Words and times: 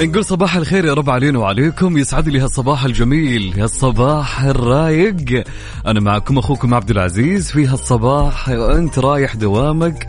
نقول 0.00 0.24
صباح 0.24 0.56
الخير 0.56 0.84
يا 0.84 0.94
رب 0.94 1.10
علينا 1.10 1.38
وعليكم. 1.38 1.98
يسعد 1.98 2.28
لي 2.28 2.40
هالصباح 2.40 2.84
الجميل 2.84 3.60
هالصباح 3.60 4.42
الرايق. 4.42 5.44
أنا 5.86 6.00
معكم 6.00 6.38
أخوكم 6.38 6.74
عبد 6.74 6.90
العزيز 6.90 7.50
في 7.50 7.66
هالصباح 7.66 8.48
وأنت 8.48 8.98
رايح 8.98 9.36
دوامك. 9.36 10.06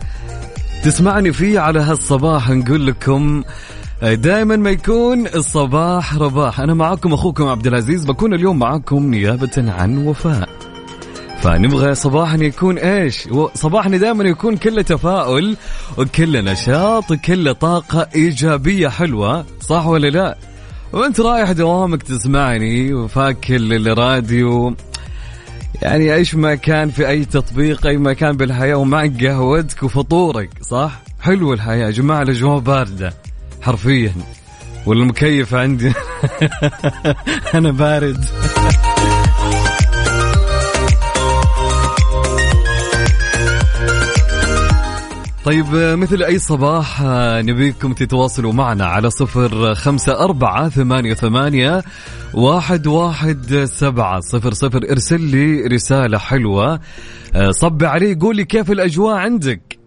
تسمعني 0.84 1.32
فيه 1.32 1.60
على 1.60 1.80
هالصباح 1.80 2.50
نقول 2.50 2.86
لكم 2.86 3.42
دائما 4.02 4.56
ما 4.56 4.70
يكون 4.70 5.26
الصباح 5.26 6.14
رباح. 6.16 6.60
أنا 6.60 6.74
معكم 6.74 7.12
أخوكم 7.12 7.48
عبد 7.48 7.66
العزيز 7.66 8.04
بكون 8.04 8.34
اليوم 8.34 8.58
معكم 8.58 9.10
نيابة 9.10 9.72
عن 9.72 10.06
وفاء. 10.06 10.48
فنبغى 11.42 11.94
صباحنا 11.94 12.44
يكون 12.44 12.78
إيش؟ 12.78 13.28
صباحنا 13.54 13.96
دائما 13.96 14.24
يكون 14.24 14.56
كله 14.56 14.82
تفاؤل 14.82 15.56
وكله 15.98 16.40
نشاط 16.40 17.10
وكله 17.10 17.52
طاقة 17.52 18.08
إيجابية 18.14 18.88
حلوة 18.88 19.44
صح 19.60 19.86
ولا 19.86 20.08
لا؟ 20.08 20.38
وأنت 20.92 21.20
رايح 21.20 21.52
دوامك 21.52 22.02
تسمعني 22.02 22.94
وفاكل 22.94 23.88
الراديو 23.88 24.74
يعني 25.82 26.14
إيش 26.14 26.34
ما 26.34 26.54
كان 26.54 26.90
في 26.90 27.08
أي 27.08 27.24
تطبيق 27.24 27.86
أي 27.86 27.96
مكان 27.96 28.36
بالحياة 28.36 28.74
ومعك 28.74 29.24
قهوتك 29.24 29.82
وفطورك 29.82 30.50
صح؟ 30.62 31.00
حلو 31.20 31.52
الحياة 31.52 31.86
يا 31.86 31.90
جماعة 31.90 32.22
الأجواء 32.22 32.58
باردة 32.58 33.12
حرفيا 33.62 34.12
والمكيف 34.86 35.54
عندي 35.54 35.92
أنا 37.54 37.70
بارد 37.70 38.24
طيب 45.44 45.66
مثل 45.74 46.22
أي 46.22 46.38
صباح 46.38 47.02
نبيكم 47.42 47.92
تتواصلوا 47.92 48.52
معنا 48.52 48.84
على 48.84 49.10
صفر 49.10 49.74
خمسة 49.74 50.24
أربعة 50.24 50.68
ثمانية, 50.68 51.14
ثمانية 51.14 51.82
واحد, 52.34 52.86
واحد 52.86 53.64
سبعة 53.64 54.20
صفر 54.20 54.52
صفر. 54.52 54.80
ارسل 54.90 55.20
لي 55.20 55.66
رسالة 55.66 56.18
حلوة. 56.18 56.80
صب 57.50 57.84
علي 57.84 58.14
قولي 58.14 58.44
كيف 58.44 58.70
الأجواء 58.70 59.16
عندك؟ 59.16 59.78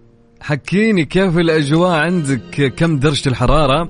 حكيني 0.41 1.05
كيف 1.05 1.37
الأجواء 1.37 1.91
عندك؟ 1.91 2.73
كم 2.77 2.99
درجة 2.99 3.29
الحرارة؟ 3.29 3.89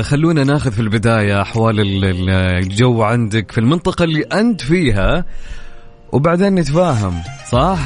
خلونا 0.00 0.44
ناخذ 0.44 0.72
في 0.72 0.80
البداية 0.80 1.42
أحوال 1.42 2.04
الجو 2.30 3.02
عندك 3.02 3.52
في 3.52 3.58
المنطقة 3.58 4.04
اللي 4.04 4.22
أنت 4.22 4.60
فيها. 4.60 5.24
وبعدين 6.16 6.54
نتفاهم 6.54 7.22
صح؟ 7.52 7.78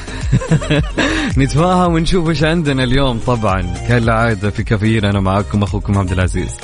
نتفاهم 1.39 1.95
ونشوف 1.95 2.29
إيش 2.29 2.45
عندنا 2.45 2.85
اليوم 2.85 3.19
طبعا 3.27 3.63
كالعادة 3.89 4.51
في 4.51 4.63
كافيين 4.63 5.05
أنا 5.05 5.21
معاكم 5.21 5.63
أخوكم 5.63 5.99
عبد 5.99 6.13
العزيز. 6.13 6.57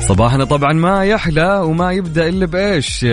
صباحنا 0.00 0.44
طبعا 0.44 0.72
ما 0.72 1.04
يحلى 1.04 1.58
وما 1.58 1.92
يبدأ 1.92 2.28
إلا 2.28 2.46
بإيش؟ 2.46 3.06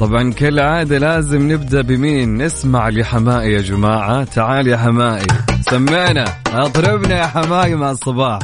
طبعا 0.00 0.32
كالعادة 0.32 0.98
لازم 0.98 1.52
نبدأ 1.52 1.82
بمين؟ 1.82 2.42
نسمع 2.42 2.88
لحمائي 2.88 3.52
يا 3.52 3.60
جماعة، 3.60 4.24
تعال 4.24 4.66
يا 4.68 4.76
حمائي 4.76 5.26
سمعنا 5.70 6.24
اضربنا 6.46 7.18
يا 7.18 7.26
حمائي 7.26 7.74
مع 7.74 7.90
الصباح. 7.90 8.38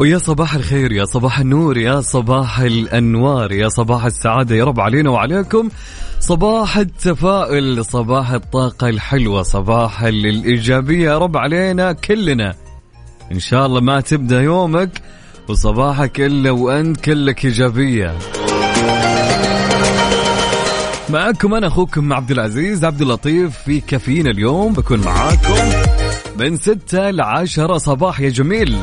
ويا 0.00 0.18
صباح 0.18 0.54
الخير 0.54 0.92
يا 0.92 1.04
صباح 1.04 1.38
النور 1.38 1.78
يا 1.78 2.00
صباح 2.00 2.60
الأنوار 2.60 3.52
يا 3.52 3.68
صباح 3.68 4.04
السعادة 4.04 4.56
يا 4.56 4.64
رب 4.64 4.80
علينا 4.80 5.10
وعليكم. 5.10 5.68
صباح 6.20 6.76
التفاؤل 6.76 7.84
صباح 7.84 8.30
الطاقة 8.30 8.88
الحلوة 8.88 9.42
صباح 9.42 10.02
الإيجابية 10.02 11.10
يا 11.10 11.18
رب 11.18 11.36
علينا 11.36 11.92
كلنا. 11.92 12.54
إن 13.32 13.38
شاء 13.38 13.66
الله 13.66 13.80
ما 13.80 14.00
تبدأ 14.00 14.40
يومك 14.40 15.02
وصباحك 15.48 16.20
إلا 16.20 16.50
وأنت 16.50 17.00
كلك 17.00 17.44
إيجابية. 17.44 18.18
معكم 21.10 21.54
أنا 21.54 21.66
أخوكم 21.66 22.12
عبد 22.12 22.30
العزيز 22.30 22.84
عبد 22.84 23.00
اللطيف 23.00 23.58
في 23.58 23.80
كافيين 23.80 24.26
اليوم 24.26 24.72
بكون 24.72 25.00
معاكم 25.00 25.72
من 26.38 26.56
ستة 26.56 27.10
لعشرة. 27.10 27.78
صباح 27.78 28.20
يا 28.20 28.28
جميل. 28.28 28.76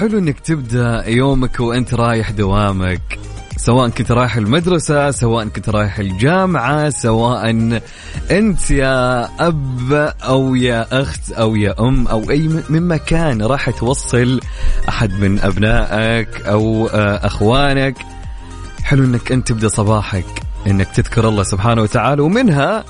حلو 0.00 0.18
إنك 0.18 0.40
تبدأ 0.40 1.08
يومك 1.08 1.60
وأنت 1.60 1.94
رايح 1.94 2.30
دوامك 2.30 3.18
سواء 3.56 3.88
كنت 3.88 4.12
رايح 4.12 4.36
المدرسة 4.36 5.10
سواء 5.10 5.48
كنت 5.48 5.68
رايح 5.68 5.98
الجامعة 5.98 6.90
سواء 6.90 7.50
أنت 8.30 8.70
يا 8.70 9.24
أب 9.46 10.14
أو 10.24 10.54
يا 10.54 11.02
أخت 11.02 11.32
أو 11.32 11.56
يا 11.56 11.74
أم 11.80 12.08
أو 12.08 12.30
أي 12.30 12.48
من 12.68 12.88
مكان 12.88 13.42
راح 13.42 13.70
توصل 13.70 14.40
أحد 14.88 15.12
من 15.12 15.40
أبنائك 15.40 16.46
أو 16.46 16.86
أخوانك. 17.22 17.96
حلو 18.82 19.04
أنك 19.04 19.32
أنت 19.32 19.48
تبدأ 19.48 19.68
صباحك 19.68 20.42
أنك 20.66 20.88
تذكر 20.88 21.28
الله 21.28 21.42
سبحانه 21.42 21.82
وتعالى 21.82 22.22
ومنها 22.22 22.84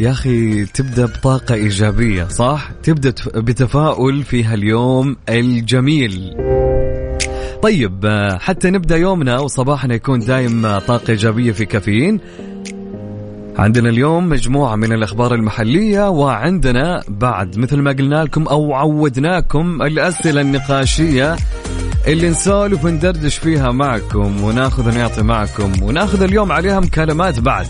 يا 0.00 0.10
أخي 0.10 0.64
تبدأ 0.64 1.06
بطاقة 1.06 1.54
إيجابية 1.54 2.24
صح؟ 2.24 2.70
تبدأ 2.82 3.14
بتفاؤل 3.34 4.22
في 4.22 4.44
هاليوم 4.44 5.16
الجميل. 5.28 6.36
طيب 7.62 8.06
حتى 8.40 8.70
نبدأ 8.70 8.96
يومنا 8.96 9.38
وصباحنا 9.38 9.94
يكون 9.94 10.18
دايم 10.18 10.78
طاقة 10.78 11.10
إيجابية 11.10 11.52
في 11.52 11.64
كافيين. 11.64 12.20
عندنا 13.58 13.88
اليوم 13.88 14.28
مجموعة 14.28 14.76
من 14.76 14.92
الأخبار 14.92 15.34
المحلية 15.34 16.08
وعندنا 16.10 17.02
بعد 17.08 17.58
مثل 17.58 17.76
ما 17.76 17.90
قلنا 17.90 18.24
لكم 18.24 18.46
أو 18.48 18.74
عودناكم 18.74 19.82
الأسئلة 19.82 20.40
النقاشية 20.40 21.36
اللي 22.06 22.30
نسولف 22.30 22.84
وندردش 22.84 23.38
فيها 23.38 23.72
معكم 23.72 24.44
وناخذ 24.44 24.88
ونعطي 24.88 25.22
معكم 25.22 25.82
وناخذ 25.82 26.22
اليوم 26.22 26.52
عليها 26.52 26.80
مكالمات 26.80 27.40
بعد. 27.40 27.66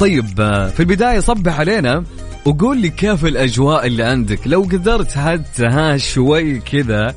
طيب 0.00 0.26
في 0.68 0.80
البداية 0.80 1.20
صبح 1.20 1.60
علينا 1.60 2.04
وقول 2.44 2.78
لي 2.78 2.88
كيف 2.88 3.24
الأجواء 3.24 3.86
اللي 3.86 4.02
عندك. 4.02 4.40
لو 4.46 4.62
قدرت 4.62 5.18
حتى 5.18 5.66
ها 5.66 5.96
شوي 5.96 6.58
كذا 6.58 7.14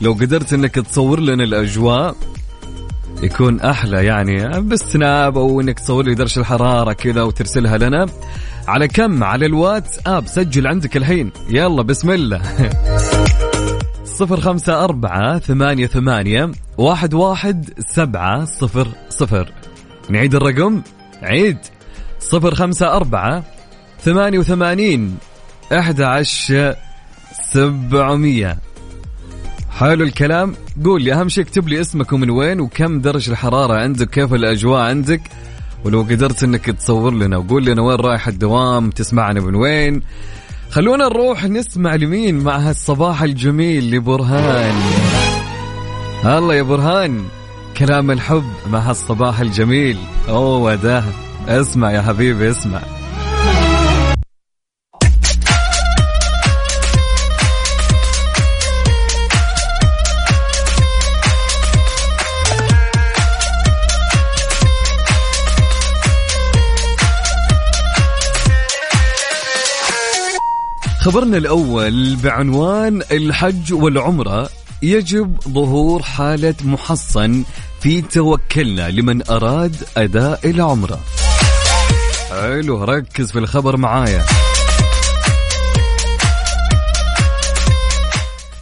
لو 0.00 0.12
قدرت 0.12 0.52
إنك 0.52 0.74
تصور 0.74 1.20
لنا 1.20 1.44
الأجواء 1.44 2.16
يكون 3.22 3.60
أحلى 3.60 4.04
يعني 4.04 4.60
بال 4.60 4.86
Snap 4.86 5.38
أو 5.38 5.60
إنك 5.60 5.80
تصور 5.80 6.04
لي 6.04 6.14
درجة 6.14 6.40
الحرارة 6.40 6.92
كذا 6.92 7.22
وترسلها 7.22 7.78
لنا. 7.78 8.06
على 8.68 8.88
كم؟ 8.88 9.24
على 9.24 9.46
الواتس 9.46 10.00
اب 10.06 10.26
سجل 10.26 10.66
عندك 10.66 10.96
الحين. 10.96 11.30
يلا 11.50 11.82
بسم 11.82 12.10
الله. 12.10 12.42
صفر 14.18 14.40
خمسة 14.40 14.84
أربعة 14.84 15.38
ثمانية 15.38 15.86
ثمانية 15.86 16.50
واحد 16.78 17.14
واحد 17.14 17.70
سبعة 17.86 18.44
صفر 18.44 18.88
صفر. 19.08 19.52
نعيد 20.08 20.34
الرقم؟ 20.34 20.82
عيد. 21.22 21.58
صفر 22.30 22.54
خمسة 22.54 22.96
أربعة 22.96 23.44
ثمانية 24.00 24.38
وثمانين 24.38 25.18
أحد 25.72 26.00
سبعمية. 27.52 28.58
حلو 29.70 30.04
الكلام. 30.04 30.54
قول 30.84 31.02
لي 31.02 31.12
أهم 31.12 31.28
شيء 31.28 31.44
اكتب 31.44 31.68
لي 31.68 31.80
اسمك 31.80 32.12
ومن 32.12 32.30
وين 32.30 32.60
وكم 32.60 33.00
درجة 33.00 33.30
الحرارة 33.30 33.74
عندك 33.74 34.10
كيف 34.10 34.34
الأجواء 34.34 34.80
عندك 34.80 35.20
ولو 35.84 36.02
قدرت 36.02 36.42
إنك 36.42 36.64
تصور 36.64 37.14
لنا. 37.14 37.36
وقول 37.36 37.64
لنا 37.64 37.82
وين 37.82 38.00
رايح 38.00 38.28
الدوام 38.28 38.90
تسمعنا 38.90 39.40
من 39.40 39.54
وين. 39.54 40.02
خلونا 40.70 41.04
نروح 41.04 41.44
نسمع 41.44 41.94
لمين 41.94 42.38
مع 42.38 42.56
هالصباح 42.56 43.22
الجميل 43.22 43.90
لبرهان 43.90 44.74
الله 46.24 46.54
يا 46.54 46.62
برهان. 46.62 47.24
كلام 47.76 48.10
الحب 48.10 48.52
مع 48.70 48.78
هالصباح 48.78 49.40
الجميل. 49.40 49.98
أوه 50.28 50.58
وداه 50.58 51.04
اسمع 51.48 51.92
يا 51.92 52.02
حبيبي 52.02 52.50
اسمع. 52.50 52.80
خبرنا 71.00 71.36
الأول 71.36 72.16
بعنوان 72.16 73.02
الحج 73.12 73.72
والعمرة. 73.72 74.48
يجب 74.82 75.36
ظهور 75.48 76.02
حالة 76.02 76.54
محصن 76.64 77.44
في 77.80 78.02
توكلنا 78.02 78.90
لمن 78.90 79.28
أراد 79.30 79.76
أداء 79.96 80.50
العمرة. 80.50 80.98
حلو 82.30 82.84
ركز 82.84 83.32
في 83.32 83.38
الخبر 83.38 83.76
معايا. 83.76 84.24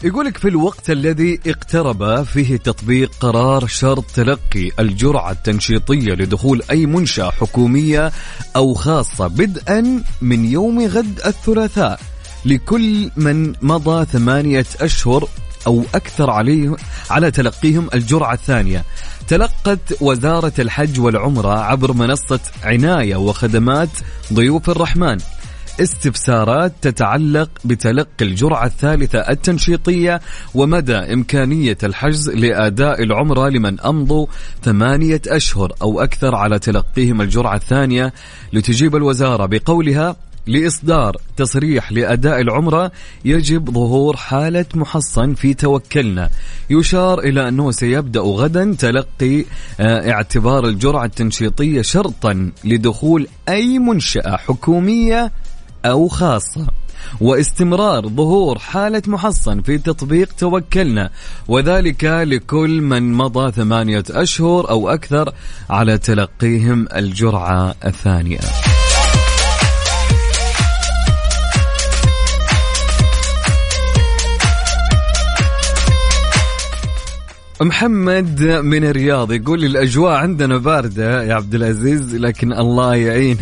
يقولك 0.05 0.37
في 0.37 0.49
الوقت 0.49 0.91
الذي 0.91 1.41
اقترب 1.47 2.23
فيه 2.23 2.57
تطبيق 2.57 3.11
قرار 3.21 3.67
شرط 3.67 4.05
تلقي 4.15 4.71
الجرعة 4.79 5.31
التنشيطية 5.31 6.13
لدخول 6.15 6.63
أي 6.71 6.87
منشأة 6.87 7.31
حكومية 7.31 8.13
أو 8.57 8.75
خاصة 8.75 9.27
بدءا 9.27 10.03
من 10.23 10.45
يوم 10.45 10.87
غد 10.87 11.21
الثلاثاء 11.27 12.01
لكل 12.45 13.11
من 13.17 13.53
مضى 13.63 14.05
ثمانية 14.05 14.67
أشهر 14.81 15.29
أو 15.67 15.85
أكثر 15.95 16.31
عليه 16.31 16.77
على 17.11 17.31
تلقيهم 17.31 17.89
الجرعة 17.95 18.35
الثانية. 18.35 18.85
تلقت 19.29 19.97
وزارة 20.01 20.53
الحج 20.59 21.01
والعمرة 21.01 21.59
عبر 21.59 21.93
منصة 21.93 22.41
عناية 22.65 23.17
وخدمات 23.17 23.89
ضيوف 24.33 24.71
الرحمن. 24.71 25.19
استفسارات 25.81 26.73
تتعلق 26.83 27.51
بتلقي 27.65 28.25
الجرعة 28.25 28.67
الثالثة 28.67 29.19
التنشيطية 29.19 30.21
ومدى 30.55 30.97
إمكانية 30.97 31.79
الحجز 31.83 32.31
لأداء 32.31 33.03
العمرة 33.03 33.49
لمن 33.49 33.81
أمضوا 33.81 34.27
ثمانية 34.63 35.23
أشهر 35.29 35.73
أو 35.83 36.01
أكثر 36.01 36.35
على 36.35 36.59
تلقيهم 36.59 37.21
الجرعة 37.21 37.57
الثانية. 37.57 38.13
لتجيب 38.53 38.97
الوزارة 38.97 39.47
بقولها 39.47 40.17
لإصدار 40.47 41.17
تصريح 41.37 41.93
لأداء 41.93 42.41
العمرة 42.41 42.93
يجب 43.25 43.71
ظهور 43.71 44.17
حالة 44.17 44.67
محصن 44.75 45.35
في 45.35 45.55
توكلنا. 45.55 46.31
يشار 46.71 47.21
إلى 47.21 47.49
أنه 47.49 47.71
سيبدأ 47.71 48.21
غدا 48.21 48.77
تلقي 48.79 49.45
آه، 49.81 50.11
اعتبار 50.11 50.67
الجرعة 50.67 51.05
التنشيطية 51.05 51.83
شرطا 51.83 52.51
لدخول 52.65 53.27
أي 53.49 53.79
منشأة 53.79 54.37
حكومية 54.37 55.33
أو 55.85 56.09
خاصة. 56.09 56.67
واستمرار 57.21 58.09
ظهور 58.09 58.59
حالة 58.59 59.03
محصن 59.07 59.61
في 59.61 59.79
تطبيق 59.79 60.33
توكلنا 60.39 61.11
وذلك 61.49 62.05
لكل 62.05 62.81
من 62.81 63.13
مضى 63.13 63.53
ثمانية 63.53 64.05
أشهر 64.11 64.71
أو 64.71 64.89
أكثر 64.89 65.33
على 65.71 65.99
تلقيهم 65.99 66.89
الجرعة 66.97 67.75
الثانية. 67.85 68.72
محمد 77.65 78.43
من 78.43 78.85
الرياض 78.85 79.33
يقول 79.33 79.65
الأجواء 79.65 80.13
عندنا 80.13 80.57
باردة 80.57 81.23
يا 81.23 81.35
عبد 81.35 81.55
العزيز 81.55 82.17
لكن 82.17 82.53
الله 82.53 82.95
يعين. 82.95 83.39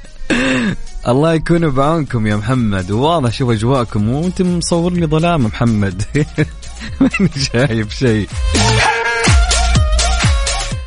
الله 1.08 1.34
يكون 1.34 1.70
بعونكم 1.70 2.26
يا 2.26 2.36
محمد. 2.36 2.90
واضح 2.90 3.32
شوف 3.32 3.50
أجواءكم. 3.50 4.08
وأنت 4.08 4.42
مصور 4.42 4.92
لي 4.92 5.06
ظلام 5.06 5.44
محمد. 5.44 6.02
ماني 7.00 7.30
شايف 7.52 7.94
شيء. 7.94 8.28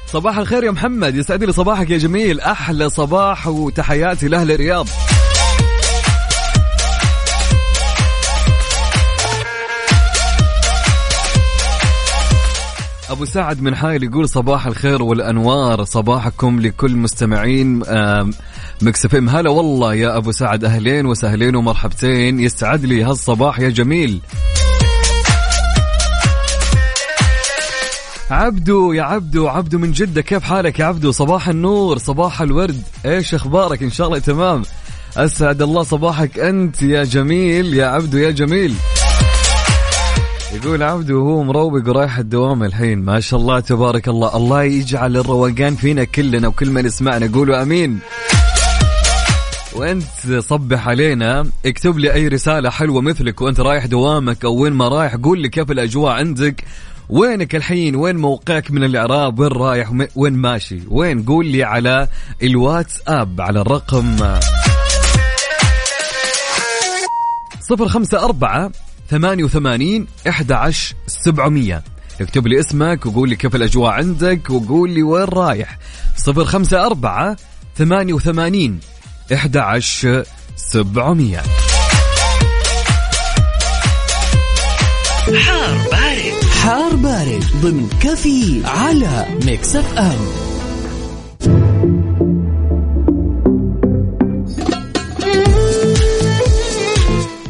صباح 0.07 0.37
الخير 0.37 0.63
يا 0.63 0.71
محمد. 0.71 1.15
يسعد 1.15 1.43
لي 1.43 1.51
صباحك 1.51 1.89
يا 1.89 1.97
جميل. 1.97 2.39
أحلى 2.39 2.89
صباح 2.89 3.47
وتحياتي 3.47 4.27
لأهل 4.27 4.51
الرياض. 4.51 4.87
أبو 13.09 13.25
سعد 13.25 13.61
من 13.61 13.75
حايل 13.75 14.03
يقول 14.03 14.29
صباح 14.29 14.67
الخير 14.67 15.03
والأنوار 15.03 15.83
صباحكم 15.83 16.59
لكل 16.59 16.95
مستمعين 16.95 17.83
آم، 17.85 18.33
Mix 18.81 19.05
FM. 19.05 19.29
هلا 19.29 19.49
والله 19.49 19.93
يا 19.93 20.17
أبو 20.17 20.31
سعد 20.31 20.63
أهلين 20.63 21.05
وسهلين 21.05 21.55
ومرحبتين. 21.55 22.39
يسعد 22.39 22.85
لي 22.85 23.03
هالصباح 23.03 23.59
يا 23.59 23.69
جميل. 23.69 24.21
عبدو 28.31 28.93
يا 28.93 29.03
عبدو 29.03 29.47
عبدو 29.47 29.77
من 29.77 29.91
جدة 29.91 30.21
كيف 30.21 30.43
حالك 30.43 30.79
يا 30.79 30.85
عبدو؟ 30.85 31.11
صباح 31.11 31.47
النور 31.47 31.97
صباح 31.97 32.41
الورد. 32.41 32.83
إيش 33.05 33.33
أخبارك؟ 33.33 33.83
إن 33.83 33.91
شاء 33.91 34.07
الله 34.07 34.19
تمام. 34.19 34.63
أسعد 35.17 35.61
الله 35.61 35.83
صباحك 35.83 36.39
أنت 36.39 36.81
يا 36.81 37.03
جميل 37.03 37.73
يا 37.73 37.85
عبدو 37.85 38.17
يا 38.17 38.31
جميل. 38.31 38.73
يقول 40.53 40.83
عبدو 40.83 41.25
وهو 41.25 41.43
مروق 41.43 41.87
ورايح 41.87 42.17
الدوام 42.17 42.63
الحين. 42.63 42.99
ما 42.99 43.19
شاء 43.19 43.39
الله 43.39 43.59
تبارك 43.59 44.07
الله. 44.07 44.37
الله 44.37 44.63
يجعل 44.63 45.17
الروقان 45.17 45.75
فينا 45.75 46.03
كلنا 46.03 46.47
وكل 46.47 46.69
من 46.69 46.85
يسمعنا. 46.85 47.31
قولوا 47.33 47.61
آمين. 47.61 47.99
وأنت 49.75 50.39
صبح 50.39 50.87
علينا. 50.87 51.49
اكتب 51.65 51.99
لي 51.99 52.13
أي 52.13 52.27
رسالة 52.27 52.69
حلوة 52.69 53.01
مثلك 53.01 53.41
وأنت 53.41 53.59
رايح 53.59 53.85
دوامك 53.85 54.45
أو 54.45 54.55
وين 54.55 54.73
ما 54.73 54.87
رايح. 54.87 55.15
قول 55.15 55.39
لي 55.41 55.49
كيف 55.49 55.71
الأجواء 55.71 56.13
عندك. 56.13 56.63
وينك 57.09 57.55
الحين؟ 57.55 57.95
وين 57.95 58.17
موقعك 58.17 58.71
من 58.71 58.83
الإعراب؟ 58.83 59.39
وين 59.39 59.51
رايح؟ 59.51 59.91
وين 60.15 60.33
ماشي؟ 60.33 60.79
وين؟ 60.89 61.23
قول 61.23 61.45
لي 61.45 61.63
على 61.63 62.07
الواتساب 62.43 63.41
على 63.41 63.61
الرقم 63.61 64.15
صفر 67.61 67.87
خمسة 67.87 68.25
أربعة 68.25 68.71
ثمانية 69.09 69.43
وثمانين 69.43 70.07
إحدى 70.27 70.53
عشر 70.53 70.95
سبعمية. 71.07 71.83
اكتب 72.21 72.47
لي 72.47 72.59
اسمك 72.59 73.05
وقول 73.05 73.29
لي 73.29 73.35
كيف 73.35 73.55
الأجواء 73.55 73.91
عندك 73.91 74.49
وقول 74.49 74.89
لي 74.89 75.03
وين 75.03 75.23
رايح. 75.23 75.77
صفر 76.17 76.45
خمسة 76.45 76.85
أربعة 76.85 77.37
ثمانية 77.77 78.13
وثمانين 78.13 78.79
إحدى 79.33 79.59
عشر 79.59 80.23
سبعمية. 80.55 81.41
حار 86.63 86.95
بارد. 86.95 87.43
ضمن 87.61 87.89
كافيين 88.01 88.61
على 88.65 89.25
Mix 89.45 89.75
FM. 89.75 90.48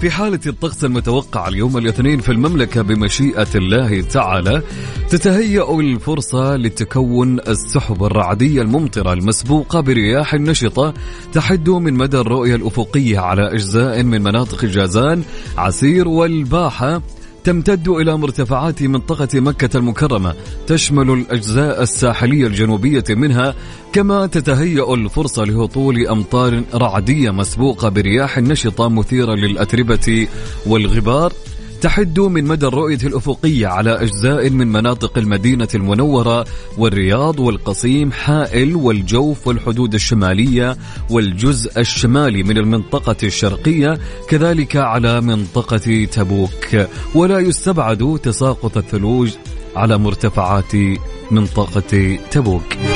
في 0.01 0.11
حالة 0.11 0.39
الطقس 0.47 0.83
المتوقع 0.83 1.47
اليوم 1.47 1.77
الاثنين 1.77 2.19
في 2.19 2.31
المملكة 2.31 2.81
بمشيئة 2.81 3.47
الله 3.55 4.01
تعالى 4.01 4.61
تتهيأ 5.09 5.79
الفرصة 5.79 6.55
لتكون 6.55 7.39
السحب 7.39 8.03
الرعدية 8.03 8.61
الممطرة 8.61 9.13
المسبوقة 9.13 9.79
برياح 9.79 10.35
نشطة 10.35 10.93
تحد 11.33 11.69
من 11.69 11.93
مدى 11.93 12.17
الرؤية 12.17 12.55
الأفقية 12.55 13.19
على 13.19 13.53
أجزاء 13.53 14.03
من 14.03 14.21
مناطق 14.21 14.65
جازان 14.65 15.23
عسير 15.57 16.07
والباحة. 16.07 17.01
تمتد 17.49 17.87
إلى 17.87 18.17
مرتفعات 18.17 18.83
منطقة 18.83 19.39
مكة 19.39 19.77
المكرمة 19.77 20.33
تشمل 20.67 21.09
الأجزاء 21.11 21.81
الساحلية 21.83 22.47
الجنوبية 22.47 23.03
منها 23.09 23.55
كما 23.93 24.27
تتهيأ 24.27 24.93
الفرصة 24.93 25.43
لهطول 25.43 26.07
أمطار 26.07 26.63
رعدية 26.73 27.31
مسبوقة 27.31 27.89
برياح 27.89 28.37
نشطة 28.37 28.89
مثيرة 28.89 29.35
للأتربة 29.35 30.27
والغبار. 30.65 31.33
تحد 31.81 32.19
من 32.19 32.43
مدى 32.43 32.67
الرؤية 32.67 32.99
الأفقية 33.03 33.67
على 33.67 34.01
أجزاء 34.01 34.49
من 34.49 34.67
مناطق 34.67 35.17
المدينة 35.17 35.67
المنورة 35.75 36.45
والرياض 36.77 37.39
والقصيم 37.39 38.11
حائل 38.11 38.75
والجوف 38.75 39.47
والحدود 39.47 39.93
الشمالية 39.93 40.77
والجزء 41.09 41.79
الشمالي 41.79 42.43
من 42.43 42.57
المنطقة 42.57 43.15
الشرقية 43.23 43.99
كذلك 44.29 44.75
على 44.75 45.21
منطقة 45.21 46.05
تبوك. 46.05 46.87
ولا 47.15 47.39
يستبعد 47.39 48.19
تساقط 48.23 48.77
الثلوج 48.77 49.31
على 49.75 49.97
مرتفعات 49.97 50.73
منطقة 51.31 52.17
تبوك. 52.31 52.88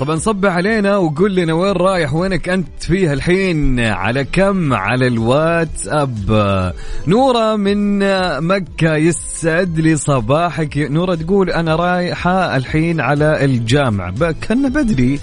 طبعا 0.00 0.16
صب 0.16 0.46
علينا 0.46 0.96
وقول 0.96 1.34
لنا 1.34 1.52
وين 1.52 1.72
رايح 1.72 2.14
وينك 2.14 2.48
أنت 2.48 2.68
فيها 2.80 3.12
الحين؟ 3.12 3.80
على 3.80 4.24
كم؟ 4.24 4.72
على 4.72 5.06
الواتساب. 5.06 6.72
نورة 7.06 7.56
من 7.56 7.98
مكة 8.46 8.96
يسعد 8.96 9.78
لي 9.78 9.96
صباحك. 9.96 10.78
نورة 10.78 11.14
تقول 11.14 11.50
أنا 11.50 11.76
رايحة 11.76 12.56
الحين 12.56 13.00
على 13.00 13.44
الجامعة. 13.44 14.10
ب- 14.10 14.34
كنا 14.48 14.68
بدري. 14.68 15.20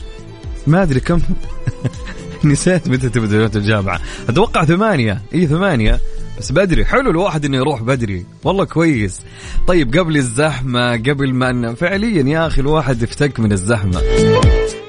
ما 0.68 0.84
أدري 0.84 1.00
كم. 1.00 1.22
نسيت 2.44 2.88
متى 2.88 3.10
تبدأ 3.10 3.60
الجامعة. 3.60 4.00
أتوقع 4.30 4.66
ثمانية. 4.66 5.22
إي 5.34 5.48
ثمانية. 5.48 6.00
بس 6.40 6.52
بدري. 6.52 6.86
حلو 6.86 7.12
الواحد 7.12 7.46
إنه 7.46 7.58
يروح 7.58 7.82
بدري. 7.82 8.26
والله 8.44 8.66
كويس. 8.66 9.22
طيب 9.68 9.98
قبل 9.98 10.18
الزحمة 10.18 10.92
قبل 10.92 11.34
ما 11.34 11.74
فعليا 11.74 12.24
يا 12.24 12.48
أخي 12.48 12.62
الواحد 12.62 13.02
يفتك 13.02 13.40
من 13.40 13.52
الزحمة. 13.52 14.02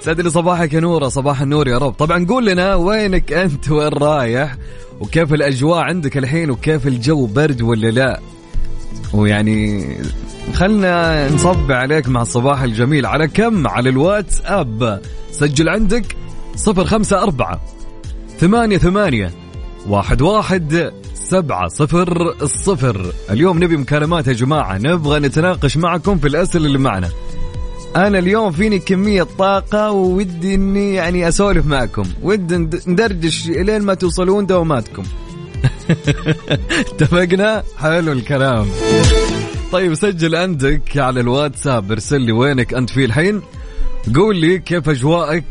سعد 0.01 0.21
لي 0.21 0.31
صباحك 0.31 0.73
يا 0.73 0.81
نورة 0.81 1.09
صباح 1.09 1.43
النور 1.43 1.69
يا 1.69 1.79
رب. 1.79 1.93
طبعا 1.93 2.27
قول 2.29 2.47
لنا 2.47 2.75
وينك 2.75 3.33
أنت؟ 3.33 3.71
وين 3.71 3.89
رايح؟ 3.89 4.57
وكيف 5.01 5.35
الأجواء 5.35 5.79
عندك 5.79 6.19
الحين؟ 6.19 6.51
وكيف 6.51 6.87
الجو 6.87 7.27
برد 7.27 7.63
ولا 7.63 7.89
لا؟ 7.91 8.21
ويعني 9.15 9.97
خلنا 10.55 11.29
نصب 11.35 11.73
عليك 11.73 12.09
مع 12.09 12.23
الصباح 12.23 12.63
الجميل. 12.63 13.07
على 13.07 13.29
كم؟ 13.29 13.67
على 13.67 13.91
الواتس 13.91 14.41
اب 14.45 15.01
سجل 15.31 15.69
عندك 15.69 16.17
صفر 16.57 16.85
خمسة 16.85 17.23
أربعة 17.23 17.61
ثمانية 18.39 18.79
ثمانية 18.79 19.31
واحد 19.89 20.23
واحد 20.23 20.93
سبعة 21.15 21.69
صفر 21.69 22.35
الصفر 22.43 23.13
اليوم 23.31 23.65
نبي 23.65 23.77
مكالمات 23.77 24.27
يا 24.27 24.33
جماعة 24.33 24.79
نبغى 24.79 25.21
نتناقش 25.21 25.77
معكم 25.77 26.19
في 26.19 26.29
الأسئلة 26.29 26.67
اللي 26.67 26.79
معنا. 26.79 27.09
أنا 27.97 28.19
اليوم 28.19 28.53
فيني 28.53 28.79
كمية 28.79 29.23
طاقة 29.39 29.91
وودي 29.91 30.55
إني 30.55 30.95
يعني 30.95 31.29
أسولف 31.29 31.67
معكم. 31.67 32.05
ودي 32.23 32.57
ند- 32.57 32.83
ندردش 32.87 33.49
إلين 33.49 33.83
ما 33.83 33.95
توصلون 33.95 34.47
دواماتكم. 34.47 35.03
اتفقنا؟ 36.93 37.63
حلو 37.79 38.13
الكلام. 38.13 38.67
طيب 39.73 39.95
سجل 39.95 40.35
عندك 40.37 40.97
على 40.97 41.21
الواتساب 41.21 41.93
ارسل 41.93 42.21
لي 42.21 42.33
وينك 42.33 42.75
أنت 42.75 42.91
فيه 42.91 43.05
الحين. 43.05 43.43
قول 44.15 44.37
لي 44.37 44.59
كيف 44.59 44.89
أجواءك 44.89 45.45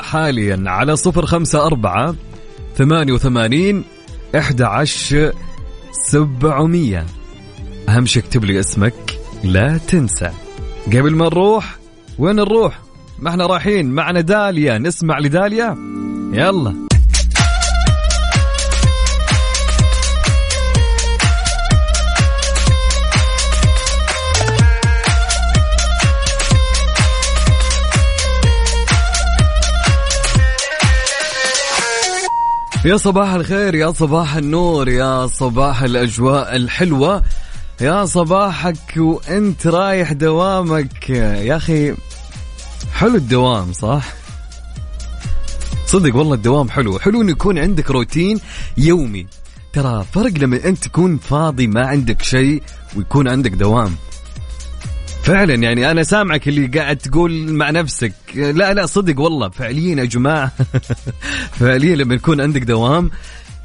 حاليا 0.00 0.62
على 0.66 0.96
صفر 0.96 1.26
خمسة 1.26 1.66
أربعة 1.66 2.14
ثمانية 2.76 3.12
وثمانين 3.12 3.84
إحدى 4.38 4.64
عشر 4.64 5.32
سبعمية. 6.10 7.06
أهم 7.88 8.06
شيء 8.06 8.22
اكتب 8.22 8.44
لي 8.44 8.60
اسمك 8.60 9.18
لا 9.44 9.78
تنسى. 9.88 10.30
قبل 10.86 11.14
ما 11.16 11.24
نروح 11.24 11.76
وين 12.22 12.36
نروح؟ 12.36 12.78
ما 13.18 13.30
إحنا 13.30 13.46
رايحين. 13.46 13.90
معنا 13.90 14.20
داليا. 14.20 14.78
نسمع 14.78 15.18
لداليا؟ 15.18 15.76
يلا. 16.32 16.74
يا 32.84 32.96
صباح 32.96 33.32
الخير 33.32 33.74
يا 33.74 33.92
صباح 33.92 34.36
النور 34.36 34.88
يا 34.88 35.26
صباح 35.26 35.82
الأجواء 35.82 36.56
الحلوة. 36.56 37.22
يا 37.80 38.04
صباحك 38.04 38.96
وأنت 38.96 39.66
رايح 39.66 40.12
دوامك. 40.12 41.10
يا 41.10 41.56
أخي 41.56 41.94
حلو 43.02 43.16
الدوام 43.16 43.72
صح؟ 43.72 44.04
صدق 45.86 46.16
والله 46.16 46.34
الدوام 46.34 46.70
حلو. 46.70 46.98
حلو 46.98 47.22
إنه 47.22 47.30
يكون 47.30 47.58
عندك 47.58 47.90
روتين 47.90 48.40
يومي. 48.76 49.26
ترى 49.72 50.04
فرق 50.12 50.38
لما 50.38 50.64
أنت 50.64 50.84
تكون 50.84 51.18
فاضي 51.18 51.66
ما 51.66 51.86
عندك 51.86 52.22
شيء 52.22 52.62
ويكون 52.96 53.28
عندك 53.28 53.50
دوام. 53.50 53.94
فعلا 55.22 55.54
يعني 55.54 55.90
أنا 55.90 56.02
سامعك 56.02 56.48
اللي 56.48 56.66
قاعد 56.66 56.96
تقول 56.96 57.52
مع 57.52 57.70
نفسك. 57.70 58.12
لا 58.34 58.74
لا 58.74 58.86
صدق 58.86 59.20
والله. 59.20 59.48
فعليا 59.48 59.96
يا 59.96 60.04
جماعة. 60.04 60.52
فعليا 61.60 61.96
لما 61.96 62.14
يكون 62.14 62.40
عندك 62.40 62.62
دوام 62.62 63.10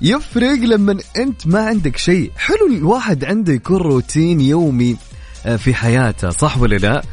يفرق 0.01 0.59
لما 0.59 0.97
أنت 1.17 1.47
ما 1.47 1.59
عندك 1.59 1.97
شيء. 1.97 2.31
حلو 2.37 2.67
الواحد 2.71 3.25
عنده 3.25 3.53
يكون 3.53 3.77
روتين 3.77 4.41
يومي 4.41 4.97
آه، 5.45 5.55
في 5.55 5.73
حياته 5.73 6.29
صح 6.29 6.57
ولا 6.57 6.75
لا؟ 6.75 7.03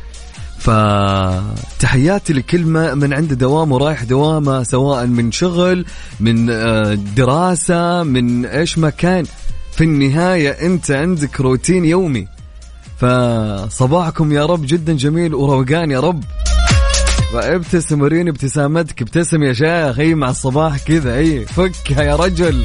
فتحياتي 0.64 2.32
لكل 2.32 2.64
من 2.94 3.12
عنده 3.12 3.34
دوام 3.34 3.72
ورايح 3.72 4.04
دوامة 4.04 4.62
سواء 4.62 5.06
من 5.06 5.32
شغل 5.32 5.84
من 6.20 6.50
آه، 6.50 6.94
دراسة 6.94 8.02
من 8.02 8.46
إيش 8.46 8.78
ما 8.78 8.90
كان. 8.90 9.24
في 9.72 9.84
النهاية 9.84 10.50
أنت 10.50 10.90
عندك 10.90 11.40
روتين 11.40 11.84
يومي. 11.84 12.28
فصباحكم 13.00 14.32
يا 14.32 14.46
رب 14.46 14.66
جدا 14.66 14.92
جميل 14.92 15.34
وروقان 15.34 15.90
يا 15.90 16.00
رب. 16.00 16.24
وابتسم 17.34 18.02
وريني 18.02 18.30
ابتسامتك. 18.30 19.02
ابتسم 19.02 19.42
يا 19.42 19.52
شيخ. 19.52 19.98
إي 19.98 20.14
مع 20.14 20.30
الصباح 20.30 20.78
كذا. 20.78 21.16
إي 21.16 21.46
فكها 21.46 22.02
يا 22.02 22.16
رجل. 22.16 22.64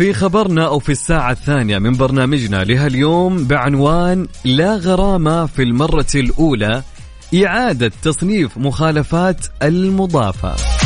في 0.00 0.12
خبرنا 0.12 0.66
أو 0.66 0.78
في 0.78 0.92
الساعة 0.92 1.32
الثانية 1.32 1.78
من 1.78 1.92
برنامجنا 1.92 2.64
لهاليوم 2.64 3.44
بعنوان 3.44 4.26
لا 4.44 4.76
غرامة 4.76 5.46
في 5.46 5.62
المرة 5.62 6.06
الأولى 6.14 6.82
إعادة 7.44 7.92
تصنيف 8.02 8.58
مخالفات 8.58 9.46
المضافة. 9.62 10.79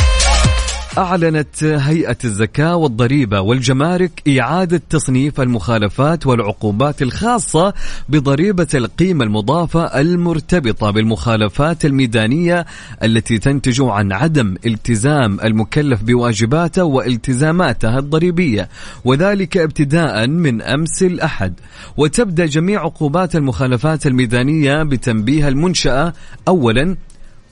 أعلنت 0.99 1.65
هيئة 1.65 2.17
الزكاة 2.25 2.77
والضريبة 2.77 3.41
والجمارك 3.41 4.23
إعادة 4.41 4.83
تصنيف 4.91 5.41
المخالفات 5.41 6.27
والعقوبات 6.27 7.03
الخاصة 7.03 7.75
بضريبة 8.09 8.67
القيمة 8.75 9.25
المضافة 9.25 10.01
المرتبطة 10.01 10.91
بالمخالفات 10.91 11.85
الميدانية 11.85 12.67
التي 13.03 13.39
تنتج 13.39 13.83
عن 13.83 14.13
عدم 14.13 14.57
التزام 14.67 15.41
المكلف 15.41 16.03
بواجباته 16.03 16.85
والتزاماته 16.85 17.99
الضريبية 17.99 18.69
وذلك 19.05 19.57
ابتداء 19.57 20.27
من 20.27 20.63
أمس 20.63 21.03
الأحد. 21.03 21.55
وتبدأ 21.97 22.47
جميع 22.47 22.81
عقوبات 22.81 23.37
المخالفات 23.37 24.07
الميدانية 24.07 24.83
بتنبيه 24.83 25.49
المنشأة 25.49 26.13
أولا 26.49 26.97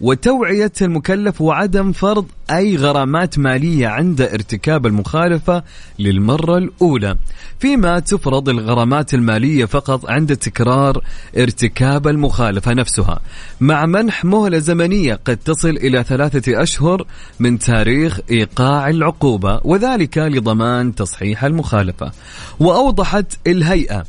وتوعية 0.02 0.72
المكلف 0.82 1.40
وعدم 1.40 1.92
فرض 1.92 2.26
أي 2.50 2.76
غرامات 2.76 3.38
مالية 3.38 3.88
عند 3.88 4.20
ارتكاب 4.20 4.86
المخالفة 4.86 5.62
للمرة 5.98 6.58
الأولى. 6.58 7.16
فيما 7.58 7.98
تفرض 7.98 8.48
الغرامات 8.48 9.14
المالية 9.14 9.64
فقط 9.64 10.10
عند 10.10 10.36
تكرار 10.36 11.04
ارتكاب 11.38 12.08
المخالفة 12.08 12.72
نفسها. 12.72 13.20
مع 13.60 13.86
منح 13.86 14.24
مهلة 14.24 14.58
زمنية 14.58 15.20
قد 15.24 15.36
تصل 15.36 15.70
إلى 15.70 16.04
ثلاثة 16.04 16.62
أشهر 16.62 17.06
من 17.40 17.58
تاريخ 17.58 18.20
إيقاع 18.30 18.88
العقوبة 18.88 19.60
وذلك 19.64 20.18
لضمان 20.18 20.94
تصحيح 20.94 21.44
المخالفة. 21.44 22.12
وأوضحت 22.60 23.26
الهيئة 23.46 24.04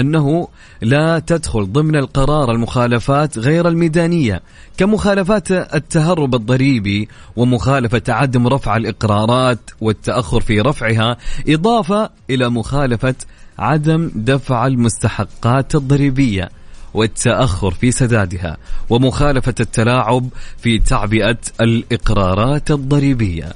أنه 0.00 0.48
لا 0.80 1.18
تدخل 1.18 1.72
ضمن 1.72 1.96
القرار 1.96 2.52
المخالفات 2.52 3.38
غير 3.38 3.68
الميدانية 3.68 4.42
كمخالفات 4.76 5.50
التهرب 5.50 6.34
الضريبي 6.34 7.08
ومخالفة 7.36 8.02
عدم 8.08 8.46
رفع 8.46 8.76
الإقرارات 8.76 9.70
والتأخر 9.80 10.40
في 10.40 10.60
رفعها 10.60 11.16
إضافة 11.48 12.10
إلى 12.30 12.48
مخالفة 12.48 13.14
عدم 13.58 14.10
دفع 14.14 14.66
المستحقات 14.66 15.74
الضريبية 15.74 16.48
والتأخر 16.94 17.70
في 17.70 17.90
سدادها 17.90 18.56
ومخالفة 18.90 19.54
التلاعب 19.60 20.28
في 20.58 20.78
تعبئة 20.78 21.38
الإقرارات 21.60 22.70
الضريبية. 22.70 23.52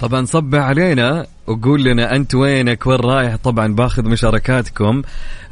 طبعا 0.00 0.24
صب 0.24 0.54
علينا 0.54 1.26
وقول 1.46 1.84
لنا 1.84 2.16
أنت 2.16 2.34
وينك؟ 2.34 2.86
وين 2.86 3.00
رايح؟ 3.00 3.36
طبعا 3.36 3.74
باخذ 3.74 4.08
مشاركاتكم 4.08 5.02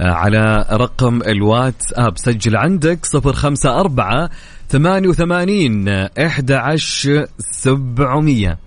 آه، 0.00 0.11
على 0.12 0.67
رقم 0.73 1.23
الواتس 1.23 1.93
اب 1.93 2.19
سجل 2.19 2.57
عندك 2.57 2.99
054 3.14 4.28
88 4.69 5.88
11 5.88 7.26
700 7.38 8.59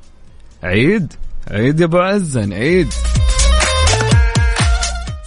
عيد؟ 0.63 1.13
عيد 1.51 1.79
يا 1.79 1.85
أبو 1.85 1.97
عزن 1.97 2.53
عيد. 2.53 2.93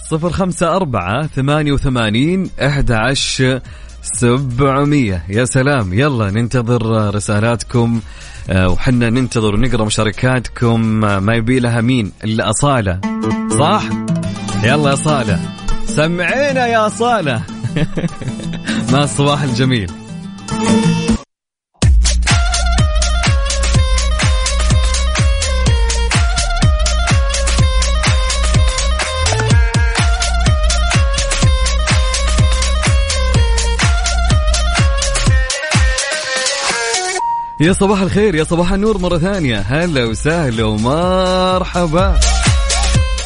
صفر 0.09 0.29
خمسة 0.29 0.75
أربعة 0.75 1.27
ثمانية 1.27 1.71
وثمانين 1.71 2.49
أحد 2.61 2.91
سبعمية. 4.01 5.23
يا 5.29 5.45
سلام 5.45 5.93
يلا 5.93 6.31
ننتظر 6.31 7.15
رسالاتكم. 7.15 8.01
وحنا 8.49 9.09
ننتظر 9.09 9.55
ونقرأ 9.55 9.85
مشاركاتكم. 9.85 11.05
آه، 11.05 11.19
ما 11.19 11.35
يبي 11.35 11.59
لها 11.59 11.81
مين؟ 11.81 12.11
إلا 12.23 12.49
أصالة. 12.49 12.99
صح؟ 13.59 13.83
يلا 14.63 14.89
يا 14.89 14.93
أصالة. 14.93 15.39
سمعينا 15.85 16.67
يا 16.67 16.87
أصالة. 16.87 17.41
ما 18.91 19.03
الصباح 19.03 19.41
الجميل. 19.43 19.91
يا 37.59 37.73
صباح 37.73 38.01
الخير 38.01 38.35
يا 38.35 38.43
صباح 38.43 38.73
النور 38.73 38.97
مرة 38.97 39.17
ثانية. 39.17 39.59
هلا 39.59 40.05
وسهلا 40.05 40.63
ومرحبا. 40.63 42.19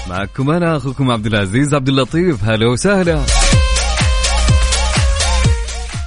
معكم 0.09 0.49
أنا 0.49 0.77
أخوكم 0.77 1.11
عبد 1.11 1.25
العزيز 1.25 1.73
عبد 1.73 1.89
اللطيف. 1.89 2.43
هلا 2.43 2.67
وسهلا. 2.67 3.21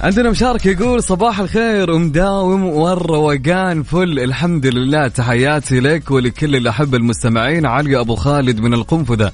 عندنا 0.01 0.29
مشاركة 0.29 0.69
يقول 0.69 1.03
صباح 1.03 1.39
الخير 1.39 1.91
ومداوم 1.91 2.65
والروقان 2.65 3.83
فل. 3.83 4.19
الحمد 4.19 4.65
لله 4.65 5.07
تحياتي 5.07 5.79
لك 5.79 6.11
ولكل 6.11 6.55
الأحبة 6.55 6.97
المستمعين. 6.97 7.65
علي 7.65 7.99
أبو 7.99 8.15
خالد 8.15 8.59
من 8.59 8.73
القنفذة. 8.73 9.31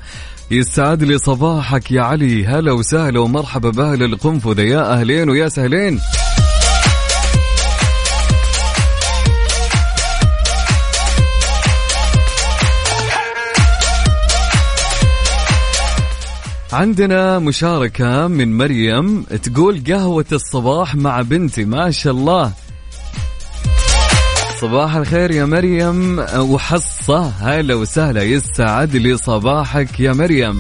يسعد 0.52 1.04
لي 1.04 1.18
صباحك 1.18 1.92
يا 1.92 2.02
علي. 2.02 2.48
هلا 2.48 2.72
وسهلا 2.72 3.20
ومرحبا 3.20 3.70
بأهل 3.70 4.04
القنفذة. 4.04 4.62
يا 4.62 4.94
أهلين 4.94 5.30
ويا 5.30 5.50
سهلين. 5.50 6.00
عندنا 16.74 17.40
مشاركة 17.40 18.28
من 18.28 18.58
مريم 18.58 19.24
تقول 19.24 19.84
قهوة 19.88 20.26
الصباح 20.32 20.96
مع 20.96 21.22
بنتي 21.22 21.66
ما 21.66 21.92
شاء 21.92 22.14
الله. 22.14 22.52
صباح 24.62 24.96
الخير 24.96 25.32
يا 25.32 25.46
مريم. 25.46 26.20
وحصة 26.38 27.20
هلا 27.28 27.76
وسهلا 27.76 28.24
يسعد 28.24 28.96
لي 28.96 29.18
صباحك 29.18 30.00
يا 30.00 30.14
مريم. 30.14 30.60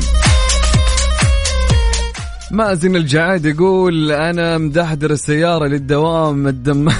مازن 2.51 2.95
الجعاد 2.95 3.45
يقول 3.45 4.11
أنا 4.11 4.57
مدحدر 4.57 5.11
السيارة 5.11 5.67
للدوام 5.67 6.47
الدم 6.47 6.91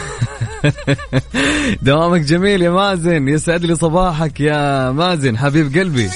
دوامك 1.81 2.21
جميل 2.21 2.61
يا 2.61 2.69
مازن 2.69 3.27
يسعد 3.27 3.65
لي 3.65 3.75
صباحك 3.75 4.39
يا 4.39 4.91
مازن 4.91 5.37
حبيب 5.37 5.77
قلبي. 5.77 6.09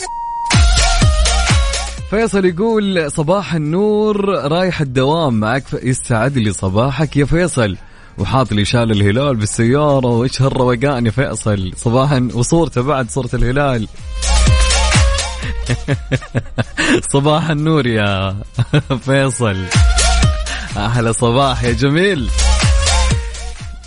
فيصل 2.13 2.45
يقول 2.45 3.11
صباح 3.11 3.53
النور 3.53 4.29
رايح 4.29 4.81
الدوام 4.81 5.39
معك 5.39 5.67
ف... 5.67 5.73
يسعد 5.83 6.37
لي 6.37 6.53
صباحك 6.53 7.17
يا 7.17 7.25
فيصل. 7.25 7.77
وحاط 8.17 8.51
لي 8.51 8.65
شال 8.65 8.91
الهلال 8.91 9.35
بالسيارة 9.35 10.07
وإيش 10.07 10.41
هالروقان 10.41 11.05
يا 11.05 11.11
فيصل 11.11 11.71
صباحا 11.75 12.29
وصورته 12.33 12.81
بعد 12.81 13.09
صورة 13.09 13.29
الهلال. 13.33 13.87
صباح 17.13 17.49
النور 17.49 17.87
يا 17.87 18.35
فيصل. 19.05 19.57
أحلى 20.77 21.13
صباح 21.13 21.63
يا 21.63 21.71
جميل. 21.71 22.29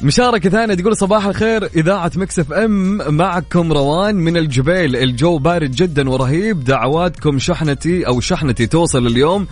مشاركة 0.03 0.51
ثانية 0.51 0.75
تقول 0.75 0.97
صباح 0.97 1.27
الخير 1.27 1.65
إذاعة 1.77 2.11
مكسف 2.17 2.53
أم 2.53 2.99
معكم 3.17 3.73
روان 3.73 4.15
من 4.15 4.37
الجبيل. 4.37 4.97
الجو 4.97 5.39
بارد 5.39 5.71
جدا 5.71 6.11
ورهيب 6.11 6.65
دعواتكم 6.65 7.39
شحنتي 7.39 8.07
أو 8.07 8.21
شحنتي 8.21 8.67
توصل 8.67 9.07
اليوم. 9.07 9.47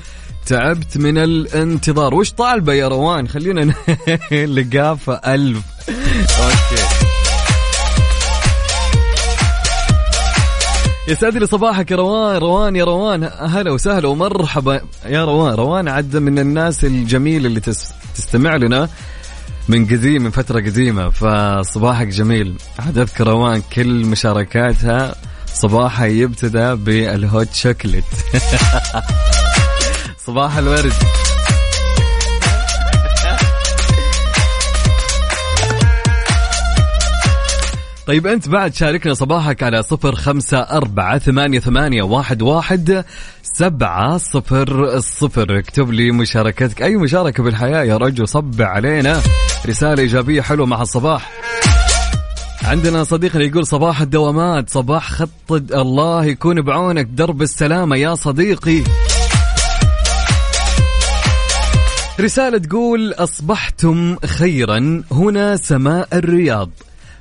تعبت 0.47 0.99
من 0.99 1.19
الانتظار. 1.19 2.15
وش 2.15 2.33
طالبة 2.33 2.73
يا 2.73 2.89
روان؟ 2.89 3.29
خلينا 3.29 3.75
لقافة 4.57 5.13
ألف. 5.15 5.63
okay. 6.41 6.83
يسعد 11.09 11.37
لي 11.37 11.47
صباحك 11.47 11.91
يا 11.91 11.97
روان. 11.97 12.37
روان 12.37 12.77
يا 12.77 12.85
روان 12.85 13.31
هلا 13.41 13.71
وسهلا 13.71 14.09
ومرحبا. 14.09 14.81
يا 15.07 15.25
روان 15.25 15.55
روان 15.55 15.89
عد 15.89 16.17
من 16.17 16.39
الناس 16.39 16.85
الجميلة 16.85 17.47
اللي 17.47 17.61
تس- 17.61 17.93
تستمع 18.15 18.57
لنا. 18.57 18.89
من 19.69 19.87
قديم 19.87 20.23
من 20.23 20.31
فترة 20.31 20.61
قديمة 20.61 21.11
فصباحك 21.11 22.07
جميل. 22.07 22.55
عاد 22.79 22.99
أذكر 22.99 23.27
روان 23.27 23.63
كل 23.73 24.05
مشاركاتها 24.05 25.15
صباحها 25.47 26.07
يبتدى 26.07 26.75
بال 26.75 27.07
hot 27.07 27.55
chocolate. 27.55 28.05
صباح 30.27 30.57
الورد. 30.57 30.93
طيب 38.07 38.27
أنت 38.27 38.49
بعد 38.49 38.75
شاركنا 38.75 39.15
صباحك 39.15 39.63
على 39.63 39.83
صفر 39.83 40.15
خمسة 40.15 40.59
أربعة 40.59 41.19
ثمانية, 41.19 41.61
ثمانية 41.61 42.03
واحد, 42.03 42.43
واحد 42.43 43.05
سبعة 43.57 44.17
صفر 44.17 44.85
الصفر 44.85 45.59
اكتب 45.59 45.91
لي 45.91 46.11
مشاركتك. 46.11 46.83
أي 46.83 46.97
مشاركة 46.97 47.43
بالحياة 47.43 47.85
يا 47.85 47.97
رجل؟ 47.97 48.29
صب 48.29 48.63
علينا. 48.63 49.21
رسالة 49.67 50.03
إيجابية 50.03 50.43
حلوة 50.43 50.67
مع 50.67 50.83
الصباح. 50.83 51.31
عندنا 52.65 53.05
صديقنا 53.05 53.45
يقول 53.45 53.67
صباح 53.67 54.01
الدوامات. 54.01 54.71
صباح 54.71 55.11
خط 55.11 55.53
الله 55.53 56.25
يكون 56.25 56.63
بعونك. 56.63 57.07
درب 57.07 57.43
السلامة 57.43 57.97
يا 57.97 58.15
صديقي. 58.15 58.83
رسالة 62.21 62.59
تقول 62.59 63.13
أصبحتم 63.13 64.17
خيرا. 64.17 65.03
هنا 65.13 65.57
سماء 65.57 66.09
الرياض. 66.13 66.71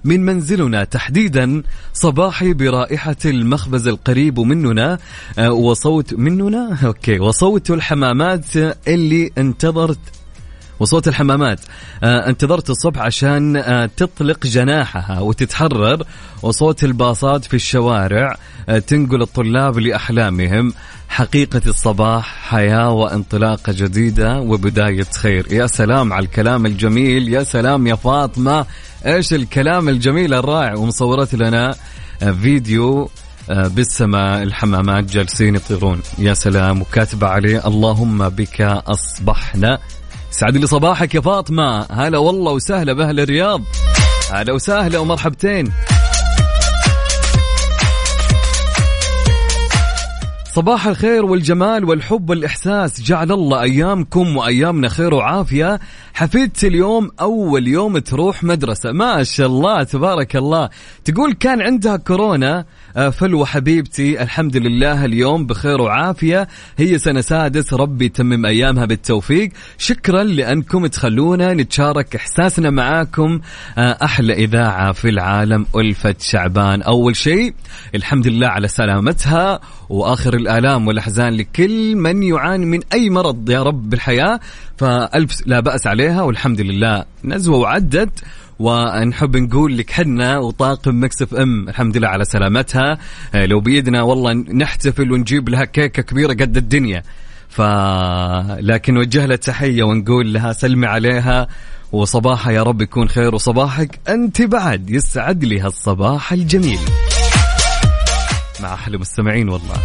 من 0.03 0.25
منزلنا 0.25 0.83
تحديدا 0.83 1.63
صباحي 1.93 2.53
برائحة 2.53 3.15
المخبز 3.25 3.87
القريب 3.87 4.39
مننا. 4.39 4.99
آه، 5.39 5.51
وصوت 5.51 6.13
مننا؟ 6.13 6.77
أوكي. 6.85 7.19
وصوت 7.19 7.71
الحمامات 7.71 8.45
اللي 8.87 9.31
انتظرت 9.37 9.99
وصوت 10.79 11.07
الحمامات. 11.07 11.59
آه 12.03 12.29
انتظرت 12.29 12.69
الصبح 12.69 13.01
عشان 13.01 13.55
آه 13.55 13.85
تطلق 13.97 14.47
جناحها 14.47 15.19
وتتحرر. 15.19 16.03
وصوت 16.41 16.83
الباصات 16.83 17.45
في 17.45 17.53
الشوارع 17.53 18.37
آه 18.69 18.79
تنقل 18.79 19.21
الطلاب 19.21 19.79
لأحلامهم. 19.79 20.73
حقيقة 21.13 21.61
الصباح 21.67 22.35
حياة 22.49 22.91
وانطلاقة 22.91 23.73
جديدة 23.73 24.39
وبداية 24.39 25.03
خير. 25.03 25.53
يا 25.53 25.67
سلام 25.67 26.13
على 26.13 26.25
الكلام 26.25 26.65
الجميل 26.65 27.33
يا 27.33 27.43
سلام 27.43 27.87
يا 27.87 27.95
فاطمة. 27.95 28.65
إيش 29.05 29.33
الكلام 29.33 29.89
الجميل 29.89 30.33
الرائع 30.33 30.75
ومصورت 30.75 31.35
لنا 31.35 31.75
آه 32.23 32.31
فيديو 32.31 33.09
آه، 33.49 33.67
بالسماء 33.67 34.43
الحمامات 34.43 35.03
جالسين 35.03 35.55
يطيرون. 35.55 36.01
يا 36.17 36.33
سلام 36.33 36.81
وكاتبة 36.81 37.27
عليه 37.27 37.67
اللهم 37.67 38.29
بك 38.29 38.61
أصبحنا. 38.61 39.79
سعد 40.31 40.57
لي 40.57 40.67
صباحك 40.67 41.15
يا 41.15 41.21
فاطمة. 41.21 41.85
هلا 41.91 42.17
والله 42.17 42.51
وسهلا 42.51 42.93
بأهل 42.93 43.19
الرياض. 43.19 43.61
هلا 44.31 44.53
وسهلا 44.53 44.99
ومرحبتين. 44.99 45.71
صباح 50.55 50.87
الخير 50.87 51.25
والجمال 51.25 51.85
والحب 51.85 52.29
والإحساس. 52.29 53.01
جعل 53.01 53.31
الله 53.31 53.61
أيامكم 53.61 54.37
وأيامنا 54.37 54.89
خير 54.89 55.13
وعافية. 55.13 55.79
حفيدتي 56.13 56.67
اليوم 56.67 57.11
أول 57.21 57.67
يوم 57.67 57.97
تروح 57.97 58.43
مدرسة. 58.43 58.91
ما 58.91 59.23
شاء 59.23 59.47
الله 59.47 59.83
تبارك 59.83 60.35
الله. 60.35 60.69
تقول 61.05 61.33
كان 61.33 61.61
عندها 61.61 61.97
كورونا 61.97 62.65
آه، 62.97 63.09
فلوى 63.09 63.45
حبيبتي 63.45 64.21
الحمد 64.23 64.57
لله 64.57 65.05
اليوم 65.05 65.45
بخير 65.45 65.81
وعافية. 65.81 66.47
هي 66.77 66.97
سنة 66.97 67.21
سادس 67.21 67.73
ربي 67.73 68.05
يتمم 68.05 68.45
أيامها 68.45 68.85
بالتوفيق. 68.85 69.49
شكرا 69.77 70.23
لأنكم 70.23 70.87
تخلونا 70.87 71.53
نتشارك 71.53 72.15
إحساسنا 72.15 72.69
معاكم. 72.69 73.39
آه، 73.77 73.97
أحلى 74.03 74.33
إذاعة 74.33 74.91
في 74.91 75.09
العالم 75.09 75.65
ألفة 75.75 76.15
شعبان. 76.19 76.81
أول 76.81 77.15
شيء 77.15 77.53
الحمد 77.95 78.27
لله 78.27 78.47
على 78.47 78.67
سلامتها. 78.67 79.59
وآخر 79.89 80.33
الآلام 80.33 80.87
والأحزان 80.87 81.33
لكل 81.33 81.95
من 81.95 82.23
يعاني 82.23 82.65
من 82.65 82.79
أي 82.93 83.09
مرض 83.09 83.49
يا 83.49 83.63
رب 83.63 83.89
بالحياة 83.89 84.39
فألف 84.77 85.31
لا 85.45 85.59
بأس 85.59 85.87
عليها 85.87 86.21
والحمد 86.21 86.61
لله 86.61 87.05
نزوة 87.23 87.57
وعدت. 87.57 88.23
ونحب 88.59 89.37
نقول 89.37 89.77
لك 89.77 89.91
حنا 89.91 90.37
وطاقم 90.37 91.03
مكسف 91.03 91.33
ام 91.33 91.69
الحمد 91.69 91.97
لله 91.97 92.07
على 92.07 92.25
سلامتها. 92.25 92.97
آه، 93.35 93.45
لو 93.45 93.59
بيدنا 93.59 94.01
والله 94.01 94.33
نحتفل 94.33 95.11
ونجيب 95.11 95.49
لها 95.49 95.65
كيكة 95.65 96.01
كبيرة 96.03 96.33
قد 96.33 96.57
الدنيا. 96.57 97.03
ف 97.49 97.61
لكن 98.59 98.93
نوجه 98.93 99.25
لها 99.25 99.35
تحيه 99.35 99.83
ونقول 99.83 100.33
لها 100.33 100.53
سلمي 100.53 100.87
عليها 100.87 101.47
وصباحها 101.91 102.51
يا 102.51 102.63
رب 102.63 102.81
يكون 102.81 103.09
خير 103.09 103.35
وصباحك. 103.35 103.99
أنت 104.09 104.41
بعد 104.41 104.89
يسعد 104.89 105.43
لي 105.43 105.59
هالصباح 105.59 106.33
الجميل. 106.33 106.79
مع 108.59 108.73
أحلى 108.73 108.97
مستمعين 108.97 109.49
والله. 109.49 109.75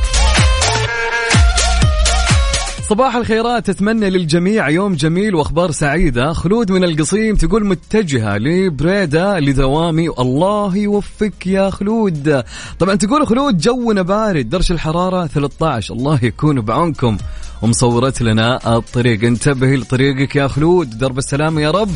صباح 2.89 3.17
الخيرات 3.17 3.69
اتمنى 3.69 4.11
للجميع 4.11 4.69
يوم 4.69 4.95
جميل 4.95 5.35
وأخبار 5.35 5.71
سعيدة. 5.71 6.33
خلود 6.33 6.73
من 6.73 6.85
القصيم 6.85 7.37
تقول 7.37 7.67
متجهة 7.67 8.37
لبريدة 8.39 9.39
لدوامي. 9.39 10.09
الله 10.09 10.77
يوفقك 10.77 11.47
يا 11.47 11.71
خلود. 11.71 12.43
طبعا 12.79 12.95
تقول 12.95 13.27
خلود 13.27 13.59
جونا 13.59 14.03
بارد 14.03 14.49
درجه 14.49 14.73
الحرارة 14.73 15.27
13 15.27 15.95
الله 15.95 16.25
يكون 16.25 16.61
بعونكم. 16.61 17.17
ومصورت 17.63 18.23
لنا 18.23 18.77
الطريق. 18.77 19.25
انتبهي 19.25 19.77
لطريقك 19.77 20.37
يا 20.37 20.49
خلود. 20.49 20.99
درب 20.99 21.19
السلامه 21.19 21.61
يا 21.61 21.71
رب. 21.71 21.91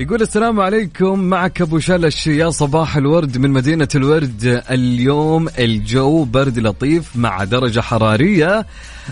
يقول 0.00 0.22
السلام 0.22 0.60
عليكم 0.60 1.18
معك 1.18 1.62
أبو 1.62 1.78
شلش 1.78 2.26
يا 2.26 2.50
صباح 2.50 2.96
الورد 2.96 3.38
من 3.38 3.50
مدينة 3.50 3.88
الورد. 3.94 4.62
اليوم 4.70 5.48
الجو 5.58 6.24
برد 6.24 6.58
لطيف 6.58 7.16
مع 7.16 7.44
درجة 7.44 7.80
حرارية 7.80 8.66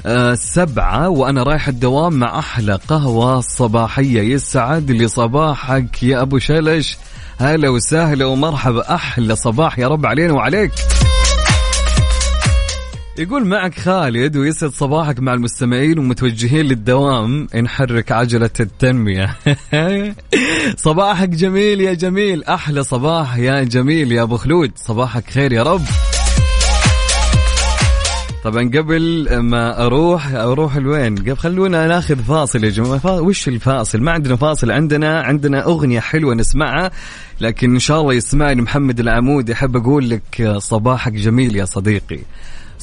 آه 0.06 0.34
سبعة 0.34 1.08
وأنا 1.08 1.42
رايح 1.42 1.68
الدوام 1.68 2.12
مع 2.12 2.38
أحلى 2.38 2.78
قهوة 2.88 3.40
صباحية. 3.40 4.20
يسعد 4.34 4.90
لي 4.90 5.08
صباحك 5.08 6.02
يا 6.02 6.22
أبو 6.22 6.38
شلش 6.38 6.96
هلا 7.38 7.68
وسهلا 7.68 8.24
ومرحبا 8.24 8.94
أحلى 8.94 9.36
صباح 9.36 9.78
يا 9.78 9.88
رب 9.88 10.06
علينا 10.06 10.32
وعليك. 10.32 10.72
يقول 13.18 13.46
معك 13.46 13.78
خالد 13.78 14.36
ويسعد 14.36 14.70
صباحك 14.70 15.20
مع 15.20 15.34
المستمعين 15.34 15.98
ومتوجهين 15.98 16.66
للدوام. 16.66 17.48
نحرك 17.62 18.12
عجلة 18.12 18.50
التنمية. 18.60 19.36
صباحك 20.76 21.28
جميل 21.28 21.80
يا 21.80 21.94
جميل. 21.94 22.44
أحلى 22.44 22.84
صباح 22.84 23.36
يا 23.36 23.62
جميل 23.62 24.12
يا 24.12 24.22
أبو 24.22 24.36
خلود. 24.36 24.72
صباحك 24.76 25.30
خير 25.30 25.52
يا 25.52 25.62
رب. 25.62 25.82
طبعا 28.44 28.70
قبل 28.74 29.38
ما 29.38 29.86
أروح 29.86 30.32
أروح 30.32 30.76
لوين؟ 30.76 31.18
قبل 31.18 31.36
خلونا 31.36 31.86
ناخذ 31.86 32.16
فاصل 32.16 32.64
يا 32.64 32.70
جماعة، 32.70 33.20
وش 33.20 33.48
الفاصل؟ 33.48 34.00
ما 34.00 34.12
عندنا 34.12 34.36
فاصل. 34.36 34.70
عندنا 34.70 35.20
عندنا 35.20 35.64
أغنية 35.64 36.00
حلوة 36.00 36.34
نسمعها 36.34 36.90
لكن 37.40 37.72
إن 37.72 37.78
شاء 37.78 38.00
الله 38.00 38.14
يسمعني 38.14 38.62
محمد 38.62 39.00
العمود. 39.00 39.48
يحب 39.48 39.76
أقول 39.76 40.10
لك 40.10 40.54
صباحك 40.58 41.12
جميل 41.12 41.56
يا 41.56 41.64
صديقي. 41.64 42.18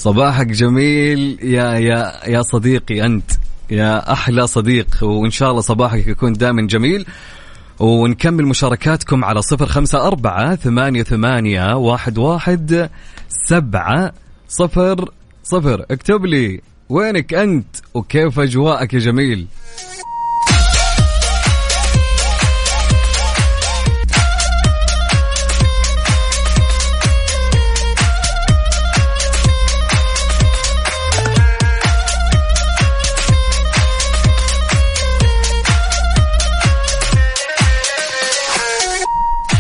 صباحك 0.01 0.47
جميل. 0.47 1.39
يا 1.43 1.73
يا 1.73 2.13
يا 2.27 2.41
صديقي 2.41 3.05
أنت. 3.05 3.31
يا 3.71 4.11
أحلى 4.11 4.47
صديق. 4.47 4.87
وإن 5.03 5.31
شاء 5.31 5.49
الله 5.49 5.61
صباحك 5.61 6.07
يكون 6.07 6.33
دائما 6.33 6.67
جميل. 6.67 7.05
ونكمل 7.79 8.45
مشاركاتكم 8.45 9.25
على 9.25 9.41
صفر 9.41 9.65
خمسة 9.65 10.07
أربعة 10.07 10.55
ثمانية 10.55 11.03
ثمانية 11.03 11.75
واحد 11.75 12.17
واحد 12.17 12.89
سبعة 13.29 14.13
صفر 14.47 15.09
صفر. 15.43 15.85
اكتب 15.91 16.25
لي 16.25 16.61
وينك 16.89 17.33
أنت؟ 17.33 17.75
وكيف 17.93 18.39
أجواءك 18.39 18.93
يا 18.93 18.99
جميل؟ 18.99 19.47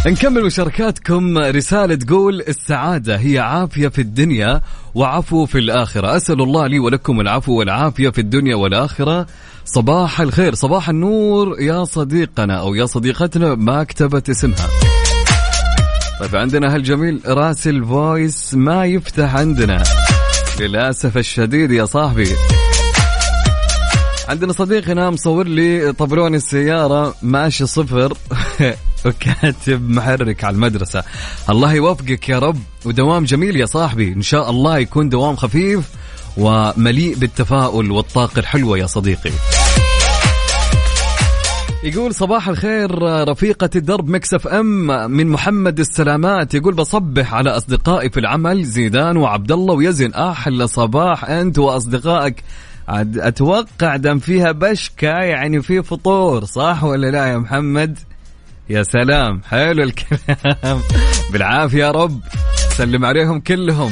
نكمل 0.05 0.43
مشاركاتكم 0.43 1.37
رسالة 1.37 1.95
تقول 1.95 2.41
السعادة 2.41 3.15
هي 3.15 3.39
عافية 3.39 3.87
في 3.87 4.01
الدنيا 4.01 4.61
وعفو 4.95 5.45
في 5.45 5.57
الآخرة. 5.57 6.17
أسأل 6.17 6.41
الله 6.41 6.67
لي 6.67 6.79
ولكم 6.79 7.21
العفو 7.21 7.59
والعافية 7.59 8.09
في 8.09 8.21
الدنيا 8.21 8.55
والآخرة. 8.55 9.27
صباح 9.65 10.21
الخير 10.21 10.55
صباح 10.55 10.89
النور 10.89 11.59
يا 11.59 11.83
صديقنا 11.83 12.59
أو 12.59 12.75
يا 12.75 12.85
صديقتنا 12.85 13.55
ما 13.55 13.83
كتبت 13.83 14.29
اسمها. 14.29 14.69
طيب 16.19 16.35
عندنا 16.35 16.75
هالجميل 16.75 17.21
راسل 17.25 17.85
فويس 17.85 18.53
ما 18.53 18.85
يفتح 18.85 19.35
عندنا. 19.35 19.83
للأسف 20.59 21.17
الشديد 21.17 21.71
يا 21.71 21.85
صاحبي. 21.85 22.29
عندنا 24.29 24.53
صديقنا 24.53 25.09
مصور 25.09 25.47
لي 25.47 25.93
طبلون 25.93 26.35
السيارة 26.35 27.15
ماشي 27.21 27.65
صفر. 27.65 28.13
وكاتب 29.05 29.89
محرك 29.89 30.43
على 30.43 30.55
المدرسة. 30.55 31.03
الله 31.49 31.73
يوفقك 31.73 32.29
يا 32.29 32.39
رب. 32.39 32.59
ودوام 32.85 33.23
جميل 33.23 33.55
يا 33.55 33.65
صاحبي. 33.65 34.13
إن 34.13 34.21
شاء 34.21 34.49
الله 34.49 34.77
يكون 34.77 35.09
دوام 35.09 35.35
خفيف 35.35 35.89
ومليء 36.37 37.15
بالتفاؤل 37.15 37.91
والطاقة 37.91 38.39
الحلوة 38.39 38.77
يا 38.77 38.85
صديقي. 38.85 39.31
يقول 41.83 42.15
صباح 42.15 42.47
الخير 42.47 42.91
رفيقة 43.29 43.69
الدرب 43.75 44.09
Mix 44.09 44.47
FM 44.47 44.87
من 45.11 45.27
محمد 45.27 45.79
السلامات. 45.79 46.53
يقول 46.53 46.73
بصبح 46.73 47.33
على 47.33 47.49
أصدقائي 47.49 48.09
في 48.09 48.19
العمل 48.19 48.63
زيدان 48.63 49.17
وعبد 49.17 49.51
الله 49.51 49.73
ويزن. 49.73 50.13
أحلى 50.13 50.67
صباح 50.67 51.25
أنت 51.25 51.59
وأصدقائك. 51.59 52.43
عاد 52.87 53.17
أتوقع 53.17 53.95
دام 53.95 54.19
فيها 54.19 54.51
بشكة 54.51 55.07
يعني 55.07 55.61
في 55.61 55.83
فطور 55.83 56.45
صح 56.45 56.83
ولا 56.83 57.11
لا 57.11 57.27
يا 57.27 57.37
محمد؟ 57.37 57.99
يا 58.71 58.83
سلام. 58.83 59.41
حلو 59.49 59.83
الكلام. 59.83 60.81
بالعافية 61.31 61.79
يا 61.79 61.91
رب. 61.91 62.21
سلم 62.77 63.05
عليهم 63.05 63.39
كلهم. 63.39 63.91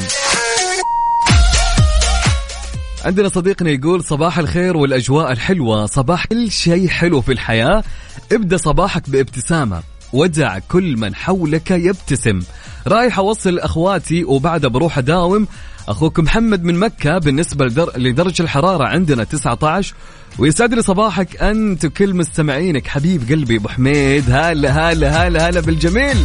عندنا 3.06 3.30
صديقنا 3.30 3.70
يقول 3.70 4.04
صباح 4.04 4.38
الخير 4.38 4.78
والأجواء 4.78 5.32
الحلوة. 5.32 5.86
صباح 5.86 6.26
كل 6.26 6.52
شيء 6.52 6.88
حلو 6.88 7.22
في 7.22 7.32
الحياة. 7.32 7.84
ابدأ 8.32 8.58
صباحك 8.58 9.10
بابتسامة. 9.10 9.82
ودع 10.14 10.60
كل 10.60 10.98
من 10.98 11.16
حولك 11.16 11.72
يبتسم. 11.72 12.40
رايح 12.88 13.20
أوصل 13.20 13.56
لأخواتي 13.56 14.24
وبعدها 14.24 14.70
بروح 14.70 14.98
أداوم. 14.98 15.48
أخوك 15.88 16.20
محمد 16.20 16.64
من 16.64 16.80
مكة 16.80 17.18
بالنسبة 17.18 17.66
لدر... 17.66 17.92
لدرجة 17.98 18.44
الحرارة 18.44 18.88
عندنا 18.88 19.24
19 19.24 19.96
ويسعد 20.40 20.74
لي 20.74 20.82
صباحك 20.82 21.42
أنت 21.42 21.86
وكل 21.86 22.14
مستمعينك. 22.14 22.88
حبيب 22.88 23.30
قلبي 23.30 23.58
أبو 23.58 23.68
حميد 23.68 24.24
هلا 24.30 24.92
هلا 24.92 25.28
هلا 25.28 25.50
هلا 25.50 25.60
بالجميل. 25.60 26.18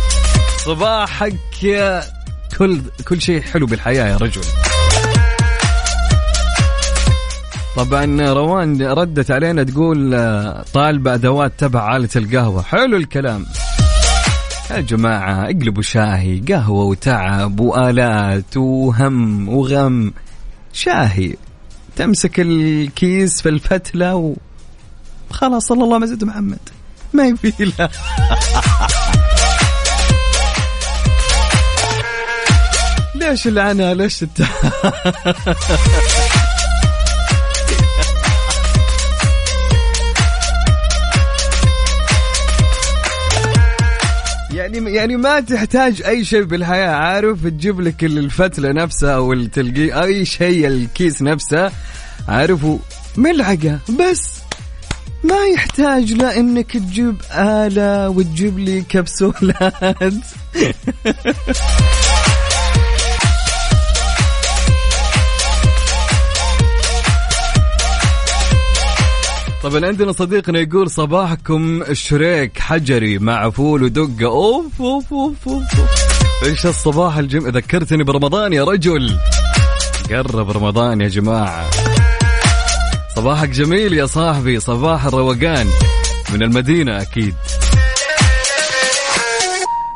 صباحك 0.64 1.62
يا 1.62 2.02
كل 2.58 2.80
كل 3.08 3.20
شيء 3.20 3.40
حلو 3.40 3.66
بالحياة 3.66 4.06
يا 4.06 4.16
رجل. 4.16 4.42
طبعا 7.76 8.32
روان 8.32 8.82
ردت 8.82 9.30
علينا 9.30 9.62
تقول 9.62 10.10
طالبة 10.72 11.14
أدوات 11.14 11.52
تبع 11.58 11.96
آلة 11.96 12.08
القهوة. 12.16 12.62
حلو 12.62 12.96
الكلام. 12.96 13.46
يا 14.70 14.80
جماعة 14.80 15.44
اقلبوا 15.44 15.82
شاهي 15.82 16.40
قهوة 16.48 16.84
وتعب 16.84 17.60
وآلات 17.60 18.56
وهم 18.56 19.48
وغم. 19.48 20.12
شاهي. 20.72 21.34
تمسك 21.96 22.40
الكيس 22.40 23.42
في 23.42 23.48
الفتلة 23.48 24.14
و 24.14 24.34
خلاص 25.30 25.66
صلى 25.66 25.84
الله 25.84 26.06
سيدنا 26.06 26.30
محمد. 26.30 26.58
ما 27.12 27.26
يبي 27.26 27.54
ليش 33.14 33.46
العنى 33.46 33.94
ليش 33.94 34.22
الت... 34.22 34.42
يعني 44.74 44.94
يعني 44.94 45.16
ما 45.16 45.40
تحتاج 45.40 46.02
أي 46.02 46.24
شيء 46.24 46.42
بالحياة 46.42 46.90
عارف؟ 46.90 47.46
تجيب 47.46 47.80
لك 47.80 48.04
الفتلة 48.04 48.72
نفسها 48.72 49.14
أو 49.14 49.44
تلقي 49.44 50.02
أي 50.02 50.24
شيء 50.24 50.66
الكيس 50.66 51.22
نفسه 51.22 51.72
عارف؟ 52.28 52.66
ملعقه 53.16 53.78
بس. 53.88 54.34
ما 55.24 55.44
يحتاج 55.54 56.12
لا 56.12 56.40
انك 56.40 56.72
تجيب 56.72 57.16
آلة 57.32 58.08
وتجيب 58.08 58.58
لي 58.58 58.82
كبسولات. 58.82 60.14
طبعا 69.64 69.86
عندنا 69.86 70.12
صديقنا 70.12 70.58
يقول 70.58 70.90
صباحكم 70.90 71.82
شريك 71.92 72.58
حجري 72.58 73.18
مع 73.18 73.50
فول 73.50 73.82
ودقة 73.82 74.26
أوف 74.26 74.80
أوف 74.80 75.12
أوف 75.12 75.48
أوف 75.48 75.62
إيش 76.44 76.66
الصباح 76.66 77.16
الجم 77.16 77.48
ذكرتني 77.48 78.04
برمضان 78.04 78.52
يا 78.52 78.64
رجل. 78.64 79.16
قرب 80.10 80.50
رمضان 80.50 81.00
يا 81.00 81.08
جماعة. 81.08 81.70
صباحك 83.16 83.48
جميل 83.48 83.92
يا 83.92 84.06
صاحبي 84.06 84.60
صباح 84.60 85.04
الروقان. 85.04 85.66
من 86.32 86.42
المدينة 86.42 87.02
أكيد. 87.02 87.34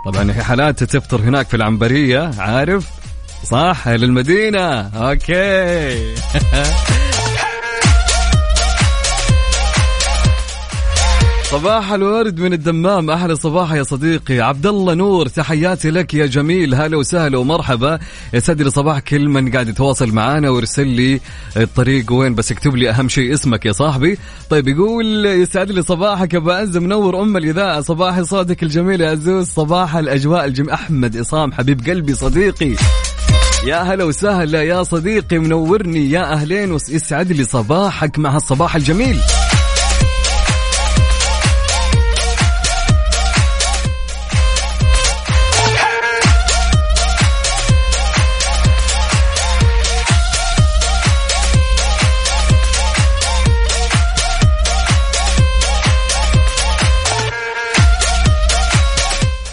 طبعا 0.06 0.32
في 0.32 0.42
حالات 0.42 0.84
تفطر 0.84 1.20
هناك 1.20 1.48
في 1.48 1.56
العنبرية 1.56 2.30
عارف؟ 2.38 2.86
صح 3.44 3.88
للمدينة. 3.88 4.80
أوكي. 4.80 6.14
صباح 11.50 11.92
الورد 11.92 12.40
من 12.40 12.52
الدمام. 12.52 13.10
أحلى 13.10 13.36
صباح 13.36 13.72
يا 13.72 13.82
صديقي. 13.82 14.40
عبد 14.40 14.66
الله 14.66 14.94
نور 14.94 15.26
تحياتي 15.26 15.90
لك 15.90 16.14
يا 16.14 16.26
جميل. 16.26 16.74
هلا 16.74 16.96
وسهلا 16.96 17.38
ومرحبا. 17.38 17.98
يسعد 18.34 18.62
لي 18.62 18.70
صباح 18.70 18.98
كل 18.98 19.28
من 19.28 19.52
قاعد 19.52 19.68
يتواصل 19.68 20.12
معانا 20.12 20.50
ويرسل 20.50 20.86
لي 20.86 21.20
الطريق 21.56 22.12
وين 22.12 22.34
بس 22.34 22.52
اكتب 22.52 22.76
لي 22.76 22.90
أهم 22.90 23.08
شيء 23.08 23.34
اسمك 23.34 23.66
يا 23.66 23.72
صاحبي. 23.72 24.18
طيب 24.50 24.68
يقول 24.68 25.26
يسعد 25.26 25.70
لي 25.70 25.82
صباحك 25.82 26.34
يا 26.34 26.52
عز 26.52 26.76
منور 26.76 27.22
أم 27.22 27.36
الاذاعه 27.36 27.80
صباح 27.80 28.20
صوتك 28.20 28.62
الجميل 28.62 29.00
يا 29.00 29.10
عزوز. 29.10 29.46
صباح 29.46 29.96
الأجواء 29.96 30.44
الجميل 30.44 30.70
أحمد 30.70 31.16
عصام 31.16 31.52
حبيب 31.52 31.86
قلبي 31.86 32.14
صديقي. 32.14 32.74
يا 33.66 33.82
هلا 33.82 34.04
وسهلا 34.04 34.62
يا 34.62 34.82
صديقي. 34.82 35.38
منورني 35.38 36.10
يا 36.10 36.32
أهلين. 36.32 36.72
ويسعد 36.72 37.32
لي 37.32 37.44
صباحك 37.44 38.18
مع 38.18 38.36
الصباح 38.36 38.76
الجميل. 38.76 39.18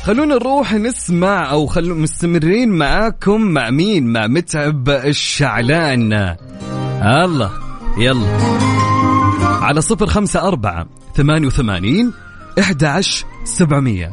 خلونا 0.05 0.35
نروح 0.35 0.73
نسمع 0.73 1.51
أو 1.51 1.65
خلونا 1.65 2.01
مستمرين 2.01 2.69
معاكم 2.69 3.41
مع 3.41 3.69
مين؟ 3.69 4.13
مع 4.13 4.27
متعب 4.27 4.89
الشعلان. 4.89 6.35
الله 7.01 7.51
يلا. 7.97 8.37
على 9.61 9.81
صفر 9.81 10.07
خمسة 10.07 10.47
أربعة 10.47 10.87
ثمانية 11.15 11.47
وثمانين 11.47 12.13
إحدى 12.59 12.87
عشر 12.87 13.25
سبعمية. 13.43 14.11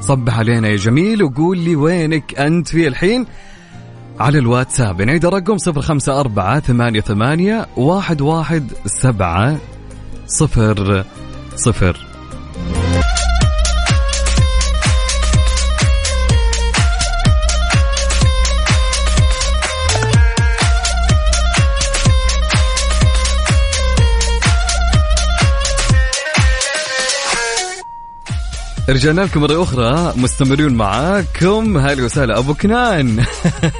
صبح 0.00 0.38
علينا 0.38 0.68
يا 0.68 0.76
جميل 0.76 1.22
وقول 1.22 1.58
لي 1.58 1.76
وينك 1.76 2.38
أنت 2.38 2.68
في 2.68 2.88
الحين؟ 2.88 3.26
على 4.20 4.38
الواتساب. 4.38 5.02
نعيد 5.02 5.24
الرقم 5.24 5.58
صفر 5.58 5.80
خمسة 5.80 6.20
أربعة 6.20 6.60
ثمانية 6.60 7.00
ثمانية 7.00 7.66
واحد 7.76 8.20
واحد 8.20 8.72
سبعة 8.86 9.56
صفر 10.26 11.04
صفر. 11.56 12.09
رجعنا 28.92 29.20
لكم 29.20 29.40
مرة 29.40 29.62
أخرى. 29.62 30.12
مستمرين 30.16 30.74
معاكم. 30.74 31.76
هلا 31.76 32.04
وسهلا 32.04 32.38
أبو 32.38 32.54
كنان. 32.54 33.24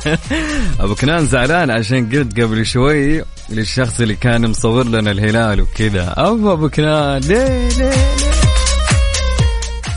أبو 0.81 0.95
كنان 0.95 1.27
زعلان 1.27 1.71
عشان 1.71 2.09
قلت 2.09 2.41
قبل 2.41 2.67
شوي 2.67 3.25
للشخص 3.49 4.01
اللي 4.01 4.15
كان 4.15 4.47
مصور 4.47 4.87
لنا 4.87 5.11
الهلال 5.11 5.61
وكذا. 5.61 6.15
أبو 6.17 6.53
أبو 6.53 6.69
كنان. 6.69 7.21
ليه 7.21 7.69
ليه 7.69 7.79
ليه؟ 7.79 8.15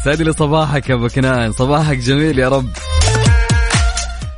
سعد 0.05 0.21
لي 0.21 0.33
صباحك 0.33 0.89
يا 0.89 0.95
أبو 0.95 1.07
كنان. 1.07 1.51
صباحك 1.51 1.97
جميل 1.97 2.39
يا 2.39 2.49
رب. 2.49 2.69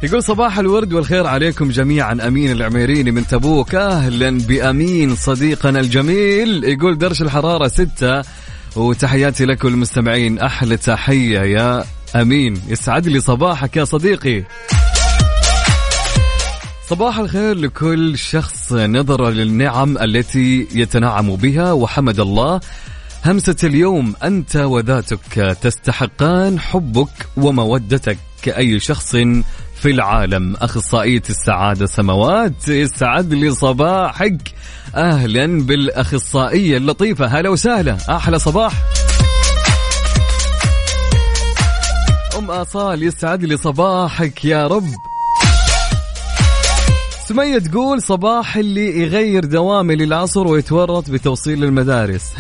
يقول 0.04 0.24
صباح 0.24 0.60
الورد 0.60 0.94
والخير 0.94 1.28
عليكم 1.28 1.70
جميعا. 1.70 2.18
أمين 2.28 2.52
العميريني 2.52 3.12
من 3.12 3.28
تبوك. 3.28 3.76
أهلا 3.76 4.40
بأمين 4.40 5.16
صديقنا 5.16 5.80
الجميل. 5.80 6.64
يقول 6.64 6.98
درجه 6.98 7.24
الحرارة 7.24 7.68
ستة. 7.68 8.45
وتحياتي 8.76 9.46
لك 9.46 9.64
والمستمعين. 9.64 10.40
أحلى 10.40 10.78
تحية 10.78 11.40
يا 11.40 11.84
أمين. 12.16 12.62
يسعد 12.68 13.08
لي 13.08 13.20
صباحك 13.20 13.78
يا 13.78 13.86
صديقي. 13.86 14.44
صباح 16.90 17.18
الخير 17.18 17.56
لكل 17.56 18.18
شخص 18.18 18.74
نظر 18.74 19.30
للنعم 19.30 19.98
التي 19.98 20.68
يتنعم 20.72 21.36
بها. 21.36 21.72
وحمد 21.72 22.20
الله 22.20 22.60
همسة 23.26 23.56
اليوم 23.64 24.14
أنت 24.24 24.56
وذاتك 24.56 25.58
تستحقان 25.62 26.60
حبك 26.60 27.28
ومودتك 27.38 28.18
كأي 28.42 28.80
شخص 28.80 29.16
في 29.86 29.92
العالم. 29.92 30.56
أخصائية 30.56 31.22
السعادة 31.30 31.86
سماوات 31.86 32.68
يسعد 32.68 33.34
لي 33.34 33.52
صباحك 33.52 34.54
أهلا 34.96 35.62
بالأخصائية 35.62 36.78
اللطيفة. 36.78 37.26
هلا 37.26 37.50
وسهلا. 37.50 37.98
أحلى 38.10 38.40
صباح. 38.40 38.74
أم 42.38 42.52
آصال 42.52 43.04
يسعد 43.04 43.44
لي 43.44 43.58
صباحك 43.58 44.46
يا 44.46 44.68
رب. 44.68 44.88
سمية 47.28 47.58
تقول 47.58 48.02
صباح 48.02 48.58
اللي 48.58 49.02
يغير 49.02 49.46
دوامي 49.46 49.96
للعصر 49.96 50.48
ويتورط 50.48 51.10
بتوصيل 51.10 51.64
المدارس. 51.64 52.24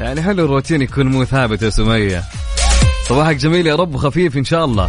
يعني 0.00 0.22
حلو 0.22 0.44
الروتين 0.44 0.82
يكون 0.82 1.06
مو 1.06 1.24
ثابت 1.24 1.62
يا 1.62 1.70
سمية؟ 1.70 2.24
صباحك 3.08 3.36
جميل 3.36 3.66
يا 3.66 3.74
رب 3.74 3.94
وخفيف 3.94 4.36
إن 4.36 4.44
شاء 4.44 4.64
الله. 4.64 4.88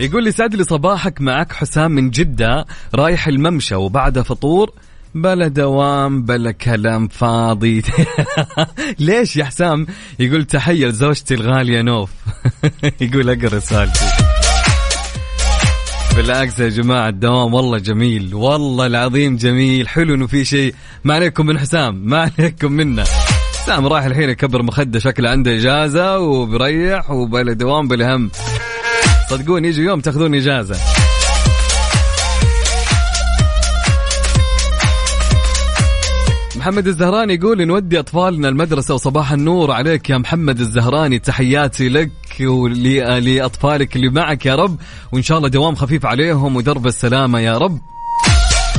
يقول 0.00 0.24
لي 0.24 0.32
سعد 0.32 0.54
لي 0.54 0.64
صباحك 0.64 1.20
معك 1.20 1.52
حسام 1.52 1.90
من 1.90 2.10
جدة 2.10 2.66
رايح 2.94 3.28
الممشى 3.28 3.74
وبعدها 3.74 4.22
فطور 4.22 4.70
بلا 5.14 5.48
دوام 5.48 6.22
بلا 6.22 6.50
كلام 6.50 7.08
فاضي. 7.08 7.82
ليش 8.98 9.36
يا 9.36 9.44
حسام؟ 9.44 9.86
يقول 10.18 10.44
تحية 10.44 10.86
لزوجتي 10.86 11.34
الغالية 11.34 11.82
نوف. 11.82 12.10
يقول 13.00 13.30
أقرأ 13.30 13.56
رسالتي 13.56 14.35
بالعكس 16.16 16.60
يا 16.60 16.68
جماعة 16.68 17.08
الدوام 17.08 17.54
والله 17.54 17.78
جميل 17.78 18.34
والله 18.34 18.86
العظيم 18.86 19.36
جميل 19.36 19.88
حلو 19.88 20.14
إنه 20.14 20.26
في 20.26 20.44
شيء. 20.44 20.74
ما 21.04 21.14
عليكم 21.14 21.46
من 21.46 21.58
حسام 21.58 21.94
ما 22.04 22.30
عليكم 22.38 22.72
منه 22.72 23.04
حسام 23.62 23.86
راح 23.86 24.04
الحين 24.04 24.30
يكبر 24.30 24.62
مخدة 24.62 24.98
شكله 24.98 25.30
عنده 25.30 25.56
إجازة 25.56 26.18
وبريح 26.18 27.10
وبلا 27.10 27.52
دوام 27.52 27.88
بلا 27.88 28.16
هم. 28.16 28.30
صدقوني 29.30 29.68
يجي 29.68 29.82
يوم 29.82 30.00
تاخذون 30.00 30.34
إجازة. 30.34 30.76
محمد 36.66 36.86
الزهراني 36.86 37.34
يقول 37.34 37.66
نودي 37.66 37.98
أطفالنا 37.98 38.48
المدرسة 38.48 38.94
وصباح 38.94 39.32
النور 39.32 39.72
عليك 39.72 40.10
يا 40.10 40.18
محمد 40.18 40.60
الزهراني 40.60 41.18
تحياتي 41.18 41.88
لك 41.88 42.10
ولاطفالك 42.40 43.96
اللي 43.96 44.08
معك 44.08 44.46
يا 44.46 44.54
رب 44.54 44.76
وإن 45.12 45.22
شاء 45.22 45.38
الله 45.38 45.48
دوام 45.48 45.74
خفيف 45.74 46.06
عليهم 46.06 46.56
ودرب 46.56 46.86
السلامة 46.86 47.40
يا 47.40 47.58
رب. 47.58 47.78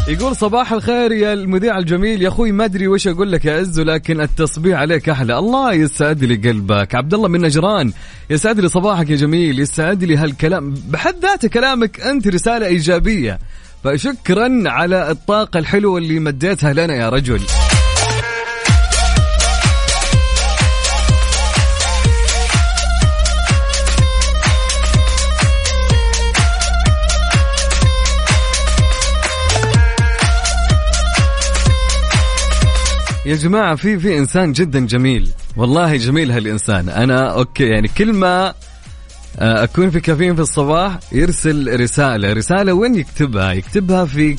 يقول 0.07 0.35
صباح 0.35 0.73
الخير 0.73 1.11
يا 1.11 1.33
المذيع 1.33 1.77
الجميل 1.77 2.21
يا 2.21 2.27
أخوي 2.27 2.51
ما 2.51 2.65
أدري 2.65 2.87
وش 2.87 3.07
أقول 3.07 3.31
لك 3.31 3.45
يا 3.45 3.59
عزو 3.59 3.83
لكن 3.83 4.21
التصبيح 4.21 4.79
عليك 4.79 5.09
أحلى. 5.09 5.37
الله 5.37 5.73
يسعد 5.73 6.23
لي 6.23 6.35
قلبك. 6.35 6.95
عبد 6.95 7.13
الله 7.13 7.27
من 7.27 7.41
نجران 7.41 7.91
يسعد 8.29 8.59
لي 8.59 8.69
صباحك 8.69 9.09
يا 9.09 9.15
جميل 9.15 9.59
يسعد 9.59 10.03
لي 10.03 10.17
هالكلام. 10.17 10.75
بحد 10.89 11.15
ذاته 11.21 11.47
كلامك 11.47 12.01
أنت 12.01 12.27
رسالة 12.27 12.65
إيجابية. 12.65 13.39
فشكرا 13.83 14.63
على 14.65 15.11
الطاقة 15.11 15.57
الحلوة 15.57 15.97
اللي 15.97 16.19
مديتها 16.19 16.73
لنا 16.73 16.95
يا 16.95 17.09
رجل. 17.09 17.41
يا 33.27 33.35
جماعة 33.35 33.75
في 33.75 33.99
في 33.99 34.17
إنسان 34.17 34.51
جدا 34.51 34.79
جميل. 34.85 35.29
والله 35.57 35.95
جميل 35.95 36.31
هالإنسان. 36.31 36.89
أنا 36.89 37.33
أوكي 37.33 37.63
يعني 37.63 37.87
كل 37.87 38.13
ما 38.13 38.53
آه، 39.39 39.63
أكون 39.63 39.89
في 39.89 39.99
كافيين 39.99 40.35
في 40.35 40.41
الصباح 40.41 40.99
يرسل 41.11 41.79
رسالة. 41.79 42.33
رسالة 42.33 42.73
وين 42.73 42.95
يكتبها؟ 42.95 43.51
يكتبها 43.53 44.05
في 44.05 44.35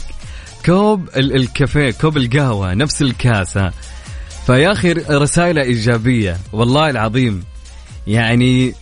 كوب 0.66 1.08
ال- 1.16 1.36
الكافيه 1.36 1.90
كوب 1.90 2.16
القهوة 2.16 2.74
نفس 2.74 3.02
الكاسة. 3.02 3.72
فيا 4.46 4.72
أخي 4.72 4.92
رسالة 4.92 5.62
إيجابية. 5.62 6.36
والله 6.52 6.90
العظيم. 6.90 7.44
يعني 8.06 8.74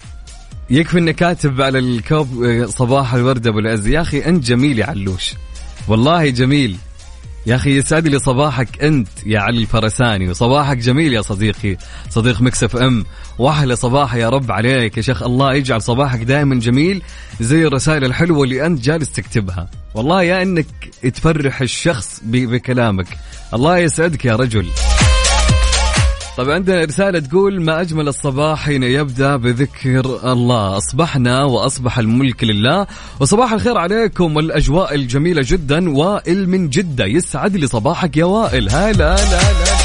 يكفي 0.71 0.99
إنك 0.99 1.15
كاتب 1.15 1.63
على 1.63 1.79
الكوب 1.79 2.43
آه، 2.45 2.67
صباح 2.67 3.15
الورد 3.15 3.47
أبو 3.47 3.59
العز. 3.59 3.87
يا 3.87 4.01
أخي 4.01 4.19
أنت 4.19 4.45
جميل 4.45 4.79
يا 4.79 4.87
علوش. 4.87 5.35
والله 5.89 6.29
جميل. 6.31 6.77
يا 7.47 7.55
أخي 7.55 7.77
يسعد 7.79 8.09
لي 8.09 8.19
صباحك 8.19 8.85
أنت 8.85 9.09
يا 9.27 9.41
علي 9.41 9.59
الفرساني. 9.59 10.29
وصباحك 10.29 10.77
جميل 10.77 11.13
يا 11.13 11.21
صديقي. 11.21 11.77
صديق 12.11 12.41
مكسف 12.41 12.77
إم. 12.77 13.05
واحلى 13.39 13.77
صباح 13.77 14.15
يا 14.15 14.29
رب 14.29 14.53
عليك. 14.53 14.97
يا 14.97 15.03
شيخ 15.03 15.23
الله 15.23 15.55
يجعل 15.55 15.83
صباحك 15.83 16.23
دائما 16.23 16.55
جميل 16.61 17.03
زي 17.41 17.67
الرسائل 17.67 18.05
الحلوة 18.05 18.45
اللي 18.45 18.67
أنت 18.67 18.81
جالس 18.81 19.13
تكتبها. 19.13 19.69
والله 19.95 20.23
يا 20.23 20.43
إنك 20.43 20.67
تفرح 21.15 21.61
الشخص 21.61 22.21
بكلامك. 22.25 23.07
الله 23.55 23.79
يسعدك 23.79 24.25
يا 24.25 24.37
رجل. 24.37 24.67
طيب 26.37 26.51
عندنا 26.51 26.85
رسالة 26.85 27.19
تقول 27.19 27.63
ما 27.63 27.81
أجمل 27.81 28.09
الصباح 28.09 28.65
حين 28.65 28.83
يبدأ 28.83 29.37
بذكر 29.37 30.33
الله؟ 30.33 30.77
أصبحنا 30.77 31.45
وأصبح 31.45 31.99
الملك 31.99 32.45
لله 32.45 32.87
وصباح 33.21 33.53
الخير 33.53 33.79
عليكم 33.79 34.37
والأجواء 34.37 34.95
الجميلة 34.95 35.43
جدا 35.47 35.91
وائل 35.91 36.49
من 36.49 36.69
جدة. 36.69 37.05
يسعد 37.05 37.57
لي 37.57 37.67
صباحك 37.67 38.17
يا 38.17 38.25
وائل. 38.25 38.71
هلا 38.71 39.15
هلا 39.15 39.45
هلا. 39.45 39.77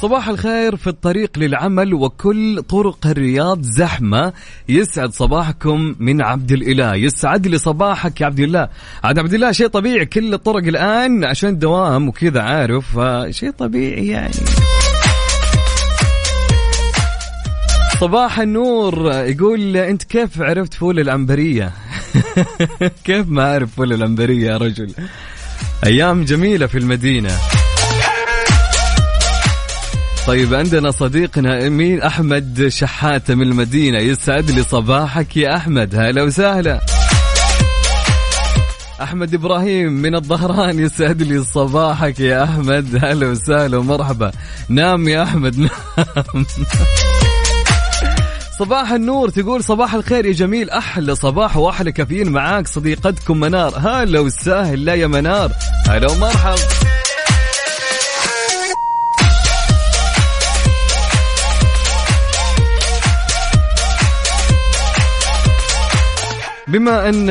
صباح 0.00 0.28
الخير 0.28 0.76
في 0.76 0.86
الطريق 0.86 1.38
للعمل 1.38 1.94
وكل 1.94 2.62
طرق 2.62 3.06
الرياض 3.06 3.62
زحمة. 3.62 4.32
يسعد 4.68 5.12
صباحكم 5.12 5.94
من 5.98 6.22
عبد 6.22 6.52
الإله. 6.52 6.94
يسعد 6.94 7.46
لي 7.46 7.58
صباحك 7.58 8.20
يا 8.20 8.26
عبد 8.26 8.40
الله. 8.40 8.68
عاد 9.04 9.18
عبد 9.18 9.34
الله 9.34 9.52
شيء 9.52 9.66
طبيعي 9.66 10.06
كل 10.06 10.34
الطرق 10.34 10.66
الآن 10.66 11.24
عشان 11.24 11.48
الدوام 11.48 12.08
وكذا 12.08 12.40
عارف؟ 12.40 12.98
فشيء 12.98 13.50
طبيعي 13.50 14.06
يعني. 14.06 14.34
صباح 18.00 18.40
النور. 18.40 19.12
يقول 19.12 19.76
أنت 19.76 20.02
كيف 20.02 20.42
عرفت 20.42 20.74
فول 20.74 21.00
العنبريه 21.00 21.72
كيف 23.04 23.28
ما 23.28 23.52
أعرف 23.52 23.74
فول 23.74 23.92
العنبريه 23.92 24.46
يا 24.50 24.56
رجل؟ 24.56 24.92
أيام 25.86 26.24
جميلة 26.24 26.66
في 26.66 26.78
المدينة. 26.78 27.30
طيب 30.26 30.54
عندنا 30.54 30.90
صديقنا 30.90 31.68
مين 31.68 32.02
أحمد 32.02 32.68
شحاتة 32.68 33.34
من 33.34 33.42
المدينة. 33.42 33.98
يسعد 33.98 34.50
لي 34.50 34.62
صباحك 34.62 35.36
يا 35.36 35.56
أحمد. 35.56 35.94
هلا 35.94 36.22
وسهلا. 36.22 36.80
أحمد 39.02 39.34
إبراهيم 39.34 39.92
من 39.92 40.14
الظهران. 40.14 40.78
يسعد 40.78 41.22
لي 41.22 41.44
صباحك 41.44 42.20
يا 42.20 42.44
أحمد. 42.44 42.98
هلا 43.04 43.26
وسهلا 43.26 43.76
ومرحبا. 43.78 44.32
نام 44.68 45.08
يا 45.08 45.22
أحمد 45.22 45.58
نام. 45.58 46.46
صباح 48.58 48.92
النور 48.92 49.28
تقول 49.28 49.64
صباح 49.64 49.94
الخير 49.94 50.26
يا 50.26 50.32
جميل. 50.32 50.70
أحلى 50.70 51.14
صباح 51.14 51.56
وأحلى 51.56 51.92
كافيين 51.92 52.32
معاك 52.32 52.66
صديقتكم 52.66 53.40
منار. 53.40 53.72
هلا 53.76 54.20
وسهلا 54.20 54.76
لا 54.76 54.94
يا 54.94 55.06
منار. 55.06 55.52
هلا 55.88 56.10
ومرحب 56.10 56.56
بما 66.68 67.08
أن 67.08 67.28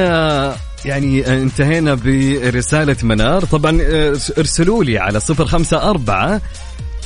يعني 0.86 1.28
انتهينا 1.28 1.94
برسالة 1.94 2.98
منار 3.04 3.46
طبعا 3.46 3.78
ارسلوا 4.38 4.84
لي 4.84 4.98
على 4.98 5.20
صفر 5.20 5.46
خمسة 5.46 5.90
أربعة 5.90 6.42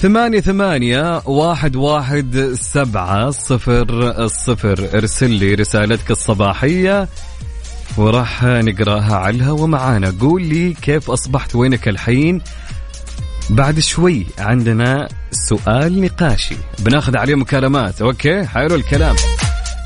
ثمانية 0.01 0.39
ثمانية 0.39 1.21
واحد 1.25 1.75
واحد 1.75 2.51
سبعة 2.53 3.29
صفر 3.29 3.85
الصفر 4.23 4.89
ارسل 4.93 5.29
لي 5.29 5.53
رسالتك 5.53 6.11
الصباحية 6.11 7.07
وراح 7.97 8.43
نقراها 8.43 9.15
على 9.15 9.35
الهوا 9.35 9.67
معانا. 9.67 10.15
قول 10.21 10.43
لي 10.43 10.73
كيف 10.73 11.11
أصبحت 11.11 11.55
وينك 11.55 11.87
الحين؟ 11.87 12.41
بعد 13.49 13.79
شوي 13.79 14.25
عندنا 14.37 15.07
سؤال 15.31 16.01
نقاشي. 16.01 16.55
بناخذ 16.79 17.17
عليه 17.17 17.35
مكالمات. 17.35 18.01
okay 18.01 18.43
حلو 18.45 18.75
الكلام. 18.75 19.15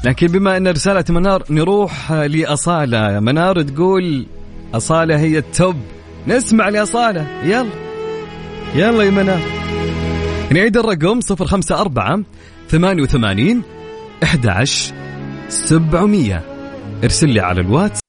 لكن 0.04 0.28
بما 0.28 0.58
إن 0.58 0.68
رسالة 0.68 1.06
منار 1.10 1.44
نروح 1.50 2.12
لأصالة. 2.12 3.20
منار 3.20 3.62
تقول 3.62 4.26
أصالة 4.74 5.20
هي 5.20 5.38
ال 5.38 5.45
top. 5.45 5.76
نسمع 6.28 6.70
لأصالة. 6.70 7.28
يلا. 7.44 7.70
يلا 8.76 9.04
يا 9.04 9.12
منار. 9.12 9.42
نعيد 10.54 10.78
الرقم 10.78 11.20
054 11.32 12.26
88 12.70 13.64
11 14.24 14.96
700 15.50 16.42
ارسل 17.04 17.30
لي 17.30 17.40
على 17.40 17.62
الواتس 17.62 18.03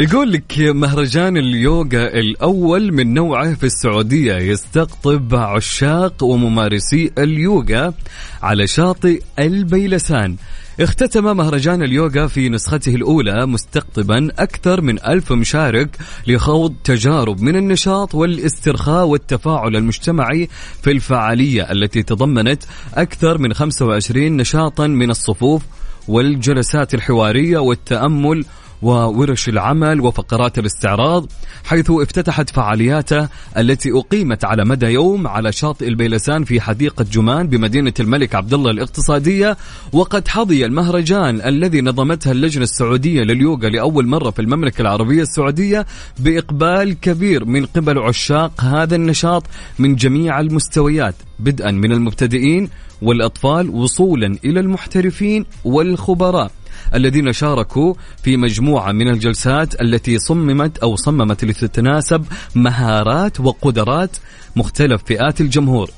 يقول 0.00 0.32
لك 0.32 0.58
مهرجان 0.58 1.36
اليوغا 1.36 2.06
الأول 2.06 2.92
من 2.92 3.14
نوعه 3.14 3.54
في 3.54 3.64
السعودية 3.64 4.34
يستقطب 4.34 5.34
عشاق 5.34 6.24
وممارسي 6.24 7.10
اليوغا 7.18 7.94
على 8.42 8.66
شاطئ 8.66 9.22
البيلسان. 9.38 10.36
اختتم 10.80 11.36
مهرجان 11.36 11.82
اليوغا 11.82 12.26
في 12.26 12.48
نسخته 12.48 12.94
الأولى 12.94 13.46
مستقطبا 13.46 14.28
أكثر 14.38 14.80
من 14.80 14.98
ألف 15.04 15.32
مشارك 15.32 15.96
لخوض 16.26 16.74
تجارب 16.84 17.40
من 17.40 17.56
النشاط 17.56 18.14
والاسترخاء 18.14 19.06
والتفاعل 19.06 19.76
المجتمعي 19.76 20.48
في 20.82 20.90
الفعالية 20.90 21.72
التي 21.72 22.02
تضمنت 22.02 22.62
أكثر 22.94 23.38
من 23.38 23.54
25 23.54 24.36
نشاطا 24.36 24.86
من 24.86 25.10
الصفوف 25.10 25.62
والجلسات 26.08 26.94
الحوارية 26.94 27.58
والتأمل 27.58 28.44
وورش 28.82 29.48
العمل 29.48 30.00
وفقرات 30.00 30.58
الاستعراض 30.58 31.26
حيث 31.64 31.90
افتتحت 31.90 32.50
فعالياته 32.50 33.28
التي 33.56 33.90
أقيمت 33.92 34.44
على 34.44 34.64
مدى 34.64 34.86
يوم 34.86 35.26
على 35.26 35.52
شاطئ 35.52 35.88
البيلسان 35.88 36.44
في 36.44 36.60
حديقة 36.60 37.06
جمان 37.12 37.48
بمدينة 37.48 37.92
الملك 38.00 38.34
عبد 38.34 38.54
الله 38.54 38.70
الاقتصادية. 38.70 39.56
وقد 39.92 40.28
حظي 40.28 40.64
المهرجان 40.64 41.40
الذي 41.40 41.80
نظمتها 41.80 42.32
اللجنة 42.32 42.64
السعودية 42.64 43.22
لليوغا 43.22 43.68
لأول 43.68 44.06
مرة 44.06 44.30
في 44.30 44.42
المملكة 44.42 44.82
العربية 44.82 45.22
السعودية 45.22 45.86
بإقبال 46.18 47.00
كبير 47.00 47.44
من 47.44 47.66
قبل 47.66 47.98
عشاق 47.98 48.64
هذا 48.64 48.96
النشاط 48.96 49.44
من 49.78 49.94
جميع 49.94 50.40
المستويات 50.40 51.14
بدءا 51.38 51.70
من 51.70 51.92
المبتدئين 51.92 52.68
والأطفال 53.02 53.70
وصولا 53.70 54.38
إلى 54.44 54.60
المحترفين 54.60 55.46
والخبراء. 55.64 56.50
الذين 56.94 57.32
شاركوا 57.32 57.94
في 58.22 58.36
مجموعة 58.36 58.92
من 58.92 59.08
الجلسات 59.08 59.80
التي 59.80 60.18
صممت 60.18 60.78
أو 60.78 60.96
صممت 60.96 61.44
لتتناسب 61.44 62.24
مهارات 62.54 63.40
وقدرات 63.40 64.16
مختلف 64.56 65.02
فئات 65.06 65.40
الجمهور. 65.40 65.90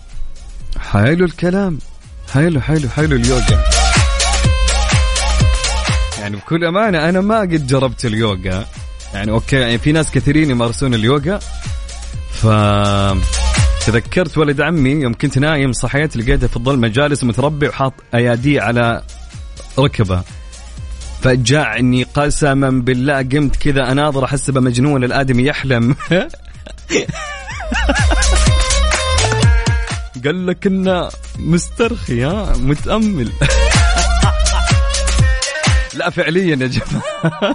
حلو 0.78 1.24
الكلام. 1.24 1.78
حلو 2.32 2.60
حلو 2.60 2.88
حلو 2.88 3.16
اليوغا. 3.16 3.64
يعني 6.20 6.36
بكل 6.36 6.64
أمانة 6.64 7.08
أنا 7.08 7.20
ما 7.20 7.40
قد 7.40 7.66
جربت 7.66 8.04
اليوغا. 8.04 8.66
يعني 9.14 9.30
أوكي 9.30 9.56
يعني 9.56 9.78
في 9.78 9.92
ناس 9.92 10.10
كثيرين 10.10 10.50
يمارسون 10.50 10.94
اليوغا. 10.94 11.40
ف 12.32 12.46
تذكرت 13.86 14.38
ولد 14.38 14.60
عمي 14.60 14.90
يوم 14.90 15.14
كنت 15.14 15.38
نايم 15.38 15.72
صحيت 15.72 16.16
لقيته 16.16 16.46
في 16.46 16.56
الظلمه 16.56 16.88
جالس 16.88 17.24
متربع 17.24 17.68
وحاط 17.68 17.92
أيادية 18.14 18.60
على 18.60 19.02
ركبة. 19.78 20.22
فجعني 21.22 22.02
قسما 22.02 22.70
بالله. 22.70 23.22
قمت 23.22 23.56
كذا 23.56 23.92
أناظر 23.92 24.24
احسبه 24.24 24.60
مجنون 24.60 25.04
الآدمي 25.04 25.44
يحلم. 25.44 25.94
قال 30.24 30.46
لك 30.46 30.66
انه 30.66 31.08
مسترخي 31.38 32.24
ها 32.24 32.56
متأمل. 32.56 33.32
لا 35.98 36.10
فعليا 36.10 36.56
يا 36.56 36.66
جماعة. 36.66 37.54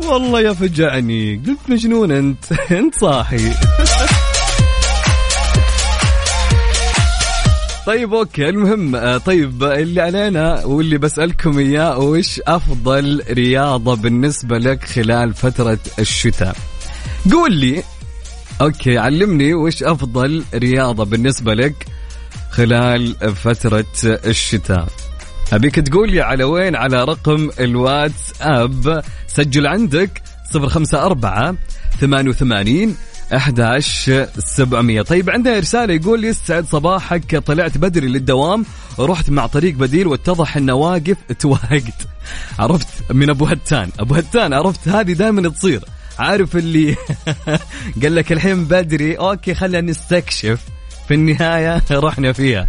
والله 0.08 0.40
يا 0.40 0.52
فجعني. 0.52 1.42
قلت 1.46 1.58
مجنون 1.68 2.12
أنت. 2.12 2.52
أنت 2.70 2.94
صاحي. 2.94 3.52
طيب 7.88 8.14
أوكي 8.14 8.48
المهم 8.48 8.96
آه، 8.96 9.18
طيب 9.18 9.62
اللي 9.62 10.00
علينا 10.00 10.64
واللي 10.64 10.98
بسألكم 10.98 11.58
إياه 11.58 11.98
وش 11.98 12.40
أفضل 12.46 13.22
رياضة 13.30 13.96
بالنسبة 13.96 14.58
لك 14.58 14.84
خلال 14.84 15.34
فترة 15.34 15.78
الشتاء؟ 15.98 16.56
قول 17.32 17.52
لي 17.52 17.82
أوكي 18.60 18.98
علمني 18.98 19.54
وش 19.54 19.82
أفضل 19.82 20.44
رياضة 20.54 21.04
بالنسبة 21.04 21.54
لك 21.54 21.86
خلال 22.50 23.14
فترة 23.34 23.84
الشتاء؟ 24.04 24.88
أبيك 25.52 25.74
تقول 25.74 26.10
لي 26.10 26.20
على 26.20 26.44
وين؟ 26.44 26.76
على 26.76 27.04
رقم 27.04 27.50
الواتساب. 27.60 29.02
سجل 29.26 29.66
عندك 29.66 30.22
054 30.54 31.58
88 32.00 32.96
11700 33.32 35.02
طيب 35.02 35.30
عندنا 35.30 35.58
رسالة 35.58 35.94
يقول 35.94 36.24
يسعد 36.24 36.66
صباحك 36.66 37.36
طلعت 37.36 37.78
بدري 37.78 38.08
للدوام 38.08 38.64
ورحت 38.98 39.30
مع 39.30 39.46
طريق 39.46 39.74
بديل 39.74 40.06
واتضح 40.06 40.56
انه 40.56 40.74
واقف 40.74 41.16
توهقت 41.38 42.08
عرفت؟ 42.58 43.12
من 43.12 43.30
أبو 43.30 43.46
هتان. 43.46 43.90
أبو 43.98 44.14
هتان 44.14 44.52
عرفت؟ 44.52 44.88
هذه 44.88 45.12
دائما 45.12 45.48
تصير. 45.48 45.84
عارف 46.18 46.56
اللي 46.56 46.96
قال 48.02 48.14
لك 48.14 48.32
الحين 48.32 48.64
بدري؟ 48.64 49.14
أوكي 49.14 49.54
خلينا 49.54 49.80
نستكشف. 49.80 50.77
في 51.08 51.14
النهاية 51.14 51.82
رحنا 51.92 52.32
فيها. 52.32 52.68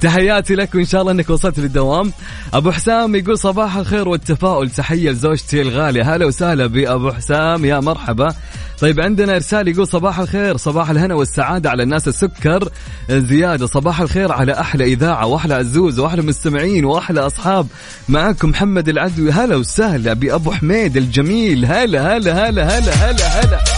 تحياتي 0.00 0.54
لك 0.54 0.74
وإن 0.74 0.84
شاء 0.84 1.00
الله 1.00 1.12
أنك 1.12 1.30
وصلت 1.30 1.58
للدوام. 1.58 2.12
أبو 2.54 2.70
حسام 2.70 3.16
يقول 3.16 3.38
صباح 3.38 3.76
الخير 3.76 4.08
والتفاؤل. 4.08 4.70
تحية 4.70 5.10
لزوجتي 5.10 5.62
الغالية. 5.62 6.14
هلا 6.14 6.26
وسهلا 6.26 6.66
بأبو 6.66 7.12
حسام. 7.12 7.64
يا 7.64 7.80
مرحبا. 7.80 8.34
طيب 8.80 9.00
عندنا 9.00 9.34
إرسال 9.34 9.68
يقول 9.68 9.86
صباح 9.86 10.18
الخير. 10.18 10.56
صباح 10.56 10.90
الهنا 10.90 11.14
والسعادة 11.14 11.70
على 11.70 11.82
الناس. 11.82 12.08
السكر 12.08 12.68
زيادة. 13.10 13.66
صباح 13.66 14.00
الخير 14.00 14.32
على 14.32 14.60
أحلى 14.60 14.84
إذاعة 14.84 15.26
وأحلى 15.26 15.54
عزوز 15.54 15.98
وأحلى 15.98 16.22
مستمعين 16.22 16.84
وأحلى 16.84 17.20
أصحاب. 17.20 17.66
معكم 18.08 18.48
محمد 18.48 18.88
العدوي. 18.88 19.30
هلا 19.30 19.56
وسهلا 19.56 20.12
بأبو 20.12 20.52
حميد 20.52 20.96
الجميل. 20.96 21.64
هلا 21.64 22.16
هلا 22.16 22.48
هلا 22.48 22.78
هلا 22.78 22.92
هلا, 22.92 23.26
هلا. 23.40 23.69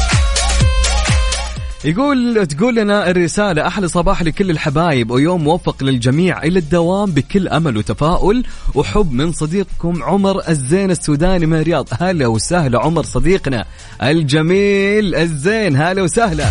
يقول 1.84 2.46
تقول 2.46 2.74
لنا 2.74 3.10
الرسالة 3.10 3.66
أحلى 3.66 3.88
صباح 3.88 4.22
لكل 4.22 4.50
الحبايب 4.50 5.10
ويوم 5.10 5.44
موفق 5.44 5.82
للجميع 5.82 6.42
إلى 6.42 6.58
الدوام 6.58 7.10
بكل 7.10 7.48
أمل 7.48 7.76
وتفاؤل 7.76 8.44
وحب 8.74 9.12
من 9.12 9.32
صديقكم 9.32 10.02
عمر 10.02 10.48
الزين 10.48 10.90
السوداني 10.90 11.46
من 11.46 11.58
الرياض. 11.60 11.88
هلا 12.00 12.26
وسهلا 12.26 12.80
عمر 12.80 13.02
صديقنا 13.02 13.64
الجميل 14.02 15.14
الزين 15.14 15.76
هلا 15.76 16.02
وسهلا. 16.02 16.46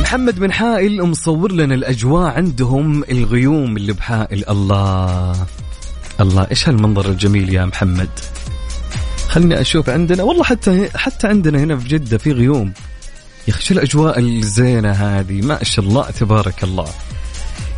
محمد 0.00 0.40
بن 0.40 0.52
حائل 0.52 1.02
مصور 1.02 1.52
لنا 1.52 1.74
الأجواء 1.74 2.32
عندهم 2.32 3.04
الغيوم 3.10 3.76
اللي 3.76 3.92
بحائل 3.92 4.44
الله. 4.48 5.46
الله 6.20 6.46
إيش 6.50 6.68
هالمنظر 6.68 7.08
الجميل 7.08 7.54
يا 7.54 7.64
محمد؟ 7.64 8.10
خلني 9.30 9.60
أشوف 9.60 9.90
عندنا 9.90 10.22
والله 10.22 10.44
حتى 10.44 10.88
حتى 10.94 11.26
عندنا 11.26 11.58
هنا 11.58 11.76
في 11.76 11.88
جدة 11.88 12.18
في 12.18 12.32
غيوم. 12.32 12.72
يا 13.48 13.52
أخي 13.52 13.62
شو 13.62 13.74
الأجواء 13.74 14.18
الزينة 14.18 14.90
هذه؟ 14.90 15.42
ما 15.42 15.64
شاء 15.64 15.84
الله 15.84 16.10
تبارك 16.10 16.64
الله. 16.64 16.88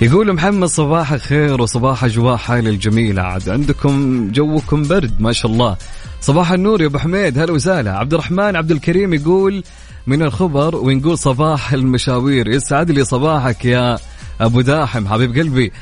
يقول 0.01 0.33
محمد 0.33 0.69
صباح 0.69 1.13
الخير 1.13 1.63
وصباح 1.63 2.05
أجواء 2.05 2.37
حال 2.37 2.69
الجميلة. 2.69 3.23
عاد 3.23 3.49
عندكم 3.49 4.29
جوكم 4.33 4.83
برد 4.83 5.21
ما 5.21 5.33
شاء 5.33 5.53
الله. 5.53 5.77
صباح 6.21 6.53
النور 6.53 6.81
يا 6.81 6.87
أبو 6.87 6.99
حميد 6.99 7.39
هلا 7.39 7.53
وسهلا. 7.53 7.99
عبد 7.99 8.15
الرحمن 8.15 8.57
عبد 8.57 8.71
الكريم 8.71 9.15
يقول 9.15 9.65
من 10.07 10.23
الخبر 10.23 10.77
ونقول 10.77 11.19
صباح 11.19 11.73
المشاوير. 11.73 12.49
يسعد 12.49 12.91
لي 12.91 13.05
صباحك 13.05 13.65
يا 13.65 13.99
أبو 14.41 14.61
داحم 14.61 15.09
حبيب 15.09 15.39
قلبي. 15.39 15.73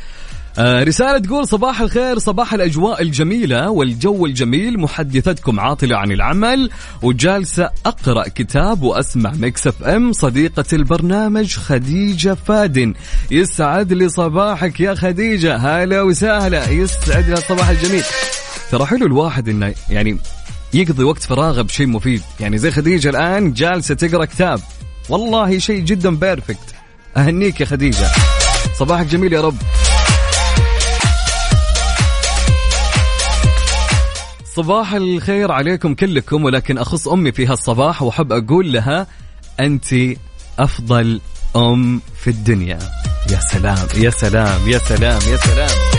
رسالة 0.61 1.19
تقول 1.19 1.49
صباح 1.49 1.81
الخير 1.81 2.19
صباح 2.19 2.55
الأجواء 2.55 3.03
الجميلة 3.03 3.71
والجو 3.71 4.27
الجميل. 4.27 4.81
محدثتكم 4.81 5.61
عاطلة 5.61 5.97
عن 5.97 6.13
العمل 6.13 6.71
وجالسة 7.03 7.71
أقرأ 7.87 8.29
كتاب 8.29 8.83
وأسمع 8.83 9.33
Mix 9.33 9.67
FM. 9.67 10.13
صديقة 10.13 10.65
البرنامج 10.73 11.57
خديجة 11.57 12.37
فادن. 12.47 12.95
يسعد 13.31 13.93
لي 13.93 14.09
صباحك 14.09 14.81
يا 14.81 14.95
خديجة. 14.95 15.57
هلا 15.57 16.03
وسهلا. 16.03 16.71
يسعد 16.71 17.29
لي 17.29 17.33
الصباح 17.33 17.69
الجميل. 17.69 18.05
ترى 18.71 18.87
حلو 18.87 19.07
الواحد 19.07 19.49
إنه 19.49 19.75
يعني 19.91 20.19
يقضي 20.75 21.05
وقت 21.05 21.23
فراغه 21.23 21.63
بشيء 21.63 21.87
مفيد. 21.87 22.23
يعني 22.41 22.59
زي 22.59 22.71
خديجة 22.71 23.09
الآن 23.09 23.53
جالسة 23.53 23.95
تقرأ 23.95 24.25
كتاب. 24.25 24.61
والله 25.09 25.59
شيء 25.59 25.81
جدا 25.81 26.17
بيرفكت 26.17 26.75
أهنيك 27.17 27.61
يا 27.61 27.67
خديجة. 27.67 28.07
صباحك 28.79 29.07
جميل 29.07 29.33
يا 29.33 29.41
رب. 29.41 29.57
صباح 34.57 34.93
الخير 34.93 35.53
عليكم 35.53 35.95
كلكم 35.95 36.45
ولكن 36.45 36.79
أخص 36.79 37.09
أمي 37.09 37.33
في 37.33 37.47
هالصباح 37.47 38.03
وأحب 38.03 38.33
أقول 38.33 38.73
لها 38.73 39.07
أنت 39.61 39.95
أفضل 40.59 41.21
أم 41.57 42.01
في 42.17 42.31
الدنيا. 42.31 42.79
يا 43.31 43.41
سلام 43.41 43.87
يا 43.97 44.11
سلام 44.11 44.69
يا 44.69 44.79
سلام 44.79 45.21
يا 45.33 45.37
سلام. 45.37 45.90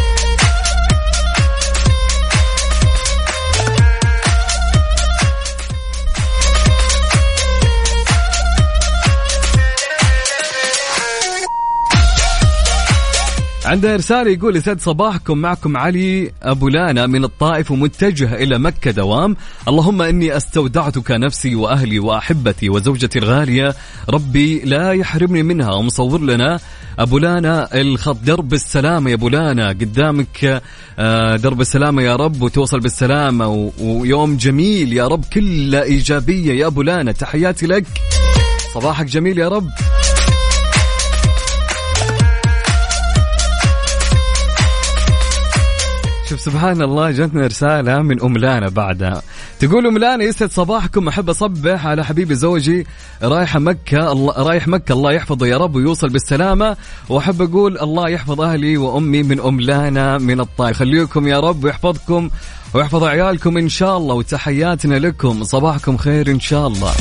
عنده 13.71 13.95
رسالة 13.95 14.31
يقول 14.31 14.55
يسعد 14.55 14.79
صباحكم. 14.81 15.37
معكم 15.37 15.77
علي 15.77 16.31
أبو 16.43 16.69
لانا 16.69 17.07
من 17.07 17.23
الطائف 17.23 17.71
ومتجه 17.71 18.35
إلى 18.35 18.59
مكة 18.59 18.91
دوام. 18.91 19.35
اللهم 19.67 20.01
إني 20.01 20.37
أستودعتك 20.37 21.11
نفسي 21.11 21.55
وأهلي 21.55 21.99
وأحبتي 21.99 22.69
وزوجتي 22.69 23.19
الغالية. 23.19 23.75
ربي 24.09 24.59
لا 24.59 24.91
يحرمني 24.91 25.43
منها 25.43 25.73
ومصور 25.73 26.21
لنا. 26.21 26.59
أبو 26.99 27.17
لانا 27.17 27.81
الخط 27.81 28.17
درب 28.23 28.53
السلامة 28.53 29.09
يا 29.09 29.15
أبو 29.15 29.29
لانا. 29.29 29.69
قدامك 29.69 30.61
آه، 30.99 31.35
درب 31.35 31.61
السلامة 31.61 32.01
يا 32.01 32.15
رب 32.15 32.41
وتوصل 32.41 32.79
بالسلامة. 32.79 33.71
ويوم 33.79 34.37
جميل 34.37 34.93
يا 34.93 35.07
رب 35.07 35.25
كل 35.33 35.75
إيجابية 35.75 36.53
يا 36.53 36.67
أبو 36.67 36.81
لانا. 36.81 37.11
تحياتي 37.11 37.67
لك. 37.67 37.85
صباحك 38.73 39.05
جميل 39.05 39.37
يا 39.37 39.47
رب. 39.47 39.69
شوف 46.31 46.39
سبحان 46.39 46.81
الله 46.81 47.11
جاتنا 47.11 47.47
رسالة 47.47 47.99
من 48.01 48.21
أم 48.21 48.37
لانا 48.37 48.69
بعدها. 48.69 49.21
تقول 49.59 49.87
أم 49.87 49.97
لانا 49.97 50.23
يسعد 50.23 50.51
صباحكم. 50.51 51.07
أحب 51.07 51.29
أصبح 51.29 51.87
على 51.87 52.05
حبيبي 52.05 52.35
زوجي. 52.35 52.87
رايح 53.23 53.57
مكة 53.57 54.11
الله 54.11 54.33
رايح 54.37 54.67
مكة 54.67 54.93
الله 54.93 55.11
يحفظه 55.11 55.47
يا 55.47 55.57
رب 55.57 55.75
ويوصل 55.75 56.09
بالسلامة. 56.09 56.77
وأحب 57.09 57.41
أقول 57.41 57.77
الله 57.77 58.09
يحفظ 58.09 58.41
أهلي 58.41 58.77
وأمي 58.77 59.23
من 59.23 59.39
أم 59.39 59.61
لانا 59.61 60.17
من 60.17 60.39
الطائف. 60.39 60.77
خليكم 60.77 61.27
يا 61.27 61.39
رب 61.39 61.63
ويحفظكم 61.63 62.29
ويحفظ 62.73 63.03
عيالكم 63.03 63.57
إن 63.57 63.69
شاء 63.69 63.97
الله 63.97 64.15
وتحياتنا 64.15 64.95
لكم. 64.95 65.43
صباحكم 65.43 65.97
خير 65.97 66.31
إن 66.31 66.39
شاء 66.39 66.67
الله. 66.67 66.91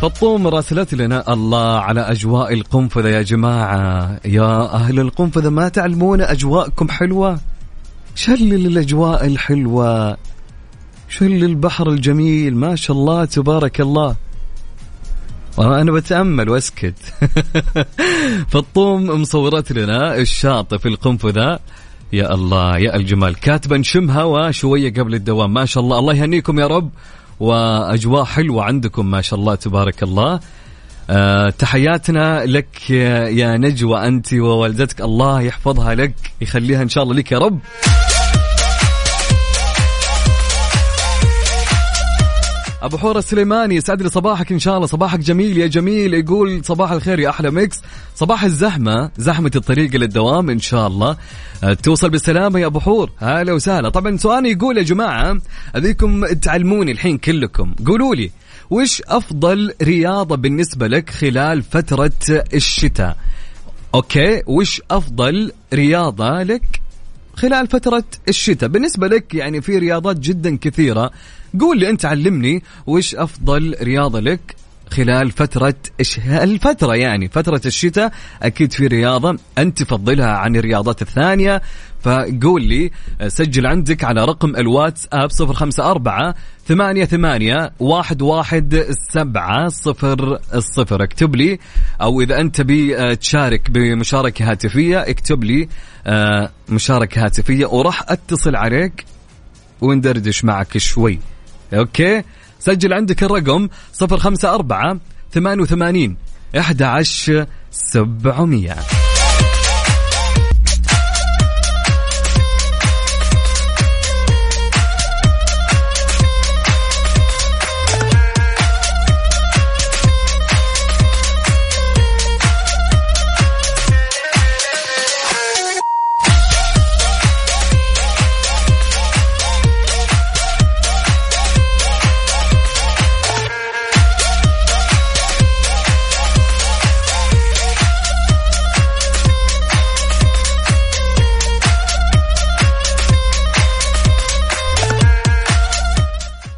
فطوم 0.00 0.46
راسلت 0.46 0.94
لنا 0.94 1.32
الله 1.32 1.80
على 1.80 2.00
أجواء 2.00 2.52
القنفذة 2.52 3.08
يا 3.08 3.22
جماعة. 3.22 4.20
يا 4.24 4.74
أهل 4.74 5.00
القنفذة 5.00 5.48
ما 5.48 5.68
تعلمون 5.68 6.20
أجواءكم 6.20 6.88
حلوة؟ 6.88 7.40
شل 8.14 8.52
الأجواء 8.54 9.26
الحلوة 9.26 10.16
شل 11.08 11.44
البحر 11.44 11.90
الجميل. 11.90 12.56
ما 12.56 12.76
شاء 12.76 12.96
الله 12.96 13.24
تبارك 13.24 13.80
الله. 13.80 14.16
أنا 15.58 15.92
بتأمل 15.92 16.48
وأسكت. 16.48 16.98
فالطوم 18.50 19.20
مصورت 19.20 19.72
لنا 19.72 20.16
الشاطئ 20.16 20.78
في 20.78 20.88
القنفذة. 20.88 21.58
يا 22.12 22.34
الله 22.34 22.78
يا 22.78 22.96
الجمال. 22.96 23.34
كاتبة 23.34 23.76
نشم 23.76 24.10
هوا 24.10 24.50
شوية 24.50 24.92
قبل 24.92 25.14
الدوام. 25.14 25.54
ما 25.54 25.64
شاء 25.64 25.82
الله 25.84 25.98
الله 25.98 26.14
يهنيكم 26.14 26.58
يا 26.58 26.66
رب. 26.66 26.90
وأجواء 27.40 28.24
حلوة 28.24 28.64
عندكم 28.64 29.10
ما 29.10 29.20
شاء 29.20 29.38
الله 29.38 29.54
تبارك 29.54 30.02
الله. 30.02 30.40
أه 31.10 31.50
تحياتنا 31.50 32.44
لك 32.46 32.90
يا 32.90 33.56
نجوى 33.56 34.08
أنت 34.08 34.34
ووالدتك 34.34 35.00
الله 35.00 35.40
يحفظها 35.40 35.94
لك 35.94 36.14
يخليها 36.40 36.82
إن 36.82 36.88
شاء 36.88 37.04
الله 37.04 37.14
لك 37.14 37.32
يا 37.32 37.38
رب. 37.38 37.58
أبو 42.86 42.98
حور 42.98 43.18
السليماني 43.18 43.74
يسعد 43.74 44.02
لي 44.02 44.08
صباحك 44.08 44.52
إن 44.52 44.58
شاء 44.58 44.76
الله. 44.76 44.86
صباحك 44.86 45.18
جميل 45.18 45.58
يا 45.58 45.66
جميل. 45.66 46.14
يقول 46.14 46.64
صباح 46.64 46.92
الخير 46.92 47.18
يا 47.18 47.30
أحلى 47.30 47.50
ميكس. 47.50 47.80
صباح 48.14 48.44
الزحمة 48.44 49.10
زحمة 49.18 49.50
الطريق 49.56 49.96
للدوام 49.96 50.50
إن 50.50 50.58
شاء 50.58 50.86
الله. 50.86 51.16
أه، 51.64 51.74
توصل 51.74 52.10
بالسلامة 52.10 52.60
يا 52.60 52.66
أبو 52.66 52.80
حور. 52.80 53.10
هلا 53.18 53.52
وسهلا. 53.52 53.88
طبعا 53.88 54.16
سؤالي 54.16 54.50
يقول 54.50 54.78
يا 54.78 54.82
جماعة 54.82 55.38
ابيكم 55.74 56.26
تعلموني 56.26 56.92
الحين 56.92 57.18
كلكم. 57.18 57.74
قولوا 57.86 58.14
لي 58.14 58.30
وش 58.70 59.02
أفضل 59.06 59.74
رياضة 59.82 60.36
بالنسبة 60.36 60.86
لك 60.86 61.10
خلال 61.10 61.62
فترة 61.62 62.12
الشتاء؟ 62.54 63.16
أوكي 63.94 64.42
وش 64.46 64.82
أفضل 64.90 65.52
رياضة 65.74 66.42
لك 66.42 66.80
خلال 67.34 67.66
فترة 67.66 68.04
الشتاء؟ 68.28 68.68
بالنسبة 68.68 69.06
لك 69.08 69.34
يعني 69.34 69.60
في 69.60 69.78
رياضات 69.78 70.18
جدا 70.18 70.56
كثيرة 70.56 71.10
قول 71.60 71.78
لي 71.78 71.90
أنت 71.90 72.04
علمني 72.04 72.62
وش 72.86 73.14
أفضل 73.14 73.76
رياضة 73.82 74.20
لك 74.20 74.56
خلال 74.90 75.30
فترة. 75.30 75.74
الفترة 76.26 76.94
يعني 76.94 77.28
فترة 77.28 77.60
الشتاء. 77.66 78.12
أكيد 78.42 78.72
في 78.72 78.86
رياضة 78.86 79.38
أنت 79.58 79.82
تفضلها 79.82 80.26
عن 80.26 80.56
الرياضات 80.56 81.02
الثانية. 81.02 81.62
فقول 82.02 82.62
لي 82.62 82.90
سجل 83.26 83.66
عندك 83.66 84.04
على 84.04 84.24
رقم 84.24 84.56
ال 84.56 84.65
Whats 84.65 85.08
خمسة 85.52 85.90
أربعة 85.90 86.34
ثمانية 86.66 87.04
ثمانية 87.04 87.72
واحد 87.80 88.22
واحد 88.22 88.86
سبعة 89.12 89.68
صفر 89.68 90.38
الصفر 90.54 91.02
اكتب 91.02 91.36
لي 91.36 91.58
أو 92.00 92.20
إذا 92.20 92.40
أنت 92.40 92.56
تبي 92.56 92.98
آه، 92.98 93.14
تشارك 93.14 93.70
بمشاركة 93.70 94.50
هاتفية 94.50 94.98
اكتب 94.98 95.44
لي 95.44 95.68
آه، 96.06 96.50
مشاركة 96.68 97.24
هاتفية. 97.24 97.66
وراح 97.66 98.02
أتصل 98.08 98.56
عليك 98.56 99.04
وندردش 99.80 100.44
معك 100.44 100.78
شوي. 100.78 101.18
okay. 101.74 102.22
سجل 102.58 102.92
عندك 102.92 103.22
الرقم 103.22 103.68
054 104.02 105.00
88 105.32 106.16
11 106.56 109.05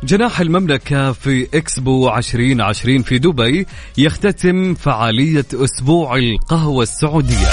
جناح 0.09 0.41
المملكة 0.41 1.13
في 1.13 1.49
إكسبو 1.55 2.09
2020 2.17 3.03
في 3.03 3.19
دبي 3.19 3.67
يختتم 3.99 4.75
فعالية 4.75 5.45
أسبوع 5.55 6.17
القهوة 6.17 6.83
السعودية. 6.83 7.49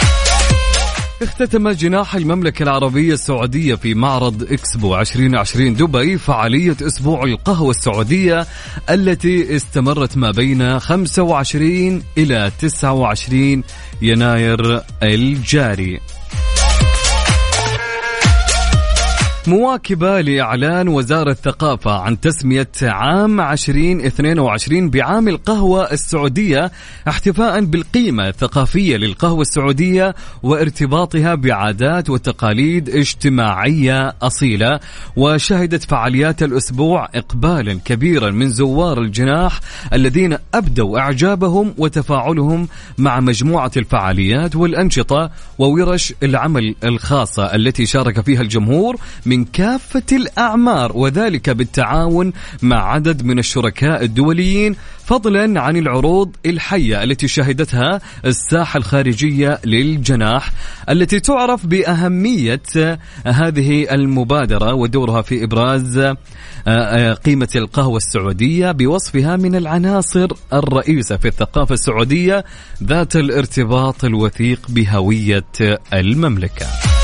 اختتم 1.21 1.69
جناح 1.69 2.15
المملكة 2.15 2.63
العربية 2.63 3.13
السعودية 3.13 3.75
في 3.75 3.93
معرض 3.93 4.43
إكسبو 4.43 4.95
2020 4.95 5.73
دبي 5.73 6.17
فعالية 6.17 6.77
أسبوع 6.81 7.23
القهوة 7.23 7.69
السعودية 7.69 8.47
التي 8.89 9.55
استمرت 9.55 10.17
ما 10.17 10.31
بين 10.31 10.79
25 10.79 12.03
إلى 12.17 12.51
29 12.59 13.63
يناير 14.01 14.81
الجاري. 15.03 15.99
مواكبة 19.47 20.21
لإعلان 20.21 20.87
وزارة 20.87 21.31
الثقافة 21.31 21.91
عن 21.91 22.19
تسمية 22.19 22.69
عام 22.81 23.41
2022 23.41 24.89
بعام 24.89 25.27
القهوة 25.27 25.91
السعودية 25.91 26.71
احتفاء 27.07 27.65
بالقيمة 27.65 28.27
الثقافية 28.27 28.97
للقهوة 28.97 29.41
السعودية 29.41 30.15
وارتباطها 30.43 31.35
بعادات 31.35 32.09
وتقاليد 32.09 32.89
اجتماعية 32.89 34.15
أصيلة. 34.21 34.79
وشهدت 35.15 35.83
فعاليات 35.83 36.43
الأسبوع 36.43 37.09
إقبالا 37.15 37.79
كبيرا 37.85 38.31
من 38.31 38.49
زوار 38.49 39.01
الجناح 39.01 39.59
الذين 39.93 40.37
أبدوا 40.53 40.99
إعجابهم 40.99 41.73
وتفاعلهم 41.77 42.67
مع 42.97 43.19
مجموعة 43.19 43.71
الفعاليات 43.77 44.55
والأنشطة 44.55 45.31
وورش 45.59 46.13
العمل 46.23 46.75
الخاصة 46.83 47.55
التي 47.55 47.85
شارك 47.85 48.21
فيها 48.21 48.41
الجمهور 48.41 48.95
من 49.25 49.34
كافة 49.43 50.03
الأعمار 50.11 50.91
وذلك 50.97 51.49
بالتعاون 51.49 52.33
مع 52.61 52.93
عدد 52.93 53.23
من 53.25 53.39
الشركاء 53.39 54.03
الدوليين 54.03 54.75
فضلا 55.05 55.61
عن 55.61 55.77
العروض 55.77 56.35
الحية 56.45 57.03
التي 57.03 57.27
شهدتها 57.27 58.01
الساحة 58.25 58.77
الخارجية 58.77 59.59
للجناح 59.65 60.51
التي 60.89 61.19
تعرف 61.19 61.65
بأهمية 61.65 62.61
هذه 63.25 63.93
المبادرة 63.93 64.73
ودورها 64.73 65.21
في 65.21 65.43
إبراز 65.43 65.97
آه، 65.97 66.15
آه، 66.67 67.13
قيمة 67.13 67.49
القهوة 67.55 67.97
السعودية 67.97 68.71
بوصفها 68.71 69.35
من 69.35 69.55
العناصر 69.55 70.27
الرئيسة 70.53 71.17
في 71.17 71.27
الثقافة 71.27 71.73
السعودية 71.73 72.45
ذات 72.83 73.15
الارتباط 73.15 74.05
الوثيق 74.05 74.59
بهوية 74.69 75.45
المملكة. 75.93 76.94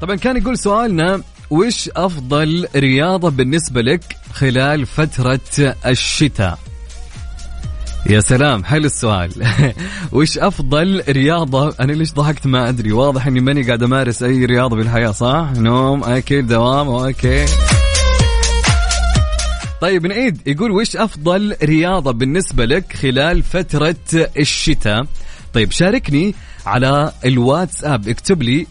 طبعا 0.00 0.16
كان 0.16 0.36
يقول 0.36 0.58
سؤالنا 0.58 1.22
وش 1.50 1.90
أفضل 1.96 2.68
رياضة 2.76 3.30
بالنسبة 3.30 3.80
لك 3.82 4.16
خلال 4.32 4.86
فترة 4.86 5.40
الشتاء؟ 5.86 6.58
يا 8.06 8.20
سلام 8.20 8.64
حلو 8.64 8.84
السؤال. 8.84 9.30
وش 10.12 10.38
أفضل 10.38 11.02
رياضة؟ 11.08 11.74
أنا 11.80 11.92
ليش 11.92 12.12
ضحكت 12.12 12.46
ما 12.46 12.68
أدري. 12.68 12.92
واضح 12.92 13.26
إني 13.26 13.40
ماني 13.40 13.62
قاعد 13.62 13.82
أمارس 13.82 14.22
أي 14.22 14.44
رياضة 14.44 14.76
بالحياة 14.76 15.10
صح؟ 15.10 15.48
نوم 15.56 16.04
أكل 16.04 16.46
دوام 16.46 16.88
أوكي. 16.88 17.44
طيب 19.80 20.06
نعيد. 20.06 20.40
يقول 20.46 20.70
وش 20.70 20.96
أفضل 20.96 21.56
رياضة 21.62 22.12
بالنسبة 22.12 22.64
لك 22.64 22.92
خلال 22.92 23.42
فترة 23.42 23.96
الشتاء؟ 24.38 25.06
طيب 25.54 25.72
شاركني 25.72 26.34
على 26.66 27.12
الواتساب 27.24 28.08
اكتب 28.08 28.42
لي 28.42 28.66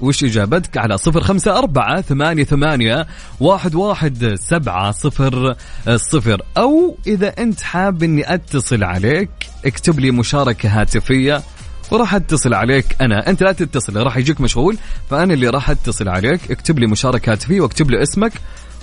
وش 0.00 0.24
إجابتك؟ 0.24 0.78
على 0.78 0.98
صفر 0.98 1.20
خمسة 1.20 1.58
أربعة 1.58 2.00
ثمانية 2.00 2.44
ثمانية 2.44 3.06
واحد 3.40 3.74
واحد 3.74 4.34
سبعة 4.34 4.92
صفر 4.92 5.56
صفر. 5.96 6.42
أو 6.56 6.96
إذا 7.06 7.28
أنت 7.28 7.60
حاب 7.60 8.02
أني 8.02 8.34
أتصل 8.34 8.84
عليك 8.84 9.30
اكتب 9.64 10.00
لي 10.00 10.10
مشاركة 10.10 10.80
هاتفية 10.80 11.42
وراح 11.90 12.14
أتصل 12.14 12.54
عليك 12.54 12.96
أنا. 13.00 13.30
أنت 13.30 13.42
لا 13.42 13.52
تتصل 13.52 13.96
راح 13.96 14.16
يجيك 14.16 14.40
مشغول 14.40 14.76
فأنا 15.10 15.34
اللي 15.34 15.48
راح 15.48 15.70
أتصل 15.70 16.08
عليك. 16.08 16.50
اكتب 16.50 16.78
لي 16.78 16.86
مشاركة 16.86 17.32
هاتفية 17.32 17.60
واكتب 17.60 17.90
لي 17.90 18.02
اسمك 18.02 18.32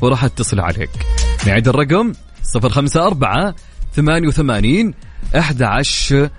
وراح 0.01 0.23
أتصل 0.23 0.59
عليك. 0.59 0.89
نعيد 1.47 1.67
الرقم 1.67 2.13
054 2.55 3.53
88 3.95 4.93
11 5.35 6.29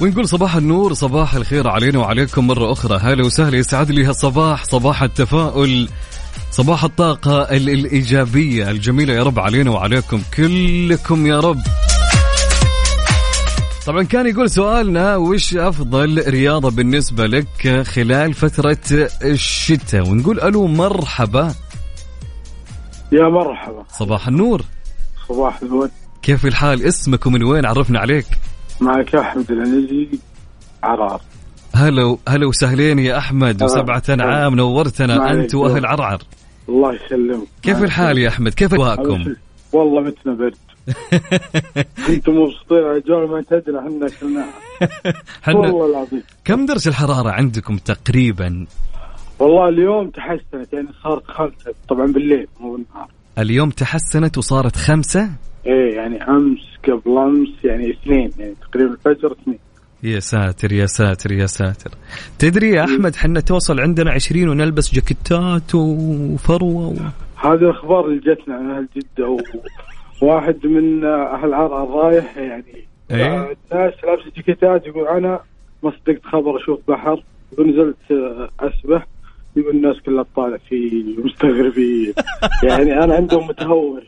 ونقول 0.00 0.28
صباح 0.28 0.56
النور 0.56 0.92
صباح 0.94 1.34
الخير 1.34 1.68
علينا 1.68 1.98
وعليكم 1.98 2.46
مرة 2.46 2.72
أخرى. 2.72 2.98
هلا 2.98 3.24
وسهلا 3.24 3.56
يسعد 3.58 3.90
لي 3.90 4.04
هالصباح 4.04 4.64
صباح 4.64 5.02
التفاؤل 5.02 5.88
صباح 6.50 6.84
الطاقة 6.84 7.42
ال- 7.42 7.70
الإيجابية 7.70 8.70
الجميلة. 8.70 9.14
يا 9.14 9.22
رب 9.22 9.38
علينا 9.38 9.70
وعليكم 9.70 10.22
كلكم 10.36 11.26
يا 11.26 11.40
رب. 11.40 11.60
طبعا 13.86 14.02
كان 14.02 14.26
يقول 14.26 14.50
سؤالنا 14.50 15.16
وش 15.16 15.54
أفضل 15.56 16.24
رياضة 16.28 16.70
بالنسبة 16.70 17.26
لك 17.26 17.82
خلال 17.86 18.34
فترة 18.34 18.78
الشتاء؟ 19.24 20.08
ونقول 20.08 20.40
ألو 20.40 20.66
مرحبا. 20.66 21.54
يا 23.12 23.28
مرحبا. 23.28 23.84
صباح 23.98 24.28
النور. 24.28 24.62
صباح 25.28 25.62
الورد 25.62 25.90
كيف 26.22 26.46
الحال؟ 26.46 26.82
اسمك 26.82 27.26
ومن 27.26 27.42
وين؟ 27.42 27.66
عرفنا 27.66 27.98
عليك. 27.98 28.26
معك 28.80 29.14
أحمد 29.14 29.50
العنزي 29.50 30.08
عرار. 30.82 31.20
هلا 31.74 32.16
هلا 32.28 32.46
وسهلين 32.46 32.98
يا 32.98 33.18
أحمد 33.18 33.62
وسبعة 33.62 34.02
انعام 34.10 34.54
نورتنا 34.54 35.30
أنت 35.30 35.54
وأهل 35.54 35.86
عرعر 35.86 36.22
الله 36.68 36.94
يسلمك. 36.94 37.46
كيف 37.62 37.82
الحال 37.82 38.18
يا 38.18 38.28
أحمد؟ 38.28 38.54
كيف 38.54 38.74
أجواءكم؟ 38.74 39.34
والله 39.72 40.00
متنا 40.00 40.34
برد 40.34 40.56
أنتم 42.08 42.32
مبسوطين 42.40 42.78
على 42.84 42.96
الجو 42.96 43.26
ما 43.26 43.42
تدري 43.42 43.78
إحنا 43.78 44.44
حنا 45.42 45.54
والله 45.58 45.86
العظيم. 45.90 46.22
كم 46.44 46.66
درجة 46.66 46.88
الحرارة 46.88 47.30
عندكم 47.30 47.76
تقريبا؟ 47.76 48.66
والله 49.38 49.68
اليوم 49.68 50.10
تحسنت 50.10 50.72
يعني 50.72 50.88
صارت 51.04 51.26
خمسة 51.26 51.74
طبعا 51.88 52.06
بالليل 52.06 52.46
مو 52.60 52.72
بالنهار. 52.72 53.08
اليوم 53.38 53.70
تحسنت 53.70 54.38
وصارت 54.38 54.76
خمسة؟ 54.76 55.30
إيه 55.66 55.94
يعني 55.96 56.22
أمس 56.28 56.69
قبل 56.84 57.18
أمس 57.18 57.64
يعني 57.64 57.90
اثنين 57.90 58.30
يعني 58.38 58.54
تقريبا 58.70 58.92
الفجر 58.92 59.32
اثنين. 59.32 59.58
يا 60.02 60.20
ساتر 60.20 60.72
يا 60.72 60.86
ساتر 60.86 61.32
يا 61.32 61.46
ساتر. 61.46 61.90
تدري 62.38 62.70
يا 62.70 62.84
أحمد 62.84 63.16
حنا 63.16 63.40
توصل 63.40 63.80
عندنا 63.80 64.10
عشرين 64.10 64.48
ونلبس 64.48 64.94
جاكيتات 64.94 65.74
وفروة 65.74 66.88
و... 66.88 66.94
هذه 67.36 67.54
الأخبار 67.54 68.06
اللي 68.06 68.20
جتنا 68.20 68.54
عن 68.54 68.70
أهل 68.70 68.88
جدة 68.96 69.28
و... 69.28 69.38
واحد 70.22 70.66
من 70.66 71.04
أهل 71.04 71.54
عرعر 71.54 71.90
رايح 71.90 72.36
يعني 72.36 72.84
إيه. 73.10 73.56
الناس 73.72 73.94
لابسة 74.04 74.30
جاكيتات 74.36 74.86
يقول 74.86 75.08
أنا 75.08 75.40
ما 75.82 75.90
صدقت 75.90 76.24
خبر 76.24 76.56
أشوف 76.56 76.80
بحر 76.88 77.22
يقول 77.52 77.70
نزلت 77.70 77.96
آه، 78.10 78.48
أسبح. 78.60 79.06
الناس 79.56 79.96
كلها 80.06 80.24
طالع 80.36 80.56
في 80.68 81.04
مستغربين 81.24 82.12
يعني 82.68 83.04
أنا 83.04 83.14
عندهم 83.14 83.46
متهور. 83.48 84.02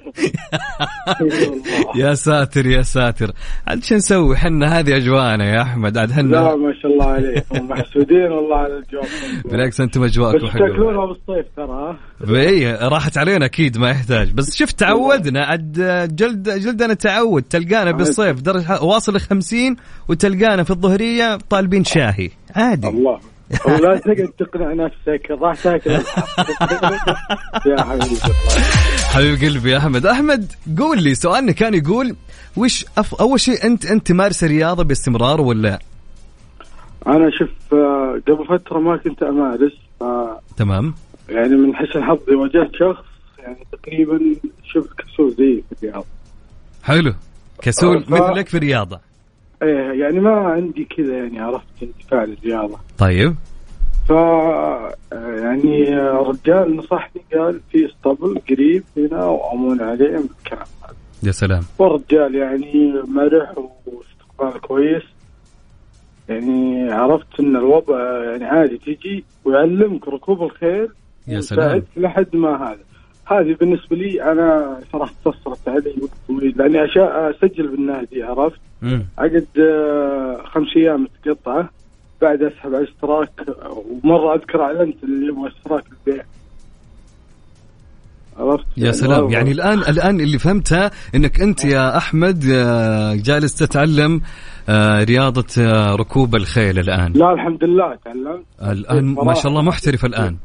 يا 1.96 2.14
ساتر 2.14 2.66
يا 2.66 2.82
ساتر. 2.82 3.32
عاد 3.66 3.84
شو 3.84 3.94
نسوي؟ 3.94 4.36
حنا 4.36 4.78
هذه 4.78 4.96
اجواءنا 4.96 5.44
يا 5.54 5.62
أحمد. 5.62 5.98
عاد 5.98 6.08
لا 6.08 6.14
حنا 6.14 6.56
ما 6.56 6.74
شاء 6.82 6.92
الله 6.92 7.06
عليكم 7.06 7.68
محسودين 7.68 8.32
والله 8.32 8.56
على 8.56 8.76
الجو 8.76 9.00
بالعكس 9.44 9.80
أنتم 9.80 10.04
أجواءكم 10.04 10.46
حلوة. 10.46 10.68
تاكلونها 10.68 11.06
بالصيف 11.06 11.46
ترى 11.56 11.98
إي 12.30 12.72
راحت 12.74 13.18
علينا 13.18 13.44
أكيد 13.46 13.78
ما 13.78 13.90
يحتاج. 13.90 14.32
بس 14.32 14.56
شفت 14.56 14.80
تعودنا. 14.80 15.44
عاد 15.44 15.72
جلد 16.16 16.48
جلدنا 16.50 16.94
تعود. 16.94 17.42
تلقانا 17.42 17.90
بالصيف 17.92 18.40
درجة 18.40 18.82
واصل 18.82 19.20
50 19.20 19.76
وتلقانا 20.08 20.62
في 20.62 20.70
الظهرية 20.70 21.36
طالبين 21.50 21.84
شاهي. 21.84 22.30
عادي. 22.56 22.88
الله. 22.88 23.31
ولا 23.66 23.96
تقعد 23.98 24.28
تقنع 24.38 24.72
نفسك 24.72 25.30
راح 25.30 25.54
تاكل. 25.62 25.90
يا 27.66 27.82
حبيبي 27.82 28.16
حبيب 29.04 29.38
قلبي 29.44 29.70
يا 29.70 29.78
أحمد. 29.78 30.06
أحمد 30.06 30.52
قول 30.78 31.02
لي 31.02 31.14
سؤالنا 31.14 31.52
كان 31.52 31.74
يقول 31.74 32.16
وش 32.56 32.86
أف... 32.98 33.14
أول 33.14 33.40
شيء 33.40 33.64
أنت 33.64 33.86
أنت 33.86 34.06
تمارس 34.06 34.44
الرياضة 34.44 34.82
باستمرار 34.84 35.40
ولا؟ 35.40 35.78
أنا 37.06 37.30
شوف 37.38 37.48
آه، 37.74 38.20
قبل 38.28 38.46
فترة 38.58 38.78
ما 38.78 38.96
كنت 38.96 39.22
أمارس 39.22 39.72
ف 40.00 40.04
تمام. 40.56 40.94
يعني 41.28 41.56
من 41.56 41.76
حسن 41.76 42.02
حظي 42.04 42.34
واجهت 42.34 42.70
شخص 42.74 43.04
يعني 43.38 43.66
تقريبا 43.72 44.18
شفت 44.64 44.88
كسول 44.98 45.30
زي 45.38 45.62
في 45.70 45.82
الرياض 45.82 46.04
حلو. 46.82 47.14
كسول 47.62 48.04
ف- 48.04 48.10
مثلك 48.10 48.48
في 48.48 48.56
الرياضة. 48.56 49.00
إيه 49.62 50.00
يعني 50.02 50.20
ما 50.20 50.30
عندي 50.30 50.84
كذا 50.84 51.16
يعني 51.16 51.40
عرفت 51.40 51.66
انتفاع 51.82 52.24
للرياضة. 52.24 52.78
طيب. 52.98 53.34
ف 54.08 54.10
يعني 55.18 55.96
رجال 55.98 56.76
نصحني 56.76 57.22
قال 57.34 57.60
في 57.70 57.86
اسطبل 57.86 58.40
قريب 58.50 58.82
هنا 58.96 59.24
وأمون 59.24 59.80
عليه 59.80 60.18
من 60.18 60.28
الكلام 60.38 60.66
هذا 60.82 60.96
يا 61.22 61.32
سلام. 61.32 61.62
والرجال 61.78 62.34
يعني 62.34 62.92
مرح 63.08 63.52
واستقبال 63.86 64.60
كويس. 64.60 65.02
يعني 66.28 66.92
عرفت 66.92 67.40
إن 67.40 67.56
الوضع 67.56 68.24
يعني 68.24 68.44
عادي 68.44 68.78
تجي 68.78 69.24
ويعلمك 69.44 70.08
ركوب 70.08 70.42
الخيل 70.42 70.88
يا 71.28 71.40
سلام. 71.40 71.82
لحد 71.96 72.36
ما 72.36 72.56
هذا. 72.56 72.78
هذه 73.26 73.56
بالنسبة 73.60 73.96
لي 73.96 74.32
أنا 74.32 74.78
صراحة 74.92 75.12
تصرت 75.24 75.68
علي 75.68 75.94
وقت 76.02 76.12
طويل 76.28 76.54
لأني 76.56 76.84
أسجل 76.96 77.68
بالنادي 77.68 78.22
عرفت؟ 78.22 78.60
اقعد 79.18 79.46
آه، 79.58 80.42
خمس 80.54 80.66
أيام 80.76 81.02
متقطعة. 81.26 81.68
بعد 82.22 82.42
أسحب 82.42 82.74
على 82.74 82.84
اشتراك 82.84 83.30
ومرة 84.04 84.34
أذكر 84.34 84.62
أعلنت 84.62 85.04
اللي 85.04 85.26
يبغى 85.26 85.48
اشتراك 85.48 85.84
البيع. 86.06 86.24
عرفت؟ 88.38 88.64
يا 88.76 88.92
سلام. 88.92 89.22
والله- 89.22 89.32
يعني 89.32 89.50
الآن 89.50 89.78
الآن 89.78 90.20
اللي 90.20 90.38
فهمتها 90.38 90.90
إنك 91.14 91.40
أنت 91.40 91.64
يا 91.64 91.96
أحمد 91.96 92.44
آه، 92.54 93.14
جالس 93.14 93.54
تتعلم 93.54 94.20
آه، 94.68 95.04
رياضة 95.04 95.46
ركوب 95.94 96.34
الخيل 96.34 96.78
الآن. 96.78 97.12
لا 97.12 97.32
الحمد 97.32 97.64
لله 97.64 97.94
تعلمت. 98.04 98.44
الآن 98.62 99.04
ما 99.04 99.34
شاء 99.34 99.46
الله 99.48 99.62
محترف 99.62 100.04
الآن. 100.04 100.36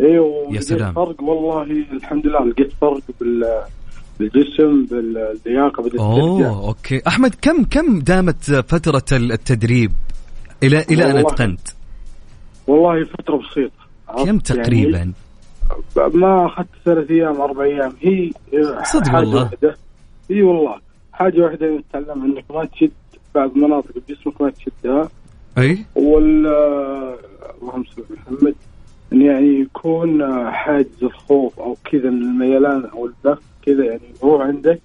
أيوه 0.00 0.48
يا 0.54 0.60
سلام. 0.60 0.92
فرق 0.92 1.22
والله 1.22 1.62
الحمد 1.92 2.26
لله 2.26 2.44
لقيت 2.44 2.72
فرق 2.80 3.00
بال 3.20 3.44
بالجسم 4.20 4.84
باللياقة 4.84 5.90
أوه 5.98 6.68
أوكي. 6.68 7.02
أحمد 7.06 7.34
كم 7.42 7.64
كم 7.64 8.00
دامت 8.00 8.44
فترة 8.44 9.04
التدريب؟ 9.12 9.92
إلى 10.62 10.84
إلى 10.90 11.10
أن 11.10 11.16
أتقنت. 11.16 11.60
والله 12.66 13.04
فترة 13.04 13.36
بسيطة؟ 13.36 14.24
كم 14.24 14.38
تقريبا؟ 14.38 14.98
يعني 14.98 15.12
ما 16.14 16.46
أخذت 16.46 16.68
ثلاث 16.84 17.10
أيام 17.10 17.40
أربع 17.40 17.64
أيام. 17.64 17.92
هي 18.00 18.30
صدق 18.84 19.14
والله. 19.14 19.50
إي 20.30 20.42
والله. 20.42 20.80
حاجة 21.12 21.40
واحدة 21.40 21.66
انك 21.68 21.84
تتعلم 21.90 22.24
إنك 22.24 22.44
ما 22.50 22.64
تشد 22.64 22.90
بعض 23.34 23.56
مناطق 23.56 23.90
بجسمك 24.08 24.40
ما 24.40 24.50
تشدها. 24.50 25.08
أي؟ 25.58 25.84
وال 25.94 26.46
اللهم 27.62 27.84
صل 27.96 28.04
محمد 28.10 28.54
يعني 29.12 29.60
يكون 29.60 30.22
حاجز 30.50 31.02
الخوف 31.02 31.60
أو 31.60 31.76
كذا 31.84 32.08
الميلان 32.08 32.84
أو 32.84 33.06
البث 33.06 33.38
كذا 33.66 33.84
يعني 33.84 34.14
هو 34.24 34.40
عندك 34.40 34.80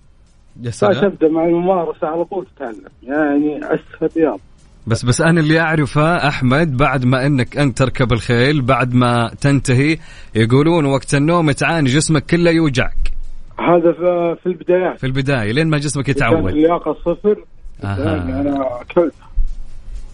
يا 0.61 0.71
سلام. 0.71 0.93
فتبدا 0.93 1.27
مع 1.27 1.45
الممارسة 1.45 2.07
على 2.07 2.25
طول 2.25 2.45
تتعلم. 2.55 2.89
يعني 3.03 3.57
أسهل 3.57 4.09
رياضة. 4.17 4.39
بس 4.87 5.05
بس 5.05 5.21
أنا 5.21 5.39
اللي 5.39 5.59
أعرفه 5.59 6.27
أحمد 6.27 6.77
بعد 6.77 7.05
ما 7.05 7.25
إنك 7.25 7.57
أنت 7.57 7.77
تركب 7.77 8.13
الخيل 8.13 8.61
بعد 8.61 8.93
ما 8.93 9.31
تنتهي 9.41 9.97
يقولون 10.35 10.85
وقت 10.85 11.15
النوم 11.15 11.51
تعاني 11.51 11.89
جسمك 11.89 12.25
كله 12.25 12.51
يوجعك. 12.51 13.11
هذا 13.59 13.91
في 14.35 14.45
البدايات 14.45 14.99
في 14.99 15.05
البداية 15.07 15.51
لين 15.51 15.67
ما 15.67 15.77
جسمك 15.77 16.09
يتعود. 16.09 16.47
اللياقة 16.47 16.93
صفر. 16.93 17.43
يعني 17.83 18.41
أنا 18.41 18.81
اكلت 18.81 19.13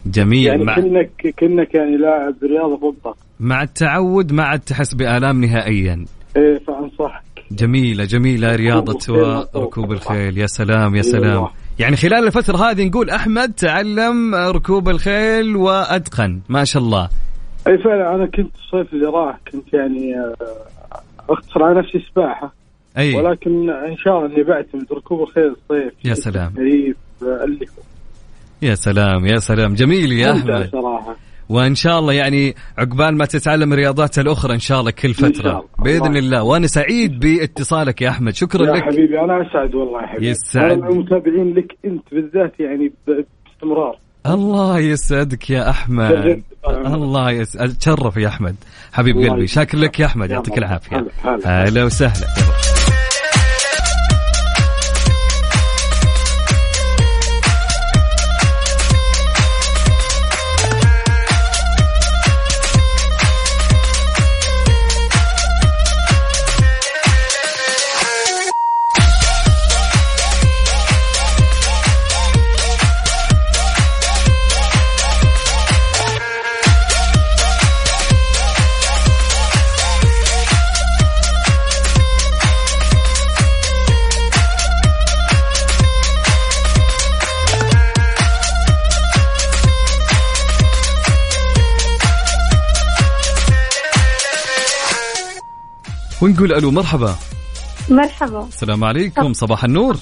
جميل. 0.05 0.45
يعني 0.47 0.63
مع 0.63 0.75
كانك 0.75 1.35
كانك 1.37 1.75
يعني 1.75 1.97
لاعب 1.97 2.35
رياضة 2.43 2.77
بالضبط. 2.77 3.17
مع 3.39 3.63
التعود 3.63 4.33
ما 4.33 4.43
عاد 4.43 4.59
تحس 4.59 4.93
بآلام 4.93 5.41
نهائيا. 5.45 6.05
إيه 6.37 6.59
فأنصحك. 6.59 7.23
جميلة 7.55 8.55
رياضة 8.55 8.97
الخيل 9.09 9.45
وركوب 9.61 9.91
الخيل. 9.91 10.37
يا 10.37 10.47
سلام 10.47 10.95
يا 10.95 11.01
سلام. 11.01 11.35
والله. 11.35 11.51
يعني 11.79 11.95
خلال 11.95 12.27
الفترة 12.27 12.57
هذه 12.57 12.87
نقول 12.87 13.09
أحمد 13.09 13.53
تعلم 13.53 14.35
ركوب 14.35 14.89
الخيل 14.89 15.55
وأتقن. 15.55 16.39
ما 16.49 16.63
شاء 16.63 16.83
الله. 16.83 17.09
أي 17.67 17.77
فعلا 17.77 18.15
أنا 18.15 18.25
كنت 18.25 18.51
الصيف 18.55 18.93
اللي 18.93 19.05
راح 19.05 19.39
كنت 19.51 19.73
يعني 19.73 20.15
آه، 20.15 20.35
أختصر 21.29 21.63
على 21.63 21.79
نفسي 21.79 21.99
سباحة. 22.11 22.53
أي. 22.97 23.15
ولكن 23.15 23.69
إن 23.69 23.97
شاء 23.97 24.17
الله 24.17 24.35
إني 24.35 24.43
بعتمد 24.43 24.85
ركوب 24.93 25.21
الخيل 25.21 25.43
الصيف. 25.47 25.93
يا 26.05 26.13
سلام. 26.13 26.53
آه، 26.57 27.43
اللي 27.43 27.65
يا 28.61 28.75
سلام 28.75 29.25
يا 29.25 29.37
سلام. 29.37 29.73
جميل 29.73 30.11
يا 30.11 30.31
أحمد. 30.31 30.69
صراحة. 30.71 31.15
وإن 31.51 31.75
شاء 31.75 31.99
الله 31.99 32.13
يعني 32.13 32.55
عقبال 32.77 33.17
ما 33.17 33.25
تتعلم 33.25 33.73
الرياضات 33.73 34.19
الأخرى 34.19 34.53
إن 34.53 34.59
شاء 34.59 34.79
الله 34.79 34.91
كل 34.91 35.07
إن 35.07 35.13
شاء 35.13 35.29
فتره 35.29 35.49
الله. 35.49 35.63
بإذن 35.79 36.05
الله. 36.05 36.19
الله 36.19 36.43
وأنا 36.43 36.67
سعيد 36.67 37.19
باتصالك 37.19 38.01
يا 38.01 38.09
أحمد 38.09 38.35
شكرا 38.35 38.65
يا 38.65 38.71
لك 38.71 38.83
حبيبي 38.83 39.19
أنا 39.19 39.41
أسعد 39.41 39.75
والله 39.75 40.01
يا 40.01 40.07
حبيبي 40.07 40.29
يسعد. 40.29 40.71
أنا 40.71 40.89
المتابعين 40.89 41.53
لك 41.53 41.77
أنت 41.85 42.03
بالذات 42.11 42.59
يعني 42.59 42.93
باستمرار 43.07 43.97
الله 44.25 44.79
يسعدك 44.79 45.49
يا 45.49 45.69
أحمد. 45.69 46.43
الله 46.85 47.31
يسعد 47.31 47.69
تشرف 47.69 48.17
يا 48.17 48.27
أحمد 48.27 48.55
حبيب 48.93 49.17
قلبي. 49.17 49.47
شاكر 49.47 49.77
لك 49.77 49.99
يا 49.99 50.05
أحمد 50.05 50.29
يا 50.29 50.35
يعطيك. 50.35 50.57
العافية. 50.57 51.05
هلا 51.45 51.83
وسهلا 51.83 52.27
ونقول 96.21 96.53
ألو 96.53 96.71
مرحبا. 96.71 97.15
مرحبا. 97.89 98.47
السلام 98.47 98.83
عليكم. 98.83 99.33
صباح 99.33 99.63
النور. 99.63 99.97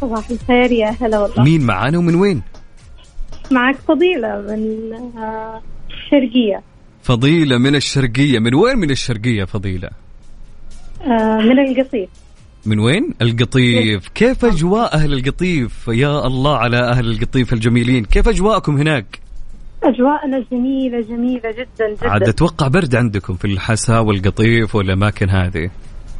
صباح 0.00 0.30
الخير 0.30 0.72
يا 0.72 0.96
هلا 1.00 1.18
والله. 1.18 1.42
مين 1.42 1.66
معانا 1.66 1.98
ومن 1.98 2.14
وين؟ 2.14 2.42
معك 3.50 3.76
فضيلة 3.88 4.40
من 4.40 4.92
آه، 5.18 5.62
الشرقية. 5.90 6.62
فضيلة 7.02 7.58
من 7.58 7.74
الشرقية. 7.74 8.38
من 8.38 8.54
وين 8.54 8.78
من 8.78 8.90
الشرقية 8.90 9.44
فضيلة؟ 9.44 9.88
آه، 11.02 11.38
من 11.38 11.58
القصيم 11.58 12.08
من 12.66 12.78
وين؟ 12.78 13.14
القطيف. 13.22 14.08
كيف 14.08 14.44
أجواء 14.44 14.94
أهل 14.94 15.12
القطيف؟ 15.12 15.88
يا 15.88 16.26
الله 16.26 16.56
على 16.56 16.78
أهل 16.78 17.10
القطيف 17.10 17.52
الجميلين. 17.52 18.04
كيف 18.04 18.28
أجواءكم 18.28 18.76
هناك؟ 18.76 19.25
أجواءنا 19.88 20.44
جميلة 20.52 21.00
جميلة 21.00 21.50
جدا 21.50 21.94
جدا. 21.98 22.10
عاد 22.10 22.22
أتوقع 22.28 22.68
برد 22.68 22.94
عندكم 22.94 23.34
في 23.34 23.44
الحسا 23.44 23.98
والقطيف 23.98 24.74
والأماكن 24.74 25.30
هذه؟ 25.30 25.70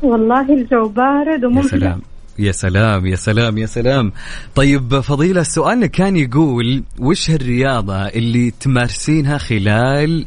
والله 0.03 0.55
الجو 0.55 0.89
بارد 0.89 1.43
يا 1.43 1.47
وممتع. 1.47 1.69
سلام. 1.69 2.03
يا 2.39 2.53
سلام 2.53 3.07
يا 3.07 3.17
سلام 3.17 3.59
يا 3.59 3.67
سلام. 3.67 4.12
طيب 4.55 5.01
فضيلة 5.01 5.43
سؤالنا 5.43 5.87
كان 5.87 6.17
يقول 6.17 6.83
وش 6.99 7.31
الرياضة 7.31 8.07
اللي 8.07 8.51
تمارسينها 8.61 9.39
خلال 9.39 10.27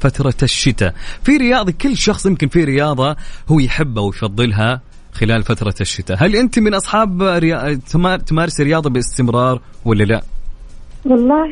فترة 0.00 0.34
الشتاء؟ 0.42 0.94
في 1.22 1.36
رياضة 1.36 1.72
كل 1.80 1.96
شخص 1.96 2.26
يمكن 2.26 2.48
في 2.48 2.64
رياضة 2.64 3.16
هو 3.48 3.58
يحبها 3.60 4.02
ويفضلها 4.04 4.80
خلال 5.12 5.42
فترة 5.42 5.74
الشتاء. 5.80 6.16
هل 6.20 6.36
أنت 6.36 6.58
من 6.58 6.74
أصحاب 6.74 7.22
ريا... 7.22 7.74
تما- 7.90 8.16
تمارسي 8.16 8.62
رياضة 8.62 8.90
باستمرار 8.90 9.60
ولا 9.84 10.04
لا؟ 10.04 10.22
والله 11.04 11.48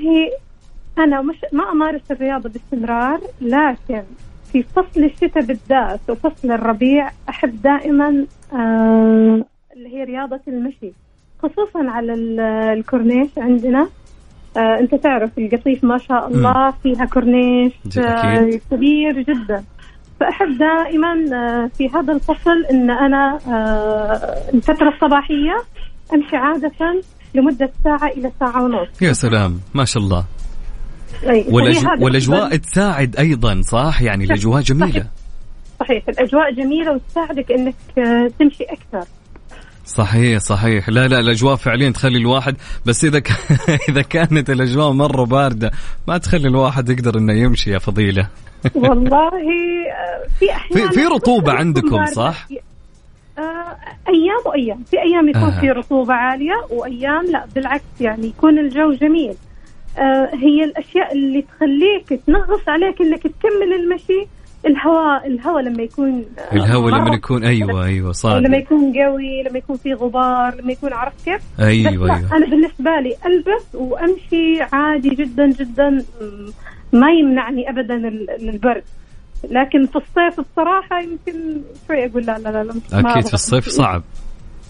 أنا 0.98 1.22
مش 1.22 1.36
ما 1.52 1.72
أمارس 1.72 2.00
الرياضة 2.10 2.48
باستمرار 2.50 3.20
لكن 3.40 4.02
في 4.52 4.62
فصل 4.62 5.04
الشتاء 5.04 5.42
بالذات 5.44 6.00
وفصل 6.08 6.50
الربيع 6.52 7.10
أحب 7.28 7.62
دائما 7.62 8.26
آه 8.52 9.44
اللي 9.76 9.88
هي 9.96 10.04
رياضة 10.04 10.40
المشي 10.48 10.92
خصوصا 11.42 11.90
على 11.90 12.14
ال- 12.14 12.40
الكورنيش 12.78 13.30
عندنا. 13.38 13.88
آه 14.56 14.78
أنت 14.80 14.94
تعرف 14.94 15.38
القطيف 15.38 15.84
ما 15.84 15.98
شاء 15.98 16.28
الله 16.28 16.70
فيها 16.82 17.04
كورنيش 17.04 17.72
آه. 17.98 18.50
كبير 18.70 19.20
جدا. 19.22 19.64
فأحب 20.20 20.58
دائما 20.58 21.12
آه 21.32 21.70
في 21.78 21.88
هذا 21.88 22.12
الفصل 22.12 22.64
أن 22.70 22.90
أنا 22.90 23.38
آه 23.48 24.54
الفترة 24.54 24.88
الصباحية 24.88 25.56
أمشي 26.14 26.36
عادة 26.36 27.02
لمدة 27.34 27.70
ساعة 27.84 28.06
إلى 28.08 28.32
ساعة 28.40 28.64
ونص. 28.64 29.02
يا 29.02 29.12
سلام 29.12 29.60
ما 29.74 29.84
شاء 29.84 30.02
الله. 30.02 30.24
الفضل. 31.30 32.58
تساعد 32.58 33.16
أيضا 33.16 33.60
صح 33.62 34.02
يعني 34.02 34.24
الأجواء 34.24 34.60
جميلة 34.62 35.06
صحيح 35.80 36.08
الأجواء 36.08 36.52
جميلة 36.52 36.92
وتساعدك 36.92 37.52
أنك 37.52 37.74
آه، 37.98 38.30
تمشي 38.38 38.64
أكثر 38.64 39.08
صحيح 39.86 40.38
صحيح 40.38 40.88
لا 40.88 41.08
لا 41.08 41.18
الأجواء 41.18 41.56
فعليا 41.56 41.90
تخلي 41.90 42.18
الواحد 42.18 42.56
بس 42.86 43.04
إذا 43.04 43.18
ك... 43.18 43.28
إذا 43.88 44.02
كانت 44.02 44.50
الأجواء 44.50 44.92
مرة 44.92 45.24
باردة 45.24 45.70
ما 46.08 46.18
تخلي 46.18 46.48
الواحد 46.48 46.88
يقدر 46.88 47.18
إنه 47.18 47.32
يمشي 47.32 47.70
يا 47.70 47.78
فضيلة 47.78 48.28
والله 48.74 49.28
آه، 49.28 50.28
في 50.38 50.50
أحيان 50.52 50.88
في- 50.88 50.94
في 50.94 51.04
رطوبة 51.06 51.40
تكون 51.42 51.58
عندكم،. 51.58 52.06
صح؟ 52.06 52.48
آه، 53.38 53.76
أيام 54.08 54.42
وأيام 54.46 54.84
في 54.90 54.96
أيام 55.02 55.28
يكون 55.28 55.42
آه. 55.42 55.60
في 55.60 55.70
رطوبة 55.70 56.14
عالية 56.14 56.66
وأيام 56.70 57.24
لا 57.30 57.46
بالعكس 57.54 57.84
يعني 58.00 58.26
يكون 58.26 58.58
الجو 58.58 58.92
جميل 58.92 59.30
آه، 59.30 59.43
هي 60.34 60.64
الأشياء 60.64 61.12
اللي 61.12 61.42
تخليك 61.42 62.20
تنغص 62.26 62.68
عليك 62.68 63.00
أنك 63.02 63.22
تكمل 63.22 63.72
المشي. 63.80 64.26
الهواء 64.66 65.26
الهواء 65.26 65.62
لما 65.62 65.82
يكون 65.82 66.24
آه، 66.38 66.54
الهواء 66.56 66.94
لما 66.94 67.14
يكون 67.14 67.44
أيوه 67.44 67.84
أيوه 67.84 68.12
صح 68.12 68.32
لما 68.32 68.56
يكون 68.56 68.92
قوي 68.98 69.42
لما 69.42 69.58
يكون 69.58 69.76
في 69.76 69.92
غبار 69.94 70.54
لما 70.60 70.72
يكون 70.72 70.92
عرفت 70.92 71.24
كيف؟ 71.24 71.40
أيوه 71.60 71.90
أيوه. 72.16 72.36
أنا 72.36 72.46
بالنسبة 72.46 72.90
لي 73.00 73.14
ألبس 73.26 73.74
وأمشي 73.74 74.62
عادي 74.72 75.08
جدا 75.08 75.46
جدا. 75.46 76.04
ما 76.92 77.10
يمنعني 77.12 77.70
ابدا 77.70 77.94
ال- 77.94 78.48
البرد. 78.48 78.82
لكن 79.50 79.86
في 79.86 79.96
الصيف 79.96 80.40
بصراحه 80.40 81.00
يمكن 81.00 81.60
شوي 81.88 82.06
أقول 82.06 82.22
لا 82.26 82.38
لا 82.38 82.48
لا, 82.48 82.62
لا 82.62 83.00
أكيد 83.10 83.26
في 83.26 83.34
الصيف. 83.34 83.68
صعب. 83.68 84.02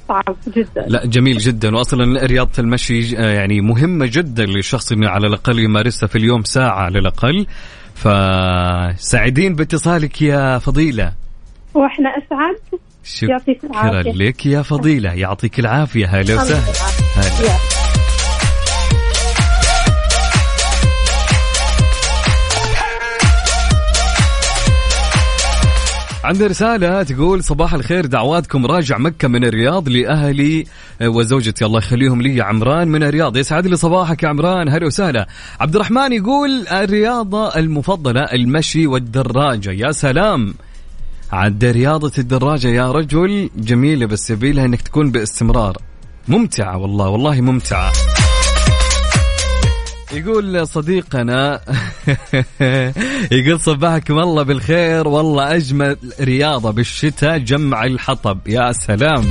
صعب 0.08 0.36
جدا. 0.48 0.84
لا 0.88 1.06
جميل 1.06 1.38
جدا. 1.38 1.76
واصلا 1.76 2.26
رياضة 2.26 2.50
المشي 2.58 3.18
آه، 3.18 3.32
يعني 3.32 3.60
مهمة 3.60 4.08
جدا 4.12 4.44
للشخص 4.44 4.92
على 4.92 5.26
الأقل 5.26 5.58
يمارسها 5.58 6.06
في 6.06 6.18
اليوم 6.18 6.42
ساعة 6.42 6.80
على 6.80 6.98
الأقل. 6.98 7.46
فسعيدين 7.94 9.54
باتصالك 9.54 10.22
يا 10.22 10.58
فضيلة. 10.58 11.12
وإحنا 11.74 12.08
أسعد. 12.08 12.80
شكرا. 13.04 14.02
لك 14.02 14.46
يا 14.46 14.62
فضيلة. 14.62 15.12
يعطيك 15.12 15.60
العافية. 15.60 16.06
هلا 16.06 16.34
وسهلا. 16.34 17.73
عندنا 26.24 26.46
رسالة 26.46 27.02
تقول 27.02 27.44
صباح 27.44 27.74
الخير 27.74 28.06
دعواتكم 28.06 28.66
راجع 28.66 28.98
مكة 28.98 29.28
من 29.28 29.44
الرياض 29.44 29.88
لأهلي 29.88 30.64
وزوجتي. 31.02 31.64
الله 31.64 31.78
يخليهم 31.78 32.22
لي 32.22 32.42
عمران 32.42 32.88
من 32.88 33.02
الرياض. 33.02 33.36
يسعد 33.36 33.66
لي 33.66 33.76
صباحك 33.76 34.22
يا 34.22 34.28
عمران. 34.28 34.68
هلا 34.68 34.86
وسهلا. 34.86 35.28
عبد 35.60 35.74
الرحمن 35.74 36.12
يقول 36.12 36.68
الرياضة 36.68 37.56
المفضلة 37.56 38.20
المشي 38.20 38.86
والدراجة. 38.86 39.70
يا 39.70 39.92
سلام. 39.92 40.54
عاد 41.32 41.64
رياضة 41.64 42.12
الدراجة 42.18 42.68
يا 42.68 42.92
رجل. 42.92 43.50
جميلة 43.56 44.06
بس 44.06 44.30
يبيلها 44.30 44.64
إنك 44.64 44.82
تكون 44.82 45.10
باستمرار. 45.10 45.76
ممتعة 46.28 46.76
والله 46.76 47.08
والله 47.08 47.40
ممتعة. 47.40 47.92
يقول 50.14 50.68
صديقنا 50.68 51.60
يقول 53.32 53.60
صباحكم 53.60 54.18
الله 54.18 54.42
بالخير 54.42 55.08
والله 55.08 55.56
أجمل 55.56 55.96
رياضة 56.20 56.70
بالشتاء 56.70 57.38
جمع 57.38 57.84
الحطب 57.84 58.38
يا 58.48 58.72
سلام. 58.72 59.24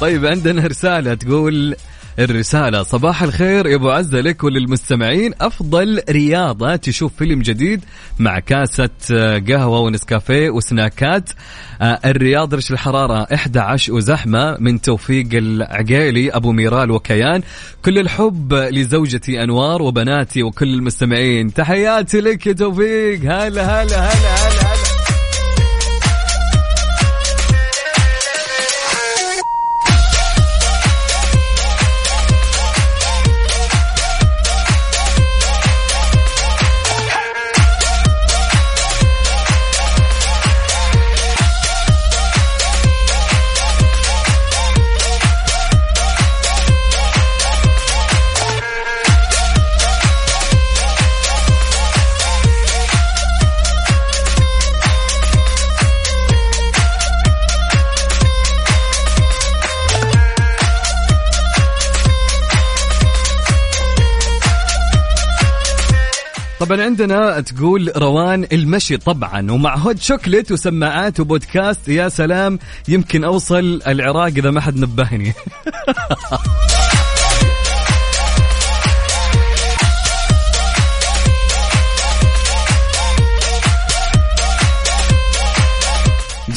طيب 0.00 0.26
عندنا 0.26 0.66
رسالة 0.66 1.14
تقول 1.14 1.76
الرسالة 2.18 2.82
صباح 2.82 3.22
الخير 3.22 3.66
يا 3.66 3.74
أبو 3.74 3.90
عزة 3.90 4.20
لك 4.20 4.44
وللمستمعين. 4.44 5.32
أفضل 5.40 6.02
رياضة 6.10 6.76
تشوف 6.76 7.12
فيلم 7.18 7.42
جديد 7.42 7.84
مع 8.18 8.38
كاسة 8.38 8.90
آه، 9.12 9.38
قهوة 9.38 9.80
ونسكافيه 9.80 10.50
وسناكات. 10.50 11.30
آه، 11.82 12.00
الرياض 12.04 12.54
رش 12.54 12.70
الحرارة 12.72 13.26
11 13.34 13.92
وزحمة 13.92 14.56
من 14.60 14.80
توفيق 14.80 15.28
العقيلي 15.32 16.30
أبو 16.30 16.52
ميرال 16.52 16.90
وكيان. 16.90 17.42
كل 17.84 17.98
الحب 17.98 18.54
لزوجتي 18.54 19.42
أنوار 19.42 19.82
وبناتي 19.82 20.42
وكل 20.42 20.74
المستمعين. 20.74 21.54
تحياتي 21.54 22.20
لك 22.20 22.46
يا 22.46 22.52
توفيق. 22.52 23.20
هلا 23.20 23.46
هلا 23.46 23.82
هلا 23.82 24.10
هلا, 24.12 24.55
طبعا 66.66 66.82
عندنا 66.82 67.40
تقول 67.40 67.92
روان 67.96 68.46
المشي 68.52 68.96
طبعا 68.96 69.52
ومع 69.52 69.76
هوت 69.76 69.98
شوكليت 69.98 70.52
وسماعات 70.52 71.20
وبودكاست 71.20 71.88
يا 71.88 72.08
سلام 72.08 72.58
يمكن 72.88 73.24
أوصل 73.24 73.82
العراق 73.86 74.24
إذا 74.36 74.50
ما 74.50 74.60
حد 74.60 74.76
نبهني. 74.76 75.32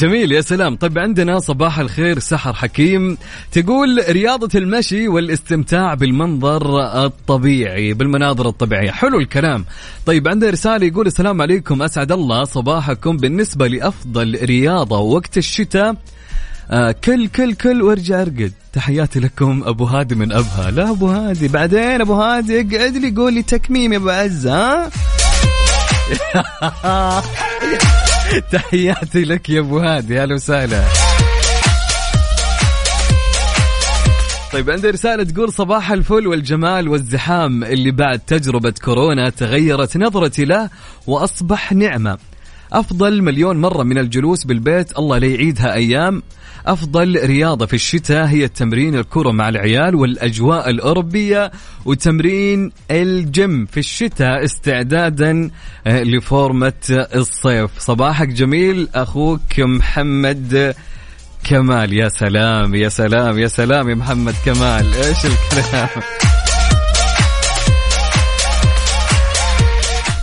جميل 0.00 0.32
يا 0.32 0.40
سلام. 0.40 0.76
طيب 0.76 0.98
عندنا 0.98 1.38
صباح 1.38 1.78
الخير 1.78 2.18
سحر 2.18 2.52
حكيم. 2.52 3.16
تقول 3.52 4.02
رياضة 4.08 4.58
المشي 4.58 5.08
والاستمتاع 5.08 5.94
بالمنظر 5.94 6.80
الطبيعي 7.04 7.92
بالمناظر 7.94 8.48
الطبيعية. 8.48 8.90
حلو 8.90 9.18
الكلام. 9.18 9.64
طيب 10.06 10.28
عنده 10.28 10.50
رسالة 10.50 10.86
يقول 10.86 11.06
السلام 11.06 11.42
عليكم. 11.42 11.82
أسعد 11.82 12.12
الله 12.12 12.44
صباحكم. 12.44 13.16
بالنسبة 13.16 13.66
لأفضل 13.66 14.38
رياضة 14.42 14.98
وقت 14.98 15.38
الشتاء 15.38 15.94
آه 16.70 16.94
كل 17.04 17.28
كل 17.28 17.54
كل 17.54 17.82
وارجع 17.82 18.22
أرقد. 18.22 18.52
تحياتي 18.72 19.20
لكم 19.20 19.62
أبو 19.66 19.84
هادي 19.84 20.14
من 20.14 20.32
أبها. 20.32 20.70
لا 20.70 20.90
أبو 20.90 21.06
هادي. 21.06 21.48
بعدين 21.48 22.00
أبو 22.00 22.14
هادي 22.14 22.60
اقعد 22.60 22.96
لي 22.96 23.10
قول 23.10 23.34
لي 23.34 23.42
تكميم 23.42 23.92
يا 23.92 23.98
أبو 23.98 24.10
عز 24.10 24.46
ها 24.46 24.90
تحياتي 28.52 29.24
لك 29.24 29.50
يا 29.50 29.60
أبو 29.60 29.78
هادي. 29.78 30.22
أهلا 30.22 30.34
وسهلا. 30.34 30.84
طيب 34.52 34.70
عندي 34.70 34.90
رسالة 34.90 35.24
تقول 35.24 35.52
صباح 35.52 35.92
الفل 35.92 36.26
والجمال 36.26 36.88
والزحام 36.88 37.64
اللي 37.64 37.90
بعد 37.90 38.18
تجربة 38.18 38.74
كورونا 38.84 39.30
تغيرت 39.30 39.96
نظرتي 39.96 40.44
له 40.44 40.70
وأصبح 41.06 41.72
نعمة. 41.72 42.18
أفضل 42.72 43.22
مليون 43.22 43.56
مرة 43.56 43.82
من 43.82 43.98
الجلوس 43.98 44.44
بالبيت 44.44 44.98
الله 44.98 45.18
لا 45.18 45.26
يعيدها 45.26 45.74
أيام 45.74 46.22
أفضل 46.66 47.20
رياضة 47.24 47.66
في 47.66 47.74
الشتاء 47.74 48.26
هي 48.26 48.44
التمرين 48.44 48.94
الكرة 48.94 49.30
مع 49.30 49.48
العيال 49.48 49.94
والأجواء 49.94 50.70
الأوروبية 50.70 51.50
وتمرين 51.84 52.72
الجيم 52.90 53.66
في 53.66 53.80
الشتاء 53.80 54.44
استعدادا 54.44 55.50
آه، 55.86 56.02
لفورمة 56.02 56.72
الصيف. 56.90 57.70
صباحك 57.78 58.28
جميل 58.28 58.88
أخوك 58.94 59.60
محمد 59.60 60.74
كمال. 61.44 61.92
يا 61.92 62.08
سلام 62.08 62.74
يا 62.74 62.88
سلام 62.88 63.38
يا 63.38 63.48
سلام 63.48 63.88
يا 63.88 63.94
محمد 63.94 64.34
كمال. 64.44 64.94
إيش 64.94 65.18
الكلام؟ 65.26 65.88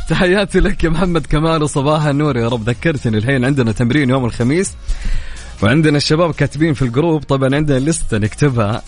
تحياتي 0.10 0.60
لك 0.60 0.84
يا 0.84 0.90
محمد 0.90 1.26
كمال 1.26 1.64
وصباح 1.64 2.06
النور. 2.06 2.38
يا 2.38 2.48
رب 2.48 2.70
ذكرتني 2.70 3.18
الحين 3.18 3.46
عندنا 3.46 3.72
تمرين 3.72 4.10
يوم 4.10 4.26
الخميس. 4.26 4.76
وعندنا 5.64 5.98
الشباب 5.98 6.34
كاتبين 6.34 6.74
في 6.74 6.82
الجروب 6.82 7.24
طبعا 7.24 7.56
عندنا 7.56 7.80
لستة 7.80 8.18
نكتبها. 8.18 8.82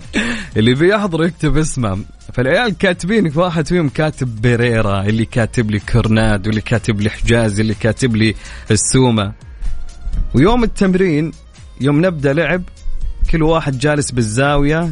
اللي 0.56 0.74
بيحضر 0.74 1.24
يكتب 1.24 1.56
اسمه. 1.56 1.98
فالعيال 2.32 2.78
كاتبين 2.78 3.32
واحد 3.34 3.66
فيهم 3.66 3.88
كاتب 3.88 4.40
بيريرا 4.42 5.02
اللي 5.02 5.24
كاتب 5.24 5.70
لي 5.70 5.78
كورناد 5.78 6.46
واللي 6.46 6.60
كاتب 6.60 7.00
لي 7.00 7.10
حجاز 7.10 7.60
اللي 7.60 7.74
كاتب 7.74 8.16
لي 8.16 8.34
السومة. 8.70 9.32
ويوم 10.34 10.64
التمرين 10.64 11.32
يوم 11.80 12.06
نبدأ 12.06 12.32
لعب 12.32 12.62
كل 13.30 13.42
واحد 13.42 13.78
جالس 13.78 14.10
بالزاوية. 14.10 14.90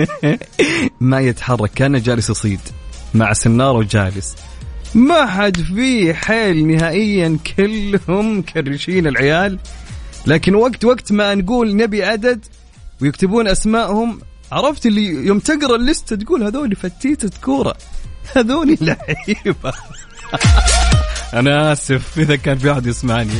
ما 1.00 1.20
يتحرك 1.20 1.70
كأنه 1.70 1.98
جالس 1.98 2.30
يصيد. 2.30 2.60
مع 3.14 3.32
سناره 3.32 3.78
وجالس. 3.78 4.36
ما 4.94 5.26
حد 5.26 5.60
فيه 5.60 6.12
حيل 6.12 6.66
نهائيا 6.66 7.38
كلهم 7.56 8.42
كرشين 8.42 9.06
العيال. 9.06 9.58
لكن 10.26 10.54
وقت 10.54 10.84
وقت 10.84 11.12
ما 11.12 11.34
نقول 11.34 11.76
نبي 11.76 12.04
عدد 12.04 12.44
ويكتبون 13.02 13.48
اسمائهم 13.48 14.20
عرفت 14.52 14.86
اللي 14.86 15.06
يوم 15.06 15.38
تقرأ 15.38 15.76
الليسته 15.76 16.16
تقول 16.16 16.42
هذول 16.42 16.76
فتيته 16.76 17.30
كوره 17.44 17.74
هذول 18.36 18.78
لعيبه 18.80 19.72
أنا 21.34 21.72
آسف 21.72 22.18
إذا 22.18 22.36
كان 22.36 22.58
في 22.58 22.72
أحد 22.72 22.86
يسمعني. 22.86 23.30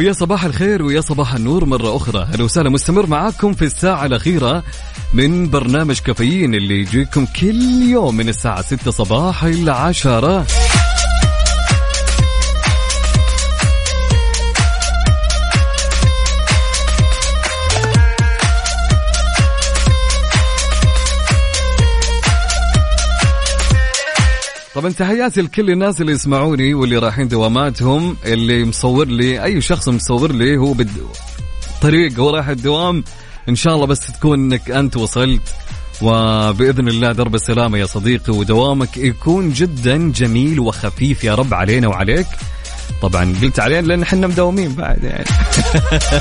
ويا 0.00 0.12
صباح 0.12 0.44
الخير 0.44 0.82
ويا 0.82 1.00
صباح 1.00 1.34
النور 1.34 1.64
مرة 1.64 1.96
أخرى. 1.96 2.22
أهلا 2.22 2.44
وسهلا 2.44 2.70
مستمر 2.70 3.06
معاكم 3.06 3.52
في 3.52 3.64
الساعة 3.64 4.06
الأخيرة 4.06 4.62
من 5.14 5.50
برنامج 5.50 5.98
كافيين 5.98 6.54
اللي 6.54 6.80
يجيكم 6.80 7.26
كل 7.40 7.82
يوم 7.90 8.16
من 8.16 8.28
الساعة 8.28 8.62
6 8.62 8.90
صباحا 8.90 9.48
إلى 9.48 9.70
10 9.70 10.46
طبعا 24.80 24.92
تحياتي 24.92 25.42
لكل 25.42 25.70
الناس 25.70 26.00
اللي 26.00 26.12
يسمعوني 26.12 26.74
واللي 26.74 26.98
رايحين 26.98 27.28
دواماتهم 27.28 28.16
اللي 28.24 28.64
مصور 28.64 29.06
لي 29.06 29.44
أي 29.44 29.60
شخص 29.60 29.88
مصور 29.88 30.32
لي 30.32 30.56
هو 30.56 30.72
بد 30.72 30.90
طريق 31.82 32.20
هو 32.20 32.30
رايح 32.30 32.48
الدوام. 32.48 33.04
إن 33.48 33.56
شاء 33.56 33.74
الله 33.74 33.86
بس 33.86 34.00
تكون 34.00 34.38
إنك 34.38 34.70
أنت 34.70 34.96
وصلت 34.96 35.42
وبإذن 36.02 36.88
الله 36.88 37.12
درب 37.12 37.34
السلامة 37.34 37.78
يا 37.78 37.86
صديقي 37.86 38.32
ودوامك 38.32 38.96
يكون 38.96 39.52
جدا 39.52 40.12
جميل 40.12 40.60
وخفيف 40.60 41.24
يا 41.24 41.34
رب 41.34 41.54
علينا 41.54 41.88
وعليك. 41.88 42.26
طبعا 43.02 43.34
قلت 43.42 43.60
علينا 43.60 43.86
لأن 43.86 44.02
إحنا 44.02 44.26
مداومين 44.26 44.74
بعد 44.74 45.04
يعني. 45.04 45.24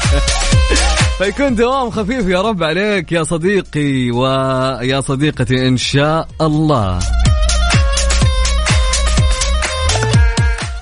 فيكون 1.18 1.56
دوام 1.56 1.90
خفيف 1.90 2.28
يا 2.28 2.42
رب 2.42 2.64
عليك 2.64 3.12
يا 3.12 3.24
صديقي 3.24 4.12
ويا 4.12 5.02
صديقتي 5.02 5.68
إن 5.68 5.78
شاء 5.78 6.28
الله. 6.42 7.00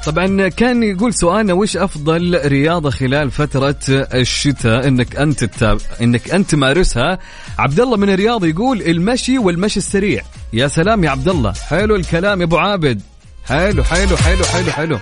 طبعا 0.07 0.47
كان 0.47 0.83
يقول 0.83 1.13
سؤالنا 1.13 1.53
وش 1.53 1.77
أفضل 1.77 2.41
رياضة 2.45 2.89
خلال 2.89 3.31
فترة 3.31 3.75
الشتاء؟ 3.89 4.87
إنك 4.87 5.15
أنت 5.15 5.43
تتاب... 5.43 5.79
إنك 6.01 6.31
أنت 6.31 6.51
تمارسها. 6.51 7.19
عبد 7.59 7.79
الله 7.79 7.97
من 7.97 8.09
الرياض 8.09 8.45
يقول 8.45 8.81
المشي 8.81 9.37
والمشي 9.37 9.77
السريع. 9.77 10.23
يا 10.53 10.67
سلام 10.67 11.03
يا 11.03 11.09
عبد 11.09 11.27
الله. 11.29 11.53
حلو 11.53 11.95
الكلام 11.95 12.39
يا 12.39 12.45
أبو 12.45 12.57
عابد. 12.57 13.01
حلو 13.45 13.83
حلو 13.83 14.17
حلو 14.17 14.43
حلو 14.43 14.71
حلو. 14.71 14.99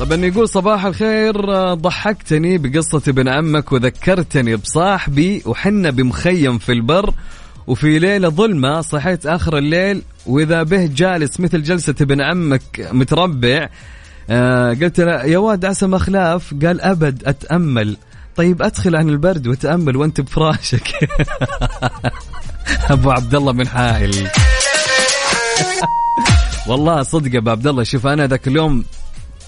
طبعا 0.00 0.24
يقول 0.24 0.48
صباح 0.48 0.84
الخير 0.84 1.34
ضحكتني 1.74 2.58
بقصة 2.58 3.02
ابن 3.08 3.28
عمك 3.28 3.72
وذكرتني 3.72 4.56
بصاحبي 4.56 5.42
وحنا 5.46 5.90
بمخيم 5.90 6.58
في 6.58 6.72
البر. 6.72 7.14
وفي 7.66 7.98
ليلة 7.98 8.28
ظلمة 8.28 8.80
صحيت 8.80 9.26
آخر 9.26 9.58
الليل 9.58 10.02
وإذا 10.26 10.62
به 10.62 10.86
جالس 10.86 11.40
مثل 11.40 11.62
جلسة 11.62 11.94
ابن 12.00 12.20
عمك 12.20 12.88
متربع 12.92 13.68
آه 14.30 14.70
قلت 14.70 15.00
له 15.00 15.24
يا 15.24 15.38
واد 15.38 15.64
عسى 15.64 15.86
مخلاف 15.86 16.54
قال 16.64 16.80
أبد 16.80 17.24
أتأمل. 17.24 17.96
طيب 18.36 18.62
أدخل 18.62 18.96
عن 18.96 19.08
البرد 19.08 19.46
وتأمل 19.46 19.96
وأنت 19.96 20.20
بفراشك. 20.20 20.88
أبو 22.90 23.10
عبد 23.10 23.34
الله 23.34 23.52
من 23.52 23.68
حائل 23.68 24.28
والله 26.68 27.02
صدق 27.02 27.36
أبو 27.36 27.50
عبد 27.50 27.66
الله 27.66 27.82
شوف 27.82 28.06
أنا 28.06 28.26
ذاك 28.26 28.48
اليوم 28.48 28.84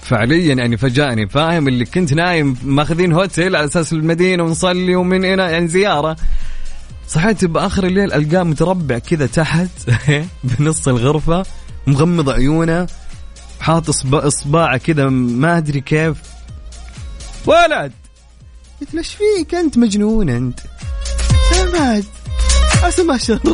فعليا 0.01 0.53
يعني 0.53 0.77
فاجأني 0.77 1.27
فاهم؟ 1.29 1.67
اللي 1.67 1.85
كنت 1.85 2.13
نايم 2.13 2.57
ماخذين 2.63 3.13
هوتيل 3.13 3.55
على 3.55 3.65
أساس 3.65 3.93
المدينة 3.93 4.43
ونصلي 4.43 4.95
ومن 4.95 5.25
هنا 5.25 5.49
يعني 5.49 5.67
زيارة. 5.67 6.15
صحيت 7.09 7.45
باخر 7.45 7.83
الليل 7.83 8.13
ألقاه 8.13 8.43
متربع 8.43 8.97
كذا 8.97 9.25
تحت 9.25 9.69
بنص 10.43 10.87
الغرفة 10.87 11.45
مغمض 11.87 12.29
عيونه 12.29 12.87
حاط 13.59 13.89
إصبعه 14.13 14.77
كذا 14.77 15.09
ما 15.09 15.57
أدري 15.57 15.81
كيف. 15.81 16.17
ولد! 17.45 17.91
قلت 18.81 18.93
له 18.93 18.99
إيش 18.99 19.15
فيك 19.15 19.55
أنت؟ 19.55 19.77
مجنون 19.77 20.29
أنت. 20.29 20.59
سمعت 21.51 22.03
عسى 22.83 23.03
ما 23.03 23.17
شاء 23.17 23.39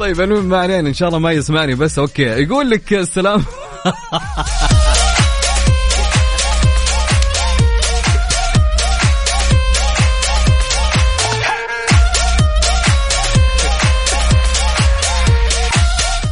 طيب 0.00 0.20
المهم 0.20 0.44
ما 0.44 0.58
علينا 0.58 0.88
إن 0.88 0.94
شاء 0.94 1.08
الله 1.08 1.18
ما 1.18 1.32
يسمعني 1.32 1.74
بس 1.74 1.98
أوكي. 1.98 2.22
يقول 2.22 2.70
لك 2.70 2.92
السلام. 2.92 3.44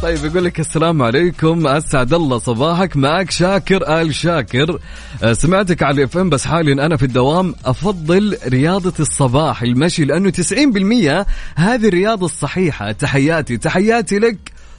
طيب 0.09 0.25
يقول 0.25 0.45
لك 0.45 0.59
السلام 0.59 1.01
عليكم. 1.01 1.67
أسعد 1.67 2.13
الله 2.13 2.37
صباحك. 2.37 2.97
معك 2.97 3.31
شاكر 3.31 4.01
آل 4.01 4.15
شاكر. 4.15 4.79
آه، 5.23 5.33
سمعتك 5.33 5.83
على 5.83 5.95
الإف 5.97 6.17
إم 6.17 6.29
بس 6.29 6.45
حاليا 6.45 6.73
أنا 6.85 6.97
في 6.97 7.03
الدوام. 7.03 7.55
أفضل 7.65 8.37
رياضة 8.47 8.93
الصباح 8.99 9.61
المشي 9.61 10.05
لأنه 10.05 10.29
90% 10.29 11.25
هذه 11.55 11.87
الرياضة 11.87 12.25
الصحيحة. 12.25 12.91
تحياتي 12.91 13.57
تحياتي 13.57 14.19
لك. 14.19 14.37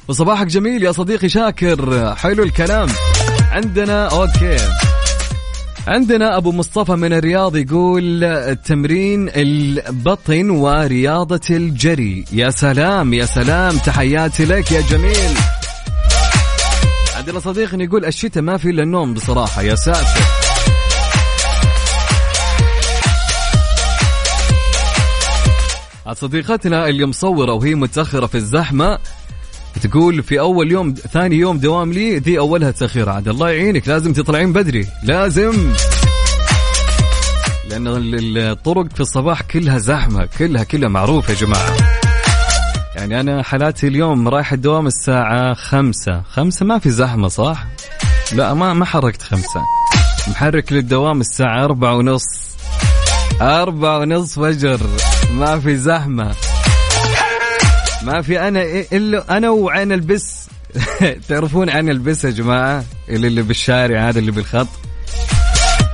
وصباحك 0.08 0.46
جميل 0.46 0.82
يا 0.82 0.92
صديقي 0.92 1.28
شاكر. 1.28 2.14
حلو 2.14 2.42
الكلام. 2.42 2.88
عندنا 3.52 4.06
أوكي. 4.06 4.56
عندنا 5.88 6.36
أبو 6.36 6.52
مصطفى 6.52 6.92
من 6.92 7.12
الرياض 7.12 7.56
يقول 7.56 8.56
تمرين 8.64 9.28
البطن 9.36 10.50
ورياضة 10.50 11.40
الجري. 11.50 12.24
يا 12.32 12.50
سلام 12.50 13.14
يا 13.14 13.24
سلام 13.24 13.76
تحياتي 13.76 14.44
لك 14.44 14.72
يا 14.72 14.80
جميل. 14.80 15.34
عندنا 17.16 17.40
صديق 17.40 17.74
يقول 17.74 18.04
الشتاء 18.04 18.42
ما 18.42 18.56
في 18.56 18.70
إلا 18.70 18.82
النوم 18.82 19.14
بصراحة 19.14 19.62
يا 19.62 19.74
ساتر. 19.74 20.20
صديقتنا 26.12 26.88
اللي 26.88 27.06
مصورة 27.06 27.52
وهي 27.52 27.74
متأخرة 27.74 28.26
في 28.26 28.34
الزحمة. 28.34 28.98
تقول 29.82 30.22
في 30.22 30.40
أول 30.40 30.72
يوم 30.72 30.94
ثاني 30.94 31.36
يوم 31.36 31.58
دوام 31.58 31.92
لي 31.92 32.18
ذي 32.18 32.38
أولها 32.38 32.70
تأخير 32.70 33.08
عاد 33.08 33.28
الله 33.28 33.50
يعينك 33.50 33.88
لازم 33.88 34.12
تطلعين 34.12 34.52
بدري 34.52 34.86
لازم. 35.02 35.72
ال- 37.72 38.38
الطرق 38.38 38.92
في 38.94 39.00
الصباح 39.00 39.42
كلها 39.42 39.78
زحمة 39.78 40.28
كلها 40.38 40.64
كلها 40.64 40.88
معروفة 40.88 41.32
يا 41.32 41.38
جماعة. 41.38 41.76
يعني 42.96 43.20
أنا 43.20 43.42
حالاتي 43.42 43.86
اليوم 43.86 44.28
رايح 44.28 44.52
الدوام 44.52 44.86
الساعة 44.86 45.54
خمسة. 45.54 46.22
خمسة 46.32 46.66
ما 46.66 46.78
في 46.78 46.90
زحمة 46.90 47.28
صح؟ 47.28 47.66
لا 48.32 48.54
ما 48.54 48.74
ما 48.74 48.84
حركت 48.84 49.22
خمسة. 49.22 49.62
محرك 50.28 50.72
للدوام 50.72 51.20
الساعة 51.20 51.64
أربعة 51.64 51.94
ونص. 51.96 52.22
أربعة 53.40 53.98
ونص 53.98 54.38
فجر. 54.38 54.80
ما 55.32 55.60
في 55.60 55.76
زحمة. 55.76 56.34
ما 58.02 58.22
في 58.22 58.40
أنا 58.48 58.62
إلا 58.92 59.36
أنا 59.36 59.50
وعين 59.50 59.92
البس. 59.92 60.48
تعرفون 61.28 61.70
عين 61.70 61.88
البس 61.90 62.24
يا 62.24 62.30
جماعة؟ 62.30 62.84
اللي 63.08 63.26
اللي 63.26 63.42
بالشارع 63.42 64.08
هذا 64.08 64.18
اللي 64.18 64.30
بالخط. 64.30 64.68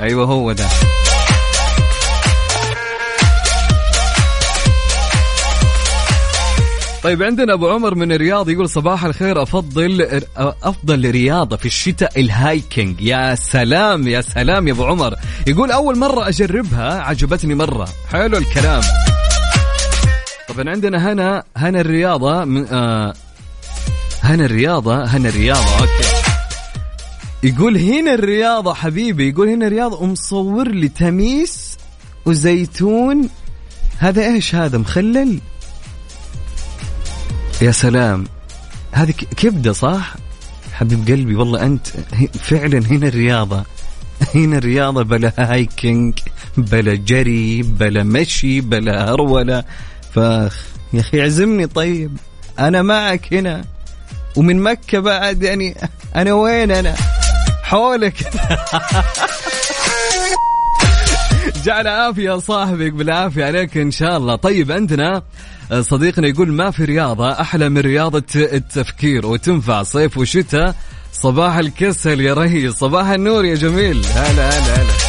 أيوة 0.00 0.24
هو 0.24 0.52
ده. 0.52 0.66
طيب 7.02 7.22
عندنا 7.22 7.52
أبو 7.52 7.68
عمر 7.68 7.94
من 7.94 8.12
الرياض 8.12 8.48
يقول 8.48 8.68
صباح 8.68 9.04
الخير 9.04 9.42
أفضل 9.42 10.22
أفضل 10.36 11.10
رياضة 11.10 11.56
في 11.56 11.66
الشتاء 11.66 12.20
الهايكنج 12.20 13.00
يا 13.00 13.34
سلام 13.34 14.08
يا 14.08 14.20
سلام 14.20 14.68
يا 14.68 14.72
أبو 14.72 14.84
عمر. 14.84 15.14
يقول 15.46 15.70
أول 15.70 15.98
مرة 15.98 16.28
أجربها 16.28 17.00
عجبتني 17.00 17.54
مرة. 17.54 17.88
حلو 18.12 18.38
الكلام. 18.38 18.82
طبعا 20.56 20.70
عندنا 20.70 21.12
هنا 21.12 21.44
هنا 21.56 21.80
الرياضة 21.80 22.44
من 22.44 22.66
آه 22.66 23.14
هنا 24.22 24.44
الرياضة 24.44 25.04
هنا 25.04 25.28
الرياضة 25.28 25.80
أوكي. 25.80 26.08
يقول 27.42 27.78
هنا 27.78 28.14
الرياضة 28.14 28.74
حبيبي 28.74 29.28
يقول 29.28 29.48
هنا 29.48 29.66
الرياضة 29.66 30.02
ومصور 30.02 30.68
لي 30.68 30.88
تميس 30.88 31.78
وزيتون. 32.26 33.28
هذا 33.98 34.22
إيش 34.26 34.54
هذا؟ 34.54 34.78
مخلل؟ 34.78 35.38
يا 37.62 37.70
سلام. 37.70 38.24
هذه 38.92 39.10
ك- 39.10 39.34
كبدة 39.34 39.72
صح؟ 39.72 40.14
حبيب 40.72 41.08
قلبي 41.08 41.34
والله 41.34 41.62
أنت 41.66 41.86
فعلا 42.34 42.78
هنا 42.78 43.08
الرياضة. 43.08 43.64
هنا 44.34 44.58
الرياضة 44.58 45.02
بلا 45.02 45.32
هايكينج 45.38 46.18
بلا 46.56 46.94
جري 46.94 47.62
بلا 47.62 48.02
مشي 48.02 48.60
بلا 48.60 49.10
هرولة. 49.10 49.64
فاخ. 50.16 50.66
يا 50.92 51.00
أخي 51.00 51.20
اعزمني 51.20 51.66
طيب. 51.66 52.16
أنا 52.58 52.82
معك 52.82 53.34
هنا. 53.34 53.64
ومن 54.36 54.62
مكة 54.62 54.98
بعد 54.98 55.42
يعني 55.42 55.76
أنا 56.16 56.32
وين 56.32 56.70
أنا؟ 56.70 56.94
حولك. 57.62 58.14
جعل 61.64 61.88
عافية 61.88 62.38
صاحبك 62.38 62.92
بالعافية 62.92 63.44
عليك 63.44 63.76
إن 63.76 63.90
شاء 63.90 64.16
الله. 64.16 64.36
طيب 64.36 64.72
عندنا 64.72 65.22
صديقنا 65.80 66.28
يقول 66.28 66.52
ما 66.52 66.70
في 66.70 66.84
رياضة 66.84 67.40
أحلى 67.40 67.68
من 67.68 67.78
رياضة 67.78 68.24
التفكير 68.36 69.26
وتنفع 69.26 69.82
صيف 69.82 70.18
وشتاء؟ 70.18 70.74
صباح 71.12 71.56
الكسل 71.56 72.20
يا 72.20 72.34
رهي 72.34 72.72
صباح 72.72 73.08
النور 73.08 73.44
يا 73.44 73.54
جميل. 73.54 74.04
هلا 74.14 74.48
هلا 74.48 74.82
هلا. 74.82 75.05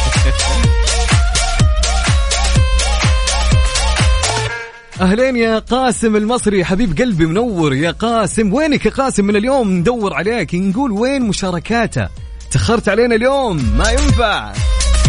أهلين 5.00 5.36
يا 5.36 5.58
قاسم 5.58 6.16
المصري 6.16 6.64
حبيب 6.64 6.98
قلبي 6.98 7.26
منور. 7.26 7.74
يا 7.74 7.90
قاسم 7.90 8.54
وينك 8.54 8.86
يا 8.86 8.90
قاسم 8.90 9.24
من 9.24 9.36
اليوم؟ 9.36 9.70
ندور 9.70 10.14
عليك. 10.14 10.54
نقول 10.54 10.92
وين 10.92 11.22
مشاركاته؟ 11.22 12.08
تخرت 12.50 12.88
علينا 12.88 13.14
اليوم؟ 13.14 13.76
ما 13.78 13.90
ينفع. 13.90 14.52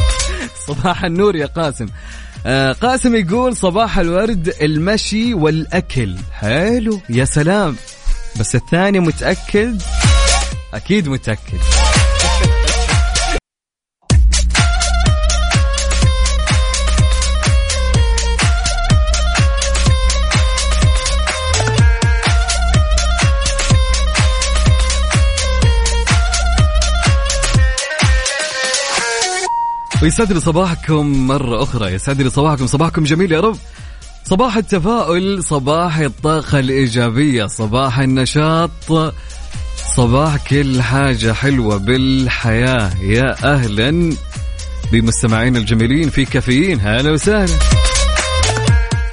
صباح 0.68 1.04
النور 1.04 1.36
يا 1.36 1.46
قاسم. 1.46 1.86
آه 2.46 2.72
قاسم 2.72 3.16
يقول 3.16 3.56
صباح 3.56 4.00
الورد 4.00 4.54
المشي 4.62 5.34
والأكل. 5.34 6.16
حلو 6.34 7.02
يا 7.10 7.26
سلام. 7.26 7.76
بس 8.40 8.56
الثاني 8.56 9.00
متأكد؟ 9.00 9.82
أكيد 10.74 11.10
متأكد. 11.10 11.79
ويسعد 30.02 30.34
لي 30.34 30.40
صباحكم 30.40 31.28
مرة 31.28 31.64
أخرى. 31.64 31.94
يسعد 31.94 32.22
لي 32.22 32.30
صباحكم 32.30 32.68
صباحكم 32.68 33.04
جميل 33.04 33.32
يا 33.32 33.40
رب. 33.40 33.58
صباح 34.26 34.58
التفاؤل 34.58 35.44
صباح 35.44 35.98
الطاقة 35.98 36.60
الإيجابية 36.60 37.46
صباح 37.46 38.00
النشاط 38.00 38.72
صباح 39.96 40.48
كل 40.48 40.82
حاجة 40.82 41.34
حلوة 41.34 41.78
بالحياة. 41.78 42.92
يا 43.02 43.54
أهلا 43.54 44.16
بمستمعين 44.92 45.58
الجميلين 45.58 46.10
في 46.10 46.26
كافيين. 46.26 46.80
هلا 46.82 47.12
وسهلا. 47.12 47.60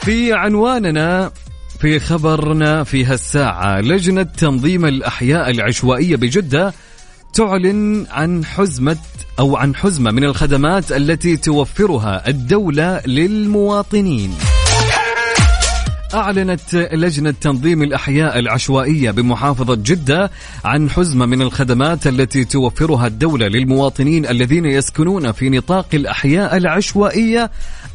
في 0.01 0.32
عنواننا 0.32 1.32
في 1.80 2.01
خبرنا 2.01 2.84
في 2.84 3.05
هالساعة 3.05 3.80
لجنة 3.80 4.22
تنظيم 4.22 4.84
الأحياء 4.84 5.51
العشوائية 5.51 6.16
بجدة 6.16 6.74
تعلن 7.37 8.07
عن 8.11 8.45
حزمة 8.45 8.97
أو 9.39 9.57
عن 9.57 9.74
حزمة 9.74 10.11
من 10.11 10.24
الخدمات 10.24 10.93
التي 10.93 11.37
توفرها 11.37 12.28
الدولة 12.28 13.03
للمواطنين. 13.07 14.34
أعلنت 16.14 16.74
لجنة 16.74 17.30
تنظيم 17.30 17.82
الأحياء 17.82 18.39
العشوائية 18.39 19.11
بمحافظة 19.11 19.74
جدة 19.74 20.30
عن 20.64 20.91
حزمة 20.91 21.26
من 21.26 21.43
الخدمات 21.43 22.07
التي 22.07 22.45
توفرها 22.45 23.07
الدولة 23.07 23.49
للمواطنين 23.49 24.26
الذين 24.26 24.64
يسكنون 24.64 25.32
في 25.32 25.51
نطاق 25.51 25.89
الأحياء 25.95 26.57
العشوائية 26.57 27.51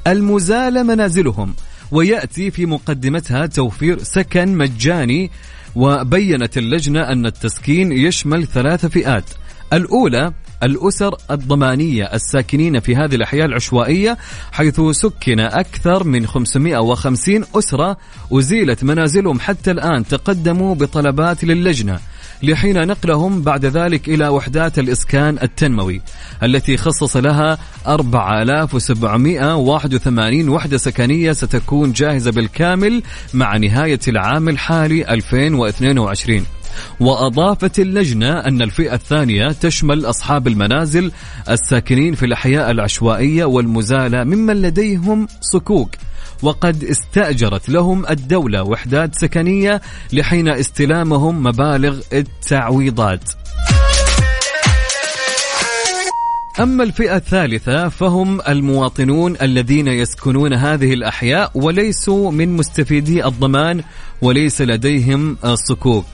المزال 0.07 0.83
منازلهم 0.83 1.53
ويأتي 1.91 2.51
في 2.51 2.65
مقدمتها 2.65 3.45
توفير 3.45 4.03
سكن 4.03 4.57
مجاني 4.57 5.31
وبينت 5.75 6.57
اللجنة 6.57 6.99
أن 6.99 7.25
التسكين 7.25 7.91
يشمل 7.91 8.47
ثلاث 8.47 8.85
فئات. 8.85 9.25
الأولى 9.73 10.33
الأسر 10.63 11.15
الضمانية 11.31 12.03
الساكنين 12.03 12.79
في 12.79 12.95
هذه 12.95 13.15
الأحياء 13.15 13.45
العشوائية 13.45 14.17
حيث 14.51 14.81
سكن 14.91 15.39
أكثر 15.39 16.03
من 16.03 16.27
550 16.27 17.45
أسرة 17.55 17.97
أزيلت 18.31 18.83
منازلهم 18.83 19.39
حتى 19.39 19.71
الآن 19.71 20.07
تقدموا 20.07 20.75
بطلبات 20.75 21.43
للجنة. 21.43 21.99
لحين 22.43 22.87
نقلهم 22.87 23.41
بعد 23.41 23.65
ذلك 23.65 24.09
إلى 24.09 24.27
وحدات 24.27 24.79
الإسكان 24.79 25.37
التنموي 25.43 26.01
التي 26.43 26.77
خصص 26.77 27.17
لها 27.17 27.57
4781 27.87 30.49
وحدة 30.49 30.77
سكنية 30.77 31.31
ستكون 31.31 31.91
جاهزة 31.91 32.31
بالكامل 32.31 33.03
مع 33.33 33.57
نهاية 33.57 33.99
العام 34.07 34.49
الحالي 34.49 35.09
2022 35.09 36.45
وأضافت 36.99 37.79
اللجنة 37.79 38.39
أن 38.39 38.61
الفئة 38.61 38.93
الثانية 38.93 39.47
تشمل 39.47 40.05
أصحاب 40.05 40.47
المنازل 40.47 41.11
الساكنين 41.49 42.15
في 42.15 42.25
الأحياء 42.25 42.71
العشوائية 42.71 43.45
والمزالة 43.45 44.23
ممن 44.23 44.61
لديهم 44.61 45.27
صكوك. 45.41 45.89
وقد 46.41 46.83
استأجرت 46.83 47.69
لهم 47.69 48.05
الدولة 48.09 48.63
وحدات 48.63 49.15
سكنية 49.15 49.81
لحين 50.13 50.47
استلامهم 50.47 51.43
مبالغ 51.43 51.99
التعويضات. 52.13 53.23
أما 56.59 56.83
الفئة 56.83 57.15
الثالثة 57.15 57.89
فهم 57.89 58.41
المواطنون 58.49 59.35
الذين 59.41 59.87
يسكنون 59.87 60.53
هذه 60.53 60.93
الأحياء 60.93 61.51
وليسوا 61.55 62.31
من 62.31 62.49
مستفيدي 62.57 63.25
الضمان 63.25 63.83
وليس 64.21 64.61
لديهم 64.61 65.37
صكوك 65.53 66.05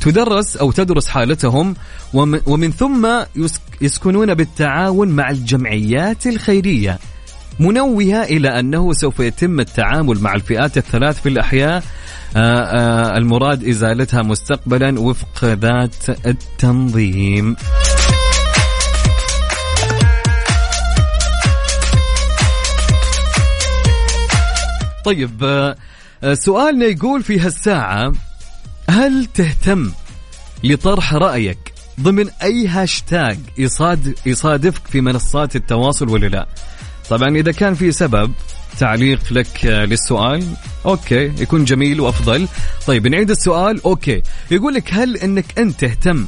تدرس 0.00 0.56
أو 0.56 0.70
تدرس 0.72 1.08
حالتهم 1.08 1.74
وم- 2.14 2.40
ومن 2.46 2.72
ثم 2.72 3.08
يسك- 3.36 3.60
يسكنون 3.80 4.34
بالتعاون 4.34 5.08
مع 5.08 5.30
الجمعيات 5.30 6.26
الخيرية. 6.26 6.98
منوهة 7.60 8.22
إلى 8.22 8.48
أنه 8.60 8.92
سوف 8.92 9.20
يتم 9.20 9.60
التعامل 9.60 10.20
مع 10.20 10.34
الفئات 10.34 10.76
الثلاث 10.78 11.22
في 11.22 11.28
الأحياء. 11.28 11.82
آه، 12.36 12.62
آه، 12.62 13.16
المراد 13.16 13.68
إزالتها 13.68 14.22
مستقبلا 14.22 15.00
وفق 15.00 15.44
ذات 15.44 16.26
التنظيم. 16.26 17.56
طيب 25.04 25.44
آه، 25.44 26.34
سؤالنا 26.34 26.86
يقول 26.86 27.22
في 27.22 27.40
هالساعة 27.40 28.12
هل 28.90 29.26
تهتم 29.34 29.92
لطرح 30.64 31.14
رأيك 31.14 31.72
ضمن 32.00 32.28
أي 32.42 32.68
هاشتاج 32.68 33.38
يصاد 33.58 34.14
يصادفك 34.26 34.86
في 34.86 35.00
منصات 35.00 35.56
التواصل 35.56 36.08
ولا 36.08 36.26
لا؟ 36.26 36.46
طبعا 37.10 37.36
إذا 37.36 37.52
كان 37.52 37.74
في 37.74 37.92
سبب 37.92 38.32
تعليق 38.78 39.20
لك 39.30 39.66
آه، 39.66 39.84
للسؤال 39.84 40.44
okay 40.86 41.32
يكون 41.42 41.64
جميل 41.64 42.00
وأفضل. 42.00 42.48
طيب 42.86 43.06
نعيد 43.06 43.30
السؤال 43.30 43.82
okay. 43.84 44.22
يقول 44.50 44.74
لك 44.74 44.94
هل 44.94 45.16
أنك 45.16 45.58
أنت 45.58 45.80
تهتم 45.80 46.26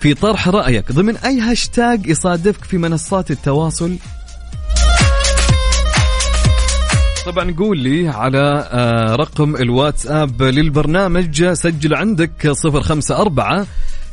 في 0.00 0.14
طرح 0.14 0.48
رأيك 0.48 0.92
ضمن 0.92 1.16
أي 1.16 1.40
هاشتاج 1.40 2.06
يصادفك 2.06 2.64
في 2.64 2.78
منصات 2.78 3.30
التواصل؟ 3.30 3.96
طبعا 7.26 7.54
قول 7.58 7.78
لي 7.78 8.08
على 8.08 8.68
آه، 8.72 9.14
رقم 9.16 9.56
الواتساب 9.56 10.42
للبرنامج. 10.42 11.52
سجل 11.52 11.94
عندك 11.94 12.52
054 12.64 13.66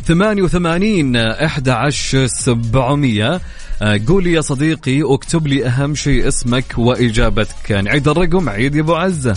88 0.07 1.15
11 1.15 2.27
700 2.27 3.41
آه، 3.81 3.99
قول 4.07 4.23
لي 4.23 4.31
يا 4.33 4.41
صديقي 4.41 5.01
اكتب 5.03 5.47
لي 5.47 5.65
أهم 5.67 5.95
شيء 5.95 6.27
اسمك 6.27 6.65
وإجابتك. 6.77 7.71
نعيد 7.71 8.07
الرقم 8.07 8.49
عيد 8.49 8.75
يا 8.75 8.81
أبو 8.81 8.95
عزة. 8.95 9.35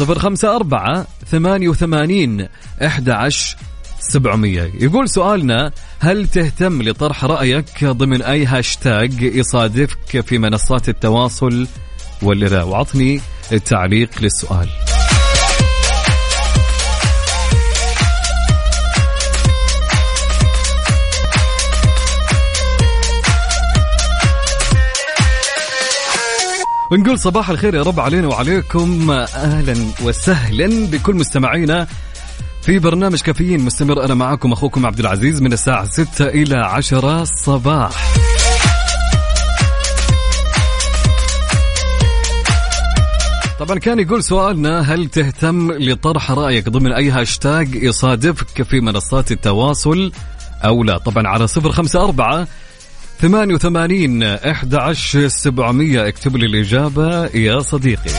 054 0.00 1.04
88 1.30 2.48
11 2.82 3.56
700 4.00 4.70
يقول 4.80 5.08
سؤالنا 5.08 5.72
هل 5.98 6.26
تهتم 6.26 6.82
لطرح 6.82 7.24
رأيك 7.24 7.84
ضمن 7.84 8.22
أي 8.22 8.46
هاشتاج 8.46 9.22
يصادفك 9.22 10.20
في 10.20 10.38
منصات 10.38 10.88
التواصل 10.88 11.66
ولا 12.22 12.46
لا 12.46 12.62
وعطني 12.62 13.20
التعليق 13.52 14.10
للسؤال. 14.20 14.68
ونقول 26.90 27.18
صباح 27.18 27.50
الخير 27.50 27.74
يا 27.74 27.82
رب 27.82 28.00
علينا 28.00 28.28
وعليكم. 28.28 29.10
أهلا 29.10 29.74
وسهلا 30.04 30.86
بكل 30.86 31.14
مستمعينا 31.14 31.86
في 32.62 32.78
برنامج 32.78 33.20
كافيين 33.20 33.60
مستمر. 33.60 34.04
أنا 34.04 34.14
معاكم 34.14 34.52
أخوكم 34.52 34.86
عبد 34.86 35.00
العزيز 35.00 35.42
من 35.42 35.52
الساعة 35.52 35.84
6 35.84 36.26
إلى 36.28 36.56
10 36.56 37.22
الصباح 37.22 38.14
طبعا 43.58 43.78
كان 43.78 43.98
يقول 44.00 44.22
سؤالنا 44.22 44.80
هل 44.80 45.08
تهتم 45.08 45.72
لطرح 45.72 46.30
رأيك 46.30 46.68
ضمن 46.68 46.92
أي 46.92 47.10
هاشتاج 47.10 47.74
يصادفك 47.74 48.62
في 48.62 48.80
منصات 48.80 49.32
التواصل 49.32 50.12
أو 50.64 50.84
لا؟ 50.84 50.98
طبعا 50.98 51.28
على 51.28 51.46
054 51.64 52.46
88 53.20 54.22
11 54.22 55.28
700 55.28 56.08
اكتب 56.08 56.36
لي 56.36 56.46
الإجابة 56.46 57.26
يا 57.26 57.60
صديقي. 57.60 58.10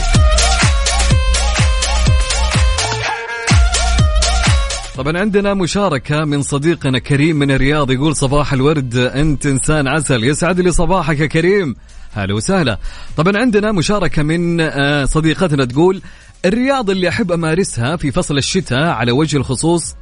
طبعا 4.96 5.18
عندنا 5.18 5.54
مشاركة 5.54 6.24
من 6.24 6.42
صديقنا 6.42 6.98
كريم 6.98 7.36
من 7.36 7.50
الرياض 7.50 7.90
يقول 7.90 8.16
صباح 8.16 8.52
الورد 8.52 8.96
أنت 8.96 9.46
إنسان 9.46 9.88
عسل. 9.88 10.24
يسعد 10.24 10.60
لي 10.60 10.72
صباحك 10.72 11.20
يا 11.20 11.26
كريم. 11.26 11.76
هلا 12.12 12.34
وسهلا. 12.34 12.78
طبعا 13.16 13.36
عندنا 13.36 13.72
مشاركة 13.72 14.22
من 14.22 14.60
آه، 14.60 15.04
صديقتنا 15.04 15.64
تقول 15.64 16.02
الرياضة 16.44 16.92
اللي 16.92 17.08
أحب 17.08 17.32
أمارسها 17.32 17.96
في 17.96 18.12
فصل 18.12 18.38
الشتاء 18.38 18.88
على 18.88 19.12
وجه 19.12 19.36
الخصوص 19.36 19.94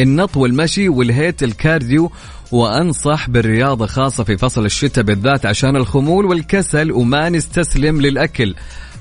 النط 0.00 0.36
والمشي 0.36 0.88
وال 0.88 1.06
HIIT 1.06 1.42
ال 1.42 1.52
cardio 1.52 2.12
وأنصح 2.52 3.30
بالرياضة 3.30 3.86
خاصة 3.86 4.24
في 4.24 4.36
فصل 4.36 4.64
الشتاء 4.64 5.04
بالذات 5.04 5.46
عشان 5.46 5.76
الخمول 5.76 6.26
والكسل 6.26 6.92
وما 6.92 7.28
نستسلم 7.28 8.00
للأكل. 8.00 8.54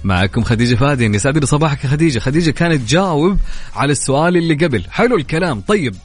معكم 0.04 0.44
خديجة 0.44 0.76
فادي 0.76 1.06
يسعد 1.06 1.38
لي 1.38 1.46
صباحك 1.46 1.88
خديجة. 1.88 2.20
خديجة 2.20 2.52
كانت 2.52 2.82
تجاوب 2.82 3.38
على 3.76 3.92
السؤال 3.92 4.38
اللي 4.38 4.54
قبل. 4.56 4.84
حلو 4.90 5.16
الكلام. 5.16 5.62
طيب 5.62 5.96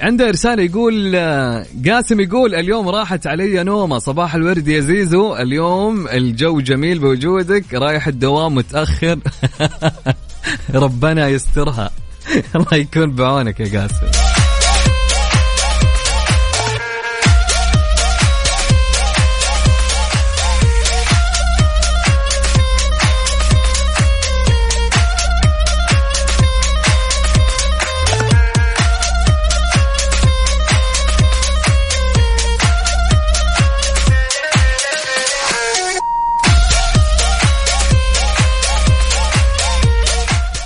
عنده 0.00 0.30
رسالة 0.30 0.62
يقول 0.62 1.12
آه، 1.16 1.66
قاسم 1.88 2.20
يقول 2.20 2.54
اليوم 2.54 2.88
راحت 2.88 3.26
علي 3.26 3.64
نومة. 3.64 3.98
صباح 3.98 4.34
الورد 4.34 4.68
يا 4.68 4.80
زيزو. 4.80 5.36
اليوم 5.36 6.08
الجو 6.08 6.60
جميل 6.60 6.98
بوجودك. 6.98 7.74
رايح 7.74 8.06
الدوام 8.06 8.54
متأخر. 8.54 9.18
ربنا 10.74 11.28
يسترها. 11.28 11.90
الله 12.56 12.74
يكون 12.74 13.10
بعونك 13.10 13.60
يا 13.60 13.80
قاسم. 13.80 14.31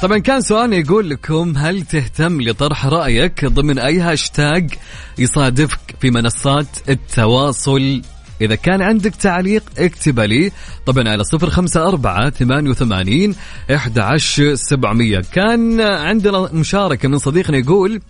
طبعا 0.02 0.18
كان 0.18 0.40
سؤالنا 0.40 0.76
يقول 0.76 1.10
لكم 1.10 1.56
هل 1.56 1.82
تهتم 1.82 2.40
لطرح 2.40 2.86
رأيك 2.86 3.44
ضمن 3.44 3.78
أي 3.78 4.00
هاشتاج 4.00 4.74
يصادفك 5.18 5.96
في 6.00 6.10
منصات 6.10 6.66
التواصل؟ 6.88 8.02
إذا 8.40 8.54
كان 8.54 8.82
عندك 8.82 9.14
تعليق 9.14 9.62
اكتب 9.78 10.20
لي. 10.20 10.52
طبعا 10.86 11.08
على 11.08 11.24
صفر 11.24 11.50
خمسة 11.50 11.88
أربعة 11.88 12.30
ثمانية 12.30 12.70
وثمانين 12.70 13.34
إحدى 13.74 14.18
سبعمية. 14.54 15.22
كان 15.32 15.80
عندنا 15.80 16.48
مشاركة 16.52 17.08
من 17.08 17.18
صديقنا 17.18 17.58
يقول 17.58 18.00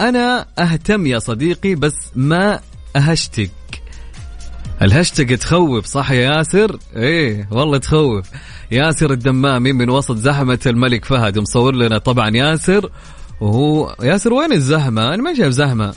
أنا 0.00 0.46
أهتم 0.58 1.06
يا 1.06 1.18
صديقي 1.18 1.74
بس 1.74 1.94
ما 2.14 2.60
أهشتك. 2.96 3.50
الهاشتاج 4.82 5.38
تخوف 5.38 5.86
صح 5.86 6.10
يا 6.10 6.36
ياسر؟ 6.36 6.78
إيه 6.96 7.48
والله 7.50 7.78
تخوف. 7.78 8.26
ياسر 8.70 9.12
الدمامي 9.12 9.72
من 9.72 9.90
وسط 9.90 10.16
زحمة 10.16 10.58
الملك 10.66 11.04
فهد 11.04 11.38
مصور 11.38 11.74
لنا 11.74 11.98
طبعا 11.98 12.30
ياسر. 12.36 12.90
وهو 13.40 13.96
ياسر 14.02 14.32
وين 14.32 14.52
الزحمة؟ 14.52 15.14
أنا 15.14 15.22
ما 15.22 15.34
شايف 15.34 15.52
زحمة. 15.52 15.94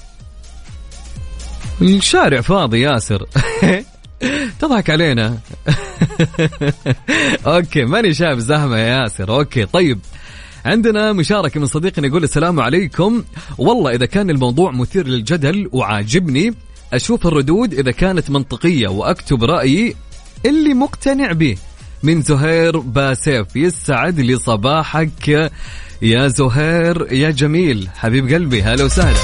الشارع 1.82 2.42
فاضي 2.42 2.82
ياسر. 2.82 3.26
تضحك 4.60 4.90
علينا. 4.90 5.38
okay 7.48 7.86
ماني 7.86 8.14
شايف 8.14 8.40
زحمة 8.40 8.78
يا 8.78 9.02
ياسر. 9.02 9.30
okay 9.30 9.66
طيب. 9.66 10.00
عندنا 10.66 11.14
مشاركة 11.14 11.60
من 11.60 11.66
صديقنا 11.66 12.08
يقول 12.08 12.24
السلام 12.24 12.60
عليكم. 12.60 13.24
والله 13.58 13.92
إذا 13.92 14.06
كان 14.06 14.30
الموضوع 14.30 14.72
مثير 14.72 15.08
للجدل 15.08 15.70
وعاجبني 15.72 16.54
أشوف 16.94 17.28
الردود 17.28 17.74
إذا 17.74 17.92
كانت 17.92 18.30
منطقية 18.30 18.88
وأكتب 18.88 19.44
رأيي 19.44 19.96
اللي 20.46 20.74
مقتنع 20.74 21.32
به. 21.32 21.58
من 22.04 22.22
زهير 22.22 22.80
باسيف 22.80 23.56
يسعد 23.56 24.20
لي 24.20 24.36
صباحك 24.36 25.50
يا 26.02 26.28
زهير 26.28 27.14
يا 27.14 27.30
جميل. 27.32 27.90
حبيب 27.96 28.34
قلبي 28.34 28.64
هلا 28.64 28.84
وسهلا. 28.84 29.18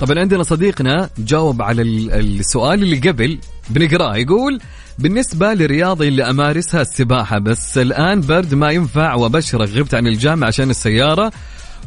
طبعا 0.00 0.18
عندنا 0.20 0.42
صديقنا 0.42 1.10
جاوب 1.18 1.62
على 1.62 1.82
ال- 1.82 2.12
السؤال 2.40 2.82
اللي 2.82 2.96
قبل 3.10 3.38
بنقرأه. 3.70 4.16
يقول 4.16 4.60
بالنسبة 4.98 5.54
لرياضي 5.54 6.08
اللي 6.08 6.30
أمارسها 6.30 6.82
السباحة 6.82 7.38
بس 7.38 7.78
الآن 7.78 8.20
برد 8.20 8.54
ما 8.54 8.70
ينفع 8.70 9.14
وأبشرك 9.14 9.68
غبت 9.68 9.94
عن 9.94 10.06
الجامعة 10.06 10.48
عشان 10.48 10.70
السيارة 10.70 11.32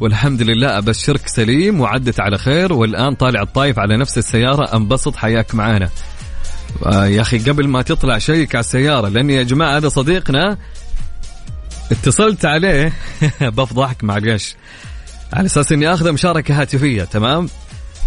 والحمد 0.00 0.42
لله 0.42 0.78
أبشرك 0.78 1.28
سليم 1.28 1.80
وعدت 1.80 2.20
على 2.20 2.38
خير 2.38 2.72
والآن 2.72 3.14
طالع 3.14 3.42
الطايف 3.42 3.78
على 3.78 3.96
نفس 3.96 4.18
السيارة 4.18 4.76
أنبسط 4.76 5.16
حياك 5.16 5.54
معانا. 5.54 5.88
آه 6.86 7.06
يا 7.06 7.20
أخي 7.20 7.38
قبل 7.38 7.68
ما 7.68 7.82
تطلع 7.82 8.18
شيك 8.18 8.54
على 8.54 8.60
السيارة 8.60 9.08
لأن 9.08 9.30
يا 9.30 9.42
جماعة 9.42 9.76
هذا 9.76 9.88
صديقنا 9.88 10.58
اتصلت 11.92 12.44
عليه. 12.44 12.92
بفضحك 13.56 14.04
معلش 14.04 14.56
على 15.32 15.46
أساس 15.46 15.72
إني 15.72 15.94
أخذ 15.94 16.12
مشاركة 16.12 16.60
هاتفية 16.60 17.04
تمام؟ 17.04 17.48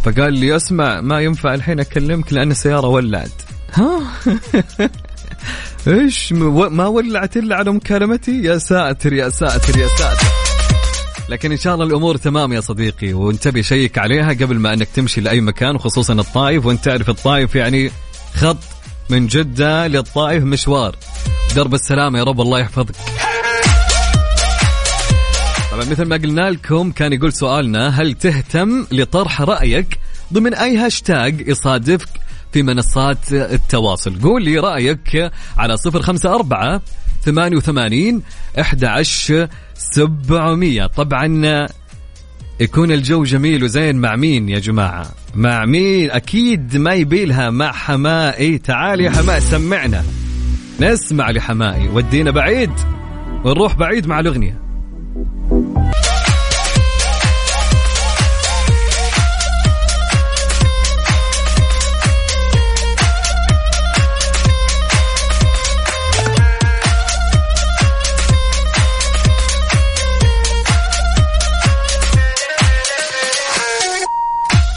فقال 0.04 0.34
لي 0.34 0.56
أسمع 0.56 1.02
ما 1.02 1.22
ينفع 1.22 1.54
الحين 1.54 1.80
أكلمك 1.80 2.34
لأن 2.34 2.52
السيارة 2.52 2.88
ولعت. 2.88 3.42
ها؟ 3.74 4.02
إيش؟ 5.88 6.34
ما 6.34 6.88
ولعت 6.88 7.38
إلا 7.38 7.56
على 7.56 7.72
مكالمتي؟ 7.72 8.44
يا 8.44 8.58
ساتر 8.58 9.14
يا 9.14 9.30
ساتر 9.30 9.78
يا 9.78 9.88
ساتر. 9.88 10.41
لكن 11.32 11.52
إن 11.52 11.58
شاء 11.58 11.74
الله 11.74 11.86
الأمور 11.86 12.18
تمام 12.18 12.53
يا 12.53 12.62
صديقي 12.62 13.14
وانتبه 13.14 13.62
شيك 13.62 13.98
عليها 13.98 14.30
قبل 14.30 14.60
ما 14.60 14.74
إنك 14.74 14.88
تمشي 14.88 15.22
لأي 15.22 15.41
مكان 15.41 15.76
وخصوصا 15.76 16.14
الطايف 16.14 16.66
وانت 16.66 16.86
تعرف 16.86 17.10
الطايف 17.10 17.56
يعني 17.56 17.91
خط 18.34 18.58
من 19.10 19.28
جدة 19.28 19.88
للطايف 19.88 20.44
مشوار. 20.44 20.95
درب 21.56 21.74
السلامة 21.74 22.20
يا 22.20 22.24
رب 22.24 22.41
الله 22.41 22.60
يحفظك. 22.60 22.95
طبعا 25.72 25.86
مثل 25.86 26.06
ما 26.06 26.16
قلنا 26.16 26.49
لكم 26.49 26.91
كان 26.91 27.14
يقول 27.14 27.34
سؤالنا 27.34 28.02
هل 28.02 28.14
تهتم 28.14 28.86
لطرح 28.91 29.41
رأيك 29.41 29.99
ضمن 30.34 30.53
أي 30.53 30.78
هاشتاج 30.78 31.48
يصادفك 31.48 32.10
في 32.53 32.64
منصات 32.64 33.32
التواصل؟ 33.32 34.22
قول 34.22 34.44
لي 34.44 34.58
رأيك 34.58 35.32
على 35.58 35.78
صفر 35.78 36.02
خمسة 36.02 36.36
أربعة 36.36 36.82
ثمانية 37.22 37.57
وثمانين 37.57 38.22
أحد 38.60 38.84
عشر 38.84 39.48
سبعمية. 39.73 40.85
طبعا 40.85 41.68
يكون 42.60 42.91
الجو 42.91 43.23
جميل 43.23 43.64
وزين 43.64 43.95
مع 43.95 44.15
مين 44.15 44.49
يا 44.49 44.60
جماعة؟ 44.60 45.06
مع 45.35 45.65
مين؟ 45.65 46.11
أكيد 46.11 46.77
ما 46.77 46.93
يبيلها 46.93 47.49
مع 47.49 47.72
حمائي. 47.72 48.57
تعال 48.57 49.02
يا 49.02 49.11
حماء 49.11 49.39
سمعنا. 49.39 50.03
نسمع 50.80 51.31
لحمائي. 51.31 51.89
ودينا 51.89 52.31
بعيد. 52.31 52.72
ونروح 53.45 53.76
بعيد 53.76 54.07
مع 54.07 54.19
الأغنية. 54.19 54.70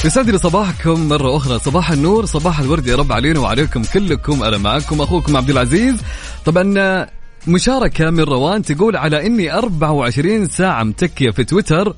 يسعد 0.05 0.31
لي 0.31 0.39
صباحكم 0.39 1.09
مرة 1.09 1.37
أخرى. 1.37 1.59
صباح 1.59 1.91
النور 1.91 2.27
صباح 2.27 2.61
الورد 2.61 2.87
يا 2.87 2.97
رب 2.97 3.13
علينا 3.13 3.41
وعليكم 3.41 3.83
كلكم. 3.85 4.43
أنا 4.43 4.59
معكم 4.59 5.01
أخوكم 5.01 5.37
عبد 5.37 5.51
العزيز. 5.51 6.01
طبعا 6.45 7.07
مشاركة 7.47 8.11
من 8.11 8.21
روان 8.21 8.63
تقول 8.63 8.97
على 8.97 9.27
إني 9.27 9.55
24 9.55 10.49
ساعة 10.49 10.83
متكية 10.83 11.31
في 11.31 11.45
تويتر 11.45 11.95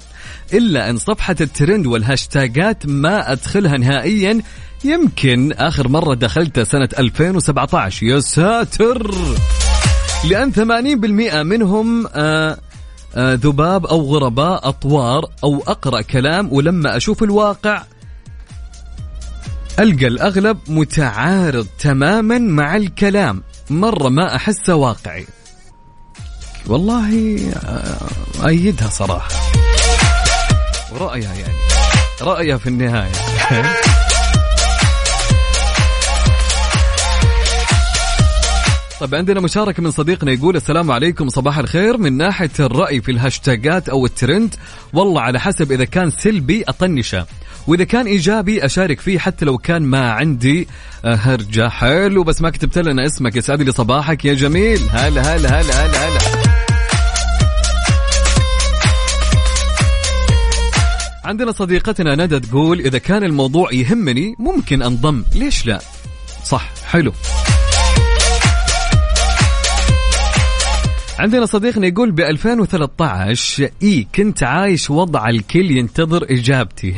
إلا 0.53 0.91
أن 0.91 0.99
صفحة 0.99 1.37
الترند 1.41 1.87
والهاشتاجات 1.87 2.87
ما 2.87 3.33
أدخلها 3.33 3.77
نهائيا. 3.79 4.43
يمكن 4.85 5.53
آخر 5.53 5.89
مرة 5.89 6.15
دخلتها 6.15 6.65
سنة 6.65 6.89
2017 6.99 8.07
يا 8.07 8.21
ساتر! 8.21 9.15
لأن 10.25 10.53
80% 10.53 11.43
منهم 11.43 12.07
آه 12.15 12.59
آه، 13.17 13.35
ذباب 13.35 13.87
أو 13.87 14.01
غرباء 14.01 14.69
أطوار 14.69 15.25
أو 15.45 15.63
أقرأ 15.67 16.01
كلام 16.01 16.53
ولما 16.53 16.97
أشوف 16.97 17.23
الواقع 17.23 17.83
ألقى 19.79 20.07
الأغلب 20.07 20.59
متعارض 20.69 21.67
تماما 21.79 22.39
مع 22.39 22.77
الكلام 22.77 23.43
مرة 23.71 24.09
ما 24.09 24.37
أحسه 24.37 24.75
واقعي. 24.75 25.27
والله 26.67 27.39
آه، 27.65 28.49
أيدها 28.49 28.89
صراحة. 28.89 29.29
ورأيها 30.93 31.35
يعني. 31.35 31.55
رأيها 32.23 32.57
في 32.57 32.69
النهاية. 32.69 33.13
طيب 39.01 39.15
عندنا 39.15 39.41
مشاركة 39.41 39.83
من 39.83 39.91
صديقنا 39.91 40.33
يقول 40.33 40.57
السلام 40.57 40.91
عليكم 40.91 41.29
صباح 41.29 41.59
الخير. 41.59 41.97
من 41.97 42.17
ناحية 42.17 42.51
الرأي 42.61 43.01
في 43.01 43.11
الهاشتاجات 43.11 43.89
أو 43.89 44.07
الترند 44.07 44.55
والله 44.93 45.21
على 45.21 45.41
حسب 45.41 45.73
إذا 45.73 45.85
كان 45.85 46.11
سلبي 46.11 46.65
أطنشه. 46.69 47.27
وإذا 47.67 47.85
كان 47.85 48.07
إيجابي 48.07 48.65
أشارك 48.65 49.01
فيه 49.01 49.19
حتى 49.19 49.45
لو 49.45 49.59
كان 49.59 49.83
ما 49.83 50.11
عندي 50.11 50.69
آه، 51.05 51.15
هرجة. 51.15 51.69
حلو 51.69 52.25
بس 52.25 52.43
ما 52.43 52.51
كتبت 52.51 52.79
لنا 52.79 53.07
اسمك. 53.07 53.37
يسعد 53.37 53.63
لي 53.63 53.73
صباحك. 53.73 54.25
يا 54.25 54.35
جميل. 54.35 54.81
هلا 54.91 55.37
هلا 55.37 55.61
هلا 55.61 55.87
هلا 55.87 56.09
هلا. 56.09 56.21
عندنا 61.25 61.53
صديقتنا 61.53 62.15
ندى 62.25 62.41
تقول 62.41 62.81
إذا 62.81 62.99
كان 62.99 63.25
الموضوع 63.25 63.73
يهمني 63.73 64.35
ممكن 64.39 64.83
أنضم. 64.83 65.25
ليش 65.35 65.67
لا؟ 65.67 65.81
صح 66.45 66.71
حلو. 66.87 67.13
عندنا 71.19 71.47
صديقنا 71.47 71.87
يقول 71.87 72.11
ب 72.11 72.21
2013 72.21 73.71
إي 73.83 74.09
كنت 74.15 74.43
عايش 74.43 74.91
وضع 74.91 75.29
الكل 75.29 75.71
ينتظر 75.71 76.25
إجابتي. 76.31 76.95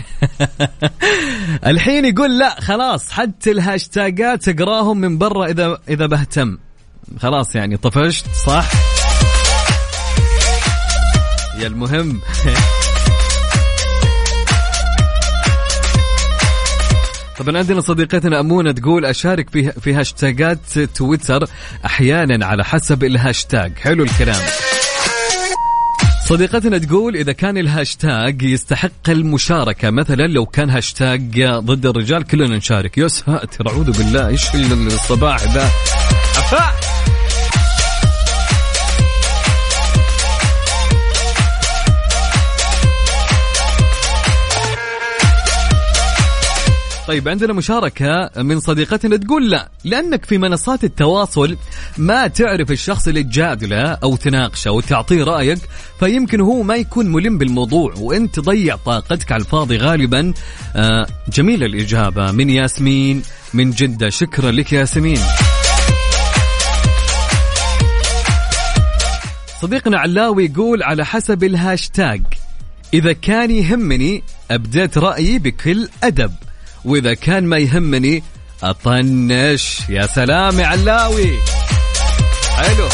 الحين 1.67 2.05
يقول 2.05 2.39
لا 2.39 2.61
خلاص 2.61 3.13
حتى 3.13 3.51
الهاشتاجات 3.51 4.49
أقراهم 4.49 4.99
من 4.99 5.19
برا 5.19 5.47
إذا 5.47 5.79
إذا 5.89 6.07
بهتم. 6.07 6.59
خلاص 7.19 7.57
يعني 7.57 7.77
طفشت 7.77 8.27
صح؟ 8.47 8.71
يا 11.59 11.67
المهم. 11.67 12.21
طبعا 17.39 17.59
عندنا 17.59 17.81
صديقتنا 17.81 18.41
أمونة 18.41 18.73
تقول 18.73 19.05
أشارك 19.05 19.51
في 19.51 19.73
في 19.73 19.95
هاشتاجات 19.95 20.79
تويتر 20.79 21.49
أحيانا 21.85 22.47
على 22.47 22.65
حسب 22.65 23.05
الهاشتاج 23.05 23.73
حلو 23.79 24.05
الكلام. 24.05 24.43
صديقتنا 26.29 26.79
تقول 26.79 27.17
إذا 27.17 27.33
كان 27.33 27.59
الهاشتاج 27.59 28.43
يستحق 28.43 29.09
المشاركة 29.09 29.91
مثلا 29.91 30.27
لو 30.27 30.47
كان 30.47 30.71
هاشتاج 30.71 31.45
ضد 31.45 31.87
الرجال 31.87 32.23
كلنا 32.23 32.57
نشارك. 32.57 32.99
يا 32.99 33.09
ساتر 33.09 33.69
أعوذ 33.69 33.99
بالله 33.99 34.29
إيش 34.29 34.55
الصباح 34.55 35.43
ذا؟ 35.43 35.65
أفا 36.39 36.88
طيب 47.09 47.29
عندنا 47.29 47.53
مشاركة 47.53 48.31
من 48.37 48.61
صديقتنا 48.61 49.17
تقول 49.17 49.51
لا 49.51 49.71
لأنك 49.85 50.25
في 50.25 50.39
منصات 50.39 50.85
التواصل 50.85 51.57
ما 51.99 52.27
تعرف 52.27 52.71
الشخص 52.71 53.09
اللي 53.09 53.23
تجادله 53.23 53.83
أو 53.83 54.17
تناقشه 54.17 54.71
وتعطيه 54.71 55.25
رأيك 55.25 55.59
فيمكن 56.01 56.41
هو 56.41 56.63
ما 56.63 56.77
يكون 56.77 57.07
ملم 57.13 57.39
بالموضوع 57.39 57.95
وأنت 57.99 58.41
تضيع 58.41 58.77
طاقتك 58.77 59.33
على 59.33 59.41
الفاضي 59.41 59.77
غالبا 59.77 60.35
آه 60.77 61.07
جميلة 61.33 61.67
الإجابة. 61.67 62.33
من 62.33 62.51
ياسمين 62.51 63.23
من 63.55 63.71
جدة. 63.71 64.09
شكرا 64.11 64.51
لك 64.51 64.73
ياسمين. 64.73 65.21
صديقنا 69.63 69.99
علاوي 69.99 70.45
يقول 70.45 70.83
على 70.83 71.07
حسب 71.07 71.45
الهاشتاج 71.45 72.23
إذا 72.95 73.13
كان 73.13 73.51
يهمني 73.51 74.23
أبديت 74.51 74.99
رأيي 74.99 75.39
بكل 75.39 75.89
أدب. 76.03 76.33
وإذا 76.89 77.15
كان 77.15 77.45
ما 77.47 77.59
يهمني 77.59 78.23
أطنش. 78.63 79.81
يا 79.89 80.07
سلام 80.07 80.61
يا 80.61 80.67
علاوي. 80.67 81.33
حلو. 82.57 82.89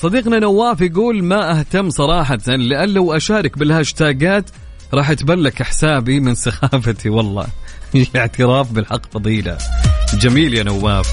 صديقنا 0.00 0.38
نواف 0.38 0.80
يقول 0.80 1.24
ما 1.24 1.58
أهتم 1.58 1.90
صراحة 1.90 2.38
لأن 2.46 2.88
لو 2.88 3.16
أشارك 3.16 3.58
بالهاشتاجات 3.58 4.50
راح 4.94 5.10
يتبلك 5.10 5.62
حسابي 5.62 6.20
من 6.20 6.34
سخافتي. 6.34 7.08
والله 7.08 7.46
الاعتراف 7.94 8.72
بالحق 8.72 9.12
فضيلة. 9.12 9.58
جميل 10.14 10.54
يا 10.54 10.62
نواف. 10.62 11.08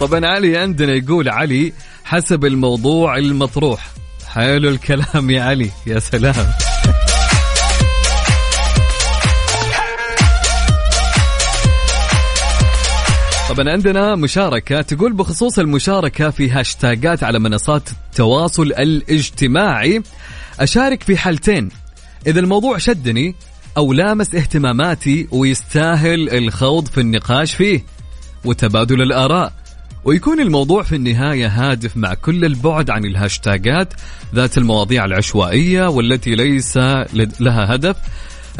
طبعا 0.00 0.26
علي 0.26 0.56
عندنا 0.56 0.92
يقول 0.92 1.28
علي 1.28 1.72
حسب 2.04 2.44
الموضوع 2.44 3.16
المطروح. 3.16 3.95
حلو 4.36 4.68
الكلام 4.68 5.30
يا 5.30 5.42
علي 5.42 5.70
يا 5.86 5.98
سلام. 5.98 6.34
طبعا 13.48 13.70
عندنا 13.70 14.14
مشاركة 14.14 14.80
تقول 14.80 15.12
بخصوص 15.12 15.58
المشاركة 15.58 16.30
في 16.30 16.50
هاشتاجات 16.50 17.24
على 17.24 17.38
منصات 17.38 17.88
التواصل 17.90 18.62
الاجتماعي 18.62 20.02
أشارك 20.60 21.02
في 21.02 21.16
حالتين. 21.16 21.68
إذا 22.26 22.40
الموضوع 22.40 22.78
شدني 22.78 23.34
أو 23.76 23.92
لامس 23.92 24.34
اهتماماتي 24.34 25.28
ويستاهل 25.30 26.30
الخوض 26.30 26.86
في 26.86 27.00
النقاش 27.00 27.54
فيه. 27.54 27.84
وتبادل 28.44 29.02
الآراء. 29.02 29.52
ويكون 30.06 30.40
الموضوع 30.40 30.82
في 30.82 30.96
النهاية 30.96 31.46
هادف 31.46 31.96
مع 31.96 32.14
كل 32.14 32.44
البعد 32.44 32.90
عن 32.90 33.04
الهاشتاجات 33.04 33.94
ذات 34.34 34.58
المواضيع 34.58 35.04
العشوائية 35.04 35.88
والتي 35.88 36.30
ليس 36.30 36.76
لها 37.40 37.74
هدف. 37.74 37.96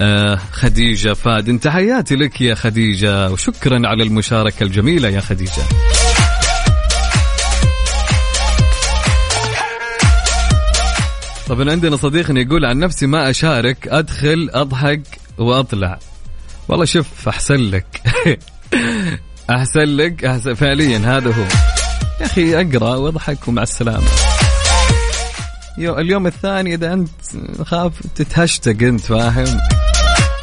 آه 0.00 0.36
خديجة 0.52 1.12
فادن 1.12 1.60
تحياتي 1.60 2.16
لك 2.16 2.40
يا 2.40 2.54
خديجة 2.54 3.30
وشكرا 3.30 3.88
على 3.88 4.02
المشاركة 4.02 4.64
الجميلة 4.64 5.08
يا 5.08 5.20
خديجة. 5.20 5.62
طبعا 11.48 11.70
عندنا 11.70 11.96
صديقنا 11.96 12.40
يقول 12.40 12.64
عن 12.64 12.78
نفسي 12.78 13.06
ما 13.06 13.30
أشارك 13.30 13.88
أدخل 13.88 14.50
أضحك 14.52 15.02
وأطلع. 15.38 15.98
والله 16.68 16.84
شوف 16.84 17.28
أحسن 17.28 17.70
لك. 17.70 18.02
أحسن 19.50 19.80
لك 19.80 20.24
أحسن 20.24 20.54
فعليا 20.54 20.98
هذا 20.98 21.28
هو. 21.28 21.42
يا 22.20 22.26
أخي 22.26 22.60
أقرأ 22.60 22.96
وأضحك 22.96 23.48
ومع 23.48 23.62
السلامة. 23.62 24.06
يو 25.78 25.98
اليوم 25.98 26.26
الثاني 26.26 26.74
إذا 26.74 26.92
أنت 26.92 27.10
خاف 27.62 27.92
تتهشتق 28.14 28.82
أنت 28.82 29.00
فاهم؟ 29.00 29.60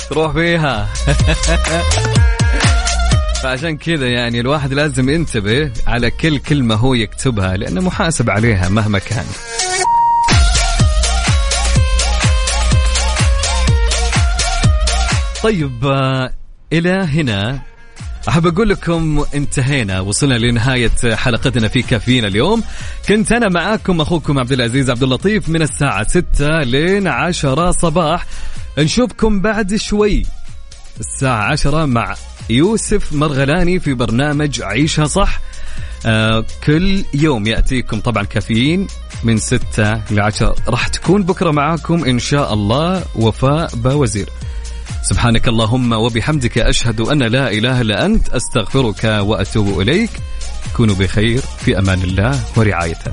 تروح 0.10 0.32
فيها 0.32 0.90
فعشان 3.44 3.78
كذا 3.78 4.08
يعني 4.08 4.40
الواحد 4.40 4.74
لازم 4.74 5.10
ينتبه 5.10 5.72
على 5.88 6.12
كل 6.12 6.38
كلمة 6.38 6.76
هو 6.76 6.94
يكتبها 6.94 7.58
لأنه 7.58 7.82
محاسب 7.82 8.30
عليها 8.30 8.70
مهما 8.70 9.00
كان. 9.00 9.26
طيب 15.44 15.86
آه، 15.86 16.34
إلى 16.74 16.90
هنا 16.90 17.73
أحب 18.30 18.48
أقول 18.48 18.70
لكم 18.70 19.26
انتهينا 19.36 20.00
وصلنا 20.00 20.34
لنهاية 20.34 21.16
حلقتنا 21.16 21.68
في 21.68 21.82
كافيين 21.82 22.26
اليوم. 22.26 22.64
كنت 23.08 23.32
أنا 23.32 23.50
معاكم 23.50 24.02
أخوكم 24.02 24.40
عبد 24.40 24.52
العزيز 24.52 24.90
عبد 24.90 25.04
اللطيف 25.04 25.50
من 25.50 25.62
الساعة 25.62 26.08
6 26.08 26.64
لين 26.64 27.08
10 27.08 27.72
صباح. 27.72 28.26
نشوفكم 28.78 29.42
بعد 29.42 29.76
شوي. 29.76 30.26
الساعة 31.00 31.52
10 31.52 31.86
مع 31.86 32.16
يوسف 32.50 33.14
مرغلاني 33.14 33.80
في 33.80 33.94
برنامج 33.94 34.62
عيشها 34.62 35.06
صح. 35.06 35.40
آه 36.06 36.46
كل 36.64 37.04
يوم 37.14 37.48
يأتيكم 37.48 38.00
طبعا 38.00 38.24
كافيين 38.24 38.88
من 39.24 39.38
6 39.38 40.02
ل 40.12 40.20
10 40.20 40.56
راح 40.68 40.88
تكون 40.88 41.24
بكرة 41.24 41.52
معاكم 41.52 42.06
إن 42.06 42.20
شاء 42.20 42.54
الله 42.54 43.04
وفاء 43.16 43.76
باوزير 43.76 44.30
سبحانك 45.02 45.48
اللهم 45.48 45.94
وبحمدك 45.94 46.58
أشهد 46.58 47.02
أن 47.02 47.24
لا 47.24 47.52
إله 47.52 47.82
إلا 47.82 48.06
أنت 48.06 48.30
أستغفرك 48.30 49.04
وأتوب 49.04 49.82
إليك. 49.82 50.10
كونوا 50.76 50.96
بخير 50.96 51.42
في 51.42 51.80
أمان 51.80 52.02
الله 52.02 52.40
ورعايته. 52.58 53.12